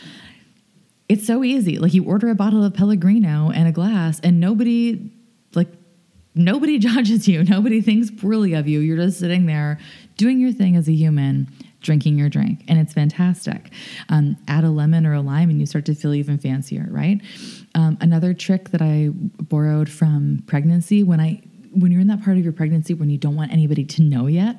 It's 1.08 1.26
so 1.26 1.44
easy. 1.44 1.78
Like 1.78 1.94
you 1.94 2.04
order 2.04 2.28
a 2.28 2.34
bottle 2.34 2.64
of 2.64 2.74
Pellegrino 2.74 3.50
and 3.50 3.68
a 3.68 3.72
glass, 3.72 4.20
and 4.20 4.40
nobody, 4.40 5.10
like, 5.54 5.68
nobody 6.34 6.78
judges 6.78 7.28
you. 7.28 7.44
Nobody 7.44 7.80
thinks 7.80 8.10
poorly 8.10 8.54
of 8.54 8.68
you. 8.68 8.80
You're 8.80 8.96
just 8.96 9.18
sitting 9.18 9.46
there 9.46 9.78
doing 10.16 10.40
your 10.40 10.52
thing 10.52 10.76
as 10.76 10.88
a 10.88 10.92
human, 10.92 11.48
drinking 11.80 12.18
your 12.18 12.28
drink, 12.28 12.64
and 12.68 12.78
it's 12.78 12.92
fantastic. 12.92 13.72
Um, 14.08 14.36
add 14.48 14.64
a 14.64 14.70
lemon 14.70 15.06
or 15.06 15.14
a 15.14 15.20
lime, 15.20 15.50
and 15.50 15.58
you 15.58 15.66
start 15.66 15.84
to 15.86 15.94
feel 15.94 16.14
even 16.14 16.38
fancier, 16.38 16.86
right? 16.90 17.20
Um, 17.74 17.98
another 18.00 18.34
trick 18.34 18.70
that 18.70 18.82
I 18.82 19.10
borrowed 19.12 19.88
from 19.88 20.42
pregnancy 20.46 21.02
when 21.02 21.20
I 21.20 21.42
when 21.74 21.90
you're 21.90 22.02
in 22.02 22.06
that 22.08 22.22
part 22.22 22.36
of 22.36 22.44
your 22.44 22.52
pregnancy 22.52 22.92
when 22.92 23.08
you 23.08 23.16
don't 23.16 23.34
want 23.34 23.50
anybody 23.50 23.82
to 23.82 24.02
know 24.02 24.26
yet 24.26 24.56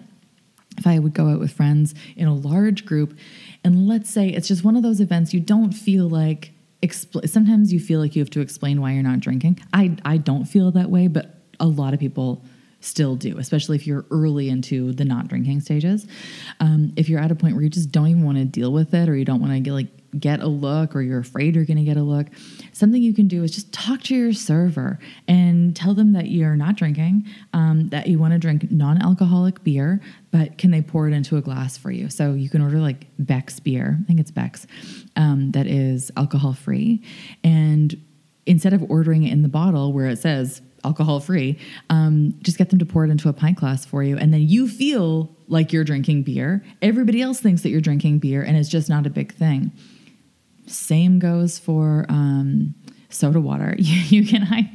if 0.78 0.88
I 0.88 1.00
would 1.00 1.14
go 1.14 1.30
out 1.30 1.40
with 1.40 1.52
friends 1.52 1.94
in 2.16 2.28
a 2.28 2.34
large 2.34 2.86
group, 2.86 3.18
and 3.64 3.88
let's 3.88 4.10
say 4.10 4.30
it's 4.30 4.48
just 4.48 4.64
one 4.64 4.76
of 4.76 4.84
those 4.84 5.00
events 5.00 5.34
you 5.34 5.40
don't 5.40 5.72
feel 5.72 6.08
like 6.08 6.52
expl- 6.82 7.28
sometimes 7.28 7.72
you 7.72 7.80
feel 7.80 8.00
like 8.00 8.16
you 8.16 8.22
have 8.22 8.30
to 8.32 8.42
explain 8.42 8.82
why 8.82 8.92
you're 8.92 9.04
not 9.04 9.20
drinking. 9.20 9.60
I 9.74 9.96
I 10.06 10.18
don't 10.18 10.46
feel 10.46 10.72
that 10.72 10.90
way, 10.90 11.08
but 11.08 11.36
a 11.60 11.68
lot 11.68 11.94
of 11.94 12.00
people 12.00 12.44
still 12.84 13.16
do, 13.16 13.38
especially 13.38 13.76
if 13.76 13.88
you're 13.88 14.06
early 14.12 14.50
into 14.50 14.92
the 14.94 15.06
not 15.06 15.28
drinking 15.28 15.62
stages. 15.62 16.06
Um, 16.60 16.94
if 16.96 17.10
you're 17.10 17.20
at 17.20 17.32
a 17.32 17.36
point 17.36 17.56
where 17.56 17.64
you 17.64 17.70
just 17.70 17.92
don't 17.92 18.08
even 18.08 18.24
want 18.24 18.38
to 18.38 18.46
deal 18.46 18.72
with 18.72 18.94
it, 18.94 19.10
or 19.10 19.16
you 19.16 19.26
don't 19.26 19.40
want 19.40 19.54
to 19.54 19.60
get 19.60 19.74
like 19.74 19.88
get 20.20 20.42
a 20.42 20.48
look 20.48 20.96
or 20.96 21.02
you're 21.02 21.20
afraid 21.20 21.56
you're 21.56 21.66
going 21.66 21.78
to 21.78 21.84
get 21.84 21.98
a 21.98 22.04
look, 22.04 22.28
something 22.72 23.02
you 23.02 23.14
can 23.14 23.28
do 23.28 23.44
is 23.44 23.52
just 23.52 23.72
talk 23.74 24.02
to 24.04 24.16
your 24.16 24.34
server 24.34 25.00
and 25.28 25.76
tell 25.76 25.94
them 25.94 26.14
that 26.14 26.28
you're 26.28 26.56
not 26.56 26.76
drinking, 26.76 27.26
um, 27.54 27.90
that 27.90 28.08
you 28.08 28.20
want 28.20 28.34
to 28.34 28.40
drink 28.40 28.70
non 28.72 29.02
alcoholic 29.02 29.64
beer, 29.64 30.02
but 30.32 30.58
can 30.58 30.72
they 30.72 30.82
pour 30.82 31.08
it 31.08 31.14
into 31.14 31.38
a 31.38 31.42
glass 31.42 31.78
for 31.78 31.92
you? 31.92 32.10
So 32.10 32.34
you 32.34 32.50
can 32.50 32.62
order 32.62 32.80
like 32.80 33.08
Beck's 33.18 33.60
beer, 33.60 33.98
I 34.02 34.06
think 34.06 34.20
it's 34.20 34.32
Beck's, 34.32 34.68
um, 35.16 35.52
that 35.52 35.68
is 35.68 36.12
alcohol 36.18 36.54
free. 36.54 37.02
And 37.44 38.00
instead 38.46 38.74
of 38.74 38.84
ordering 38.90 39.24
it 39.24 39.32
in 39.32 39.42
the 39.42 39.50
bottle 39.50 39.94
where 39.94 40.08
it 40.08 40.20
says 40.20 40.62
alcohol 40.84 41.20
free, 41.20 41.58
um, 41.90 42.34
just 42.42 42.58
get 42.58 42.70
them 42.70 42.80
to 42.80 42.86
pour 42.86 43.06
it 43.06 43.10
into 43.10 43.30
a 43.30 43.34
pint 43.34 43.58
glass 43.58 43.86
for 43.86 44.04
you. 44.04 44.18
And 44.18 44.34
then 44.34 44.42
you 44.42 44.68
feel 44.68 45.36
like 45.48 45.74
you're 45.74 45.84
drinking 45.84 46.24
beer. 46.24 46.64
Everybody 46.82 47.22
else 47.22 47.40
thinks 47.40 47.62
that 47.64 47.70
you're 47.70 47.82
drinking 47.82 48.20
beer, 48.20 48.42
and 48.42 48.58
it's 48.58 48.70
just 48.70 48.90
not 48.90 49.06
a 49.06 49.10
big 49.10 49.34
thing. 49.34 49.72
Same 50.66 51.20
goes 51.20 51.60
for 51.60 52.06
um, 52.10 52.74
soda 53.14 53.40
water. 53.40 53.76
You, 53.84 54.22
you, 54.22 54.28
can 54.28 54.44
I 54.44 54.70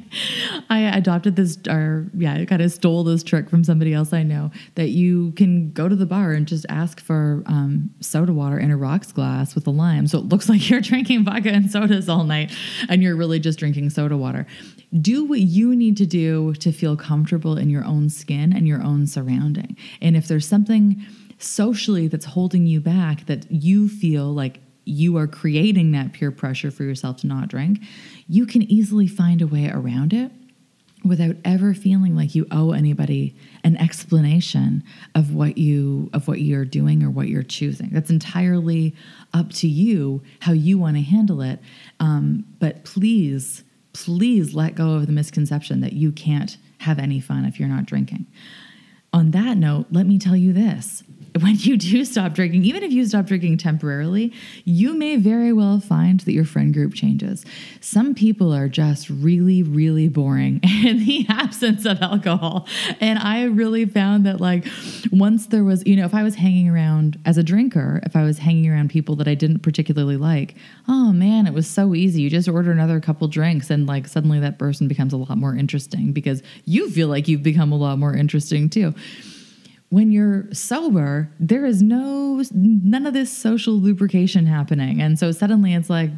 I 0.68 0.96
adopted 0.96 1.36
this 1.36 1.58
or 1.68 2.10
yeah, 2.14 2.34
I 2.34 2.44
kind 2.44 2.60
of 2.60 2.70
stole 2.70 3.04
this 3.04 3.22
trick 3.22 3.48
from 3.48 3.64
somebody 3.64 3.94
else 3.94 4.12
I 4.12 4.22
know 4.22 4.50
that 4.74 4.88
you 4.88 5.32
can 5.32 5.72
go 5.72 5.88
to 5.88 5.96
the 5.96 6.04
bar 6.04 6.32
and 6.32 6.46
just 6.46 6.66
ask 6.68 7.00
for 7.00 7.42
um, 7.46 7.90
soda 8.00 8.32
water 8.32 8.58
in 8.58 8.70
a 8.70 8.76
rocks 8.76 9.12
glass 9.12 9.54
with 9.54 9.66
a 9.66 9.70
lime, 9.70 10.06
so 10.06 10.18
it 10.18 10.26
looks 10.26 10.48
like 10.50 10.68
you're 10.68 10.80
drinking 10.82 11.24
vodka 11.24 11.50
and 11.50 11.70
sodas 11.70 12.08
all 12.08 12.24
night, 12.24 12.52
and 12.88 13.02
you're 13.02 13.16
really 13.16 13.38
just 13.38 13.58
drinking 13.58 13.90
soda 13.90 14.16
water. 14.16 14.46
Do 15.00 15.24
what 15.24 15.40
you 15.40 15.76
need 15.76 15.96
to 15.98 16.06
do 16.06 16.54
to 16.54 16.72
feel 16.72 16.96
comfortable 16.96 17.58
in 17.58 17.68
your 17.68 17.84
own 17.84 18.08
skin 18.08 18.52
and 18.54 18.66
your 18.66 18.82
own 18.82 19.06
surrounding, 19.06 19.76
and 20.00 20.16
if 20.16 20.28
there's 20.28 20.46
something 20.46 21.04
socially 21.38 22.08
that's 22.08 22.24
holding 22.24 22.66
you 22.66 22.80
back 22.80 23.26
that 23.26 23.50
you 23.50 23.88
feel 23.88 24.32
like 24.32 24.60
you 24.84 25.16
are 25.18 25.26
creating 25.26 25.92
that 25.92 26.12
peer 26.12 26.30
pressure 26.30 26.70
for 26.70 26.82
yourself 26.82 27.18
to 27.18 27.26
not 27.26 27.48
drink, 27.48 27.80
you 28.26 28.46
can 28.46 28.62
easily 28.62 29.06
find 29.06 29.42
a 29.42 29.46
way 29.46 29.70
around 29.70 30.12
it 30.12 30.32
without 31.04 31.36
ever 31.44 31.74
feeling 31.74 32.16
like 32.16 32.34
you 32.34 32.46
owe 32.50 32.72
anybody 32.72 33.36
an 33.62 33.76
explanation 33.76 34.82
of 35.14 35.34
what 35.34 35.56
you 35.56 36.10
of 36.12 36.26
what 36.26 36.40
you're 36.40 36.64
doing 36.64 37.02
or 37.02 37.10
what 37.10 37.28
you're 37.28 37.42
choosing. 37.42 37.90
That's 37.90 38.10
entirely 38.10 38.94
up 39.32 39.52
to 39.54 39.68
you 39.68 40.22
how 40.40 40.52
you 40.52 40.78
want 40.78 40.96
to 40.96 41.02
handle 41.02 41.40
it. 41.40 41.60
Um, 42.00 42.44
but 42.58 42.84
please 42.84 43.62
please 44.04 44.54
let 44.54 44.74
go 44.74 44.94
of 44.94 45.06
the 45.06 45.12
misconception 45.12 45.80
that 45.80 45.92
you 45.92 46.12
can't 46.12 46.56
have 46.78 46.98
any 46.98 47.20
fun 47.20 47.44
if 47.44 47.58
you're 47.58 47.68
not 47.68 47.86
drinking. 47.86 48.26
On 49.12 49.30
that 49.32 49.56
note 49.56 49.86
let 49.90 50.06
me 50.06 50.18
tell 50.18 50.36
you 50.36 50.52
this 50.52 51.02
when 51.42 51.56
you 51.58 51.76
do 51.76 52.04
stop 52.04 52.34
drinking, 52.34 52.64
even 52.64 52.82
if 52.82 52.92
you 52.92 53.04
stop 53.06 53.26
drinking 53.26 53.58
temporarily, 53.58 54.32
you 54.64 54.94
may 54.94 55.16
very 55.16 55.52
well 55.52 55.80
find 55.80 56.20
that 56.20 56.32
your 56.32 56.44
friend 56.44 56.72
group 56.72 56.94
changes. 56.94 57.44
Some 57.80 58.14
people 58.14 58.52
are 58.52 58.68
just 58.68 59.08
really, 59.10 59.62
really 59.62 60.08
boring 60.08 60.60
in 60.84 61.04
the 61.04 61.26
absence 61.28 61.84
of 61.84 62.00
alcohol. 62.02 62.66
And 63.00 63.18
I 63.18 63.44
really 63.44 63.84
found 63.84 64.26
that, 64.26 64.40
like, 64.40 64.66
once 65.12 65.46
there 65.46 65.64
was, 65.64 65.86
you 65.86 65.96
know, 65.96 66.04
if 66.04 66.14
I 66.14 66.22
was 66.22 66.34
hanging 66.34 66.68
around 66.68 67.18
as 67.24 67.38
a 67.38 67.42
drinker, 67.42 68.00
if 68.04 68.16
I 68.16 68.24
was 68.24 68.38
hanging 68.38 68.70
around 68.70 68.90
people 68.90 69.16
that 69.16 69.28
I 69.28 69.34
didn't 69.34 69.60
particularly 69.60 70.16
like, 70.16 70.54
oh 70.88 71.12
man, 71.12 71.46
it 71.46 71.54
was 71.54 71.66
so 71.66 71.94
easy. 71.94 72.22
You 72.22 72.30
just 72.30 72.48
order 72.48 72.70
another 72.70 73.00
couple 73.00 73.28
drinks, 73.28 73.70
and 73.70 73.86
like 73.86 74.08
suddenly 74.08 74.40
that 74.40 74.58
person 74.58 74.88
becomes 74.88 75.12
a 75.12 75.16
lot 75.16 75.38
more 75.38 75.54
interesting 75.54 76.12
because 76.12 76.42
you 76.64 76.90
feel 76.90 77.08
like 77.08 77.28
you've 77.28 77.42
become 77.42 77.72
a 77.72 77.76
lot 77.76 77.98
more 77.98 78.14
interesting 78.14 78.68
too 78.68 78.94
when 79.90 80.12
you're 80.12 80.52
sober, 80.52 81.30
there 81.40 81.64
is 81.64 81.82
no 81.82 82.42
none 82.52 83.06
of 83.06 83.14
this 83.14 83.34
social 83.34 83.74
lubrication 83.74 84.46
happening. 84.46 85.00
And 85.00 85.18
so 85.18 85.32
suddenly 85.32 85.74
it's 85.74 85.88
like, 85.88 86.10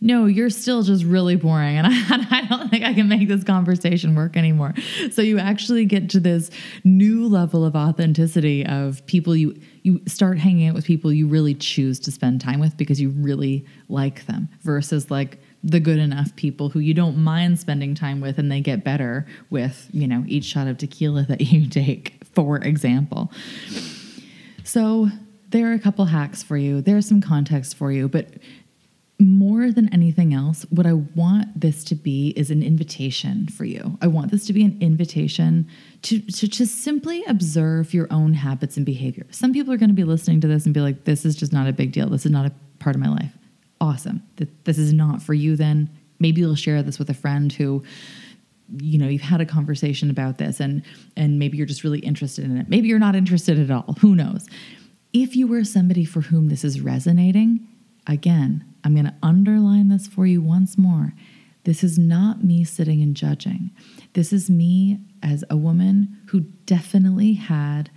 no, 0.00 0.26
you're 0.26 0.50
still 0.50 0.82
just 0.82 1.02
really 1.04 1.34
boring. 1.34 1.78
And 1.78 1.86
I, 1.90 2.26
I, 2.30 2.46
don't 2.46 2.68
think 2.68 2.84
I 2.84 2.92
can 2.92 3.08
make 3.08 3.26
this 3.26 3.42
conversation 3.42 4.14
work 4.14 4.36
anymore. 4.36 4.74
So 5.10 5.22
you 5.22 5.38
actually 5.38 5.86
get 5.86 6.10
to 6.10 6.20
this 6.20 6.50
new 6.84 7.26
level 7.26 7.64
of 7.64 7.74
authenticity 7.74 8.66
of 8.66 9.04
people 9.06 9.34
you 9.34 9.58
you 9.82 10.00
start 10.06 10.38
hanging 10.38 10.68
out 10.68 10.74
with 10.74 10.84
people 10.84 11.12
you 11.12 11.26
really 11.26 11.54
choose 11.54 11.98
to 12.00 12.10
spend 12.10 12.40
time 12.40 12.60
with 12.60 12.76
because 12.76 13.00
you 13.00 13.10
really 13.10 13.64
like 13.88 14.26
them 14.26 14.48
versus 14.62 15.10
like 15.10 15.38
the 15.64 15.80
good 15.80 15.98
enough 15.98 16.36
people 16.36 16.68
who 16.68 16.78
you 16.78 16.92
don't 16.92 17.16
mind 17.16 17.58
spending 17.58 17.94
time 17.94 18.20
with 18.20 18.38
and 18.38 18.52
they 18.52 18.60
get 18.60 18.84
better 18.84 19.26
with, 19.48 19.88
you 19.92 20.06
know, 20.06 20.22
each 20.28 20.44
shot 20.44 20.66
of 20.68 20.76
tequila 20.78 21.22
that 21.22 21.40
you 21.40 21.68
take 21.70 22.24
for 22.34 22.58
example. 22.58 23.32
So, 24.64 25.08
there 25.48 25.70
are 25.70 25.74
a 25.74 25.78
couple 25.78 26.06
hacks 26.06 26.42
for 26.42 26.56
you. 26.56 26.80
There's 26.80 27.06
some 27.06 27.20
context 27.20 27.76
for 27.76 27.92
you, 27.92 28.08
but 28.08 28.26
more 29.20 29.70
than 29.70 29.92
anything 29.92 30.34
else, 30.34 30.66
what 30.70 30.86
I 30.86 30.94
want 30.94 31.60
this 31.60 31.84
to 31.84 31.94
be 31.94 32.30
is 32.30 32.50
an 32.50 32.62
invitation 32.62 33.46
for 33.46 33.64
you. 33.64 33.96
I 34.02 34.08
want 34.08 34.32
this 34.32 34.46
to 34.46 34.52
be 34.52 34.64
an 34.64 34.76
invitation 34.80 35.68
to, 36.02 36.20
to 36.20 36.48
just 36.48 36.82
simply 36.82 37.22
observe 37.26 37.94
your 37.94 38.08
own 38.10 38.34
habits 38.34 38.76
and 38.76 38.84
behavior. 38.84 39.26
Some 39.30 39.52
people 39.52 39.72
are 39.72 39.76
going 39.76 39.90
to 39.90 39.94
be 39.94 40.02
listening 40.02 40.40
to 40.40 40.48
this 40.48 40.64
and 40.64 40.74
be 40.74 40.80
like, 40.80 41.04
this 41.04 41.24
is 41.24 41.36
just 41.36 41.52
not 41.52 41.68
a 41.68 41.72
big 41.72 41.92
deal. 41.92 42.08
This 42.08 42.26
is 42.26 42.32
not 42.32 42.46
a 42.46 42.52
part 42.80 42.96
of 42.96 43.00
my 43.00 43.08
life. 43.08 43.32
Awesome. 43.84 44.22
This 44.64 44.78
is 44.78 44.94
not 44.94 45.20
for 45.20 45.34
you 45.34 45.56
then. 45.56 45.90
Maybe 46.18 46.40
you'll 46.40 46.54
share 46.54 46.82
this 46.82 46.98
with 46.98 47.10
a 47.10 47.14
friend 47.14 47.52
who 47.52 47.84
you 48.78 48.96
know 48.96 49.06
you've 49.06 49.20
had 49.20 49.42
a 49.42 49.44
conversation 49.44 50.08
about 50.08 50.38
this 50.38 50.58
and 50.58 50.82
and 51.18 51.38
maybe 51.38 51.58
you're 51.58 51.66
just 51.66 51.84
really 51.84 51.98
interested 51.98 52.46
in 52.46 52.56
it. 52.56 52.66
Maybe 52.66 52.88
you're 52.88 52.98
not 52.98 53.14
interested 53.14 53.60
at 53.60 53.70
all. 53.70 53.94
Who 54.00 54.14
knows? 54.14 54.46
If 55.12 55.36
you 55.36 55.46
were 55.46 55.64
somebody 55.64 56.06
for 56.06 56.22
whom 56.22 56.48
this 56.48 56.64
is 56.64 56.80
resonating 56.80 57.68
again 58.06 58.64
i'm 58.84 58.92
going 58.94 59.06
to 59.06 59.14
underline 59.22 59.88
this 59.88 60.06
for 60.06 60.24
you 60.24 60.40
once 60.40 60.78
more. 60.78 61.12
This 61.64 61.84
is 61.84 61.98
not 61.98 62.42
me 62.42 62.64
sitting 62.64 63.02
and 63.02 63.14
judging. 63.14 63.70
This 64.14 64.32
is 64.32 64.48
me 64.48 64.98
as 65.22 65.44
a 65.50 65.56
woman 65.56 66.20
who 66.28 66.40
definitely 66.64 67.34
had 67.34 67.90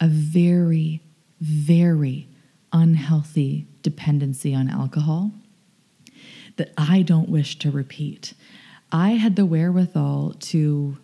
a 0.00 0.06
very 0.06 1.02
very 1.40 2.28
unhealthy 2.72 3.66
dependency 3.82 4.54
on 4.54 4.68
alcohol 4.68 5.30
that 6.56 6.72
i 6.76 7.02
don't 7.02 7.28
wish 7.28 7.58
to 7.58 7.70
repeat 7.70 8.34
I 8.92 9.12
had 9.12 9.36
the 9.36 9.46
wherewithal 9.46 10.34
to, 10.38 10.98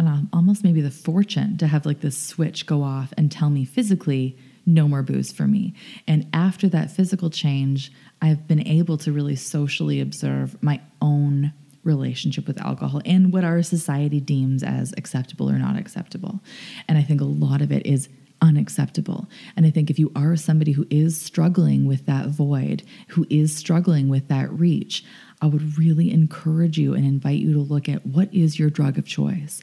know, 0.00 0.22
almost 0.32 0.64
maybe 0.64 0.80
the 0.80 0.90
fortune 0.90 1.58
to 1.58 1.66
have 1.66 1.84
like 1.84 2.00
this 2.00 2.16
switch 2.16 2.64
go 2.64 2.82
off 2.82 3.12
and 3.18 3.30
tell 3.30 3.50
me 3.50 3.66
physically, 3.66 4.38
no 4.64 4.88
more 4.88 5.02
booze 5.02 5.30
for 5.30 5.46
me. 5.46 5.74
And 6.06 6.26
after 6.32 6.68
that 6.70 6.90
physical 6.90 7.28
change, 7.28 7.92
I've 8.22 8.48
been 8.48 8.66
able 8.66 8.96
to 8.98 9.12
really 9.12 9.36
socially 9.36 10.00
observe 10.00 10.60
my 10.62 10.80
own 11.02 11.52
relationship 11.84 12.46
with 12.46 12.60
alcohol 12.60 13.00
and 13.04 13.32
what 13.32 13.44
our 13.44 13.62
society 13.62 14.20
deems 14.20 14.62
as 14.62 14.94
acceptable 14.96 15.50
or 15.50 15.58
not 15.58 15.76
acceptable. 15.76 16.40
And 16.88 16.96
I 16.98 17.02
think 17.02 17.20
a 17.20 17.24
lot 17.24 17.60
of 17.60 17.70
it 17.70 17.86
is 17.86 18.08
unacceptable. 18.40 19.28
And 19.56 19.66
I 19.66 19.70
think 19.70 19.90
if 19.90 19.98
you 19.98 20.12
are 20.14 20.36
somebody 20.36 20.72
who 20.72 20.86
is 20.90 21.20
struggling 21.20 21.86
with 21.86 22.06
that 22.06 22.28
void, 22.28 22.82
who 23.08 23.26
is 23.30 23.54
struggling 23.54 24.08
with 24.08 24.28
that 24.28 24.50
reach, 24.52 25.04
I 25.40 25.46
would 25.46 25.78
really 25.78 26.10
encourage 26.10 26.78
you 26.78 26.94
and 26.94 27.04
invite 27.04 27.38
you 27.38 27.52
to 27.52 27.60
look 27.60 27.88
at 27.88 28.06
what 28.06 28.32
is 28.34 28.58
your 28.58 28.70
drug 28.70 28.98
of 28.98 29.06
choice. 29.06 29.62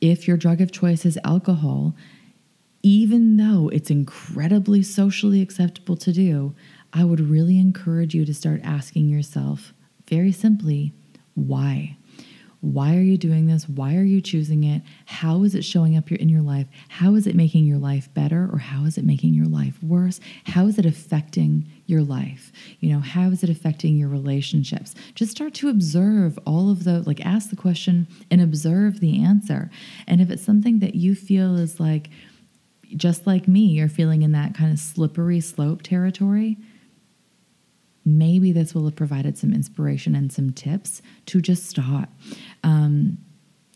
If 0.00 0.28
your 0.28 0.36
drug 0.36 0.60
of 0.60 0.72
choice 0.72 1.04
is 1.04 1.18
alcohol, 1.24 1.94
even 2.82 3.38
though 3.38 3.68
it's 3.68 3.90
incredibly 3.90 4.82
socially 4.82 5.40
acceptable 5.40 5.96
to 5.96 6.12
do, 6.12 6.54
I 6.92 7.04
would 7.04 7.20
really 7.20 7.58
encourage 7.58 8.14
you 8.14 8.24
to 8.26 8.34
start 8.34 8.60
asking 8.62 9.08
yourself 9.08 9.72
very 10.08 10.32
simply, 10.32 10.92
why? 11.34 11.96
Why 12.64 12.96
are 12.96 13.02
you 13.02 13.18
doing 13.18 13.46
this? 13.46 13.68
Why 13.68 13.94
are 13.96 14.04
you 14.04 14.22
choosing 14.22 14.64
it? 14.64 14.80
How 15.04 15.42
is 15.42 15.54
it 15.54 15.66
showing 15.66 15.98
up 15.98 16.10
in 16.10 16.30
your 16.30 16.40
life? 16.40 16.66
How 16.88 17.14
is 17.14 17.26
it 17.26 17.34
making 17.34 17.66
your 17.66 17.76
life 17.76 18.12
better 18.14 18.48
or 18.50 18.56
how 18.56 18.86
is 18.86 18.96
it 18.96 19.04
making 19.04 19.34
your 19.34 19.44
life 19.44 19.82
worse? 19.82 20.18
How 20.44 20.66
is 20.66 20.78
it 20.78 20.86
affecting 20.86 21.70
your 21.84 22.00
life? 22.00 22.52
You 22.80 22.94
know, 22.94 23.00
how 23.00 23.28
is 23.28 23.44
it 23.44 23.50
affecting 23.50 23.98
your 23.98 24.08
relationships? 24.08 24.94
Just 25.14 25.30
start 25.30 25.52
to 25.54 25.68
observe 25.68 26.38
all 26.46 26.70
of 26.70 26.84
the, 26.84 27.02
like, 27.02 27.20
ask 27.20 27.50
the 27.50 27.56
question 27.56 28.08
and 28.30 28.40
observe 28.40 29.00
the 29.00 29.22
answer. 29.22 29.70
And 30.06 30.22
if 30.22 30.30
it's 30.30 30.42
something 30.42 30.78
that 30.78 30.94
you 30.94 31.14
feel 31.14 31.58
is 31.58 31.78
like, 31.78 32.08
just 32.96 33.26
like 33.26 33.46
me, 33.46 33.66
you're 33.66 33.88
feeling 33.88 34.22
in 34.22 34.32
that 34.32 34.54
kind 34.54 34.72
of 34.72 34.78
slippery 34.78 35.40
slope 35.40 35.82
territory, 35.82 36.56
maybe 38.04 38.52
this 38.52 38.74
will 38.74 38.84
have 38.84 38.96
provided 38.96 39.38
some 39.38 39.52
inspiration 39.52 40.14
and 40.14 40.32
some 40.32 40.52
tips 40.52 41.02
to 41.26 41.40
just 41.40 41.66
stop. 41.66 42.10
Um, 42.62 43.18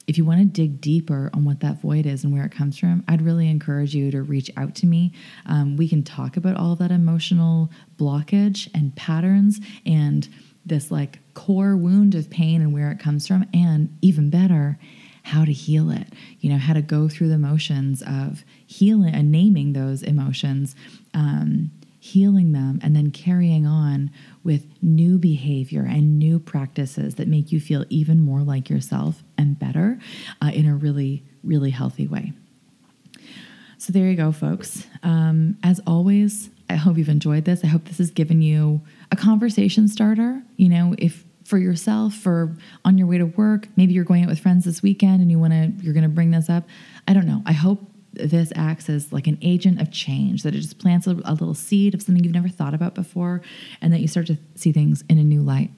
if 0.06 0.16
you 0.16 0.24
want 0.24 0.40
to 0.40 0.46
dig 0.46 0.80
deeper 0.80 1.30
on 1.34 1.44
what 1.44 1.60
that 1.60 1.82
void 1.82 2.06
is 2.06 2.24
and 2.24 2.32
where 2.32 2.44
it 2.44 2.50
comes 2.52 2.78
from, 2.78 3.04
I'd 3.06 3.20
really 3.20 3.48
encourage 3.48 3.94
you 3.94 4.10
to 4.10 4.22
reach 4.22 4.50
out 4.56 4.74
to 4.76 4.86
me. 4.86 5.12
Um, 5.44 5.76
we 5.76 5.86
can 5.86 6.02
talk 6.02 6.38
about 6.38 6.56
all 6.56 6.74
that 6.76 6.90
emotional 6.90 7.70
blockage 7.98 8.70
and 8.74 8.96
patterns 8.96 9.60
and 9.84 10.26
this 10.64 10.90
like 10.90 11.18
core 11.34 11.76
wound 11.76 12.14
of 12.14 12.30
pain 12.30 12.62
and 12.62 12.72
where 12.72 12.90
it 12.90 12.98
comes 12.98 13.26
from, 13.26 13.46
and 13.52 13.96
even 14.00 14.30
better, 14.30 14.78
how 15.24 15.44
to 15.44 15.52
heal 15.52 15.90
it. 15.90 16.08
You 16.40 16.50
know, 16.50 16.58
how 16.58 16.72
to 16.72 16.82
go 16.82 17.08
through 17.08 17.28
the 17.28 17.38
motions 17.38 18.02
of 18.02 18.44
healing 18.66 19.14
and 19.14 19.30
naming 19.30 19.74
those 19.74 20.02
emotions. 20.02 20.74
Um, 21.12 21.70
healing 22.08 22.52
them, 22.52 22.80
and 22.82 22.96
then 22.96 23.10
carrying 23.10 23.66
on 23.66 24.10
with 24.42 24.66
new 24.82 25.18
behavior 25.18 25.82
and 25.82 26.18
new 26.18 26.38
practices 26.38 27.16
that 27.16 27.28
make 27.28 27.52
you 27.52 27.60
feel 27.60 27.84
even 27.88 28.20
more 28.20 28.40
like 28.40 28.70
yourself 28.70 29.22
and 29.36 29.58
better 29.58 29.98
uh, 30.42 30.50
in 30.52 30.66
a 30.66 30.74
really, 30.74 31.22
really 31.42 31.70
healthy 31.70 32.06
way. 32.06 32.32
So, 33.76 33.92
there 33.92 34.06
you 34.06 34.16
go, 34.16 34.32
folks. 34.32 34.86
Um, 35.02 35.56
as 35.62 35.80
always, 35.86 36.50
I 36.68 36.74
hope 36.74 36.98
you've 36.98 37.08
enjoyed 37.08 37.44
this. 37.44 37.62
I 37.62 37.68
hope 37.68 37.84
this 37.84 37.98
has 37.98 38.10
given 38.10 38.42
you 38.42 38.80
a 39.12 39.16
conversation 39.16 39.86
starter. 39.86 40.42
You 40.56 40.68
know, 40.68 40.94
if 40.98 41.24
for 41.44 41.58
yourself 41.58 42.26
or 42.26 42.54
on 42.84 42.98
your 42.98 43.06
way 43.06 43.18
to 43.18 43.24
work, 43.24 43.68
maybe 43.76 43.94
you're 43.94 44.04
going 44.04 44.22
out 44.22 44.28
with 44.28 44.38
friends 44.38 44.64
this 44.64 44.82
weekend 44.82 45.22
and 45.22 45.30
you 45.30 45.38
want 45.38 45.52
to, 45.52 45.72
you're 45.82 45.94
going 45.94 46.02
to 46.02 46.08
bring 46.08 46.30
this 46.30 46.50
up. 46.50 46.64
I 47.06 47.14
don't 47.14 47.26
know. 47.26 47.42
I 47.46 47.52
hope 47.52 47.80
this 48.18 48.52
acts 48.54 48.88
as 48.88 49.12
like 49.12 49.26
an 49.26 49.38
agent 49.42 49.80
of 49.80 49.90
change, 49.90 50.42
that 50.42 50.54
it 50.54 50.60
just 50.60 50.78
plants 50.78 51.06
a, 51.06 51.12
a, 51.24 51.32
little 51.32 51.54
seed 51.54 51.94
of 51.94 52.02
something 52.02 52.22
you've 52.22 52.34
never 52.34 52.48
thought 52.48 52.74
about 52.74 52.94
before, 52.94 53.42
and 53.80 53.92
that 53.92 54.00
you 54.00 54.08
start 54.08 54.26
to 54.26 54.38
see 54.54 54.72
things 54.72 55.02
in 55.08 55.18
a 55.18 55.24
new 55.24 55.42
light. 55.42 55.70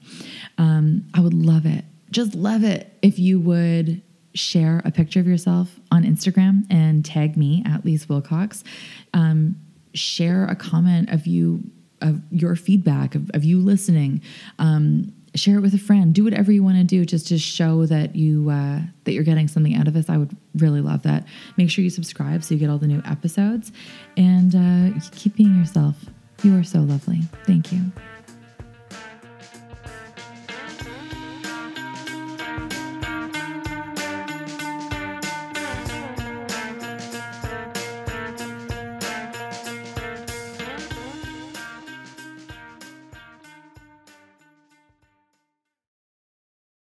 Um, 0.57 1.05
I 1.13 1.21
would 1.21 1.33
love 1.33 1.65
it, 1.65 1.85
just 2.09 2.35
love 2.35 2.63
it 2.63 2.97
if 3.01 3.19
you 3.19 3.39
would 3.39 4.01
share 4.33 4.81
a 4.85 4.91
picture 4.91 5.19
of 5.19 5.27
yourself 5.27 5.79
on 5.91 6.03
Instagram 6.03 6.65
and 6.69 7.03
tag 7.03 7.35
me 7.35 7.63
at 7.65 7.85
Lise 7.85 8.07
Wilcox. 8.07 8.63
Um, 9.13 9.57
share 9.93 10.45
a 10.45 10.55
comment 10.55 11.09
of 11.09 11.27
you 11.27 11.63
of 12.01 12.21
your 12.31 12.55
feedback 12.55 13.13
of, 13.13 13.29
of 13.33 13.43
you 13.43 13.59
listening. 13.59 14.21
Um, 14.57 15.13
share 15.35 15.57
it 15.57 15.61
with 15.61 15.73
a 15.73 15.79
friend. 15.79 16.13
Do 16.13 16.23
whatever 16.23 16.51
you 16.51 16.63
want 16.63 16.77
to 16.77 16.83
do 16.83 17.05
just 17.05 17.27
to 17.27 17.37
show 17.37 17.85
that 17.85 18.15
you 18.15 18.49
uh, 18.49 18.81
that 19.03 19.13
you're 19.13 19.23
getting 19.23 19.47
something 19.47 19.75
out 19.75 19.87
of 19.87 19.93
this. 19.93 20.09
I 20.09 20.17
would 20.17 20.35
really 20.55 20.81
love 20.81 21.03
that. 21.03 21.25
Make 21.57 21.69
sure 21.69 21.83
you 21.83 21.89
subscribe 21.89 22.43
so 22.43 22.53
you 22.53 22.59
get 22.59 22.69
all 22.69 22.77
the 22.77 22.87
new 22.87 23.01
episodes. 23.05 23.71
And 24.17 24.55
uh, 24.55 24.99
keep 25.11 25.35
being 25.35 25.55
yourself. 25.57 25.95
You 26.43 26.57
are 26.57 26.63
so 26.63 26.79
lovely. 26.79 27.21
Thank 27.45 27.71
you 27.71 27.91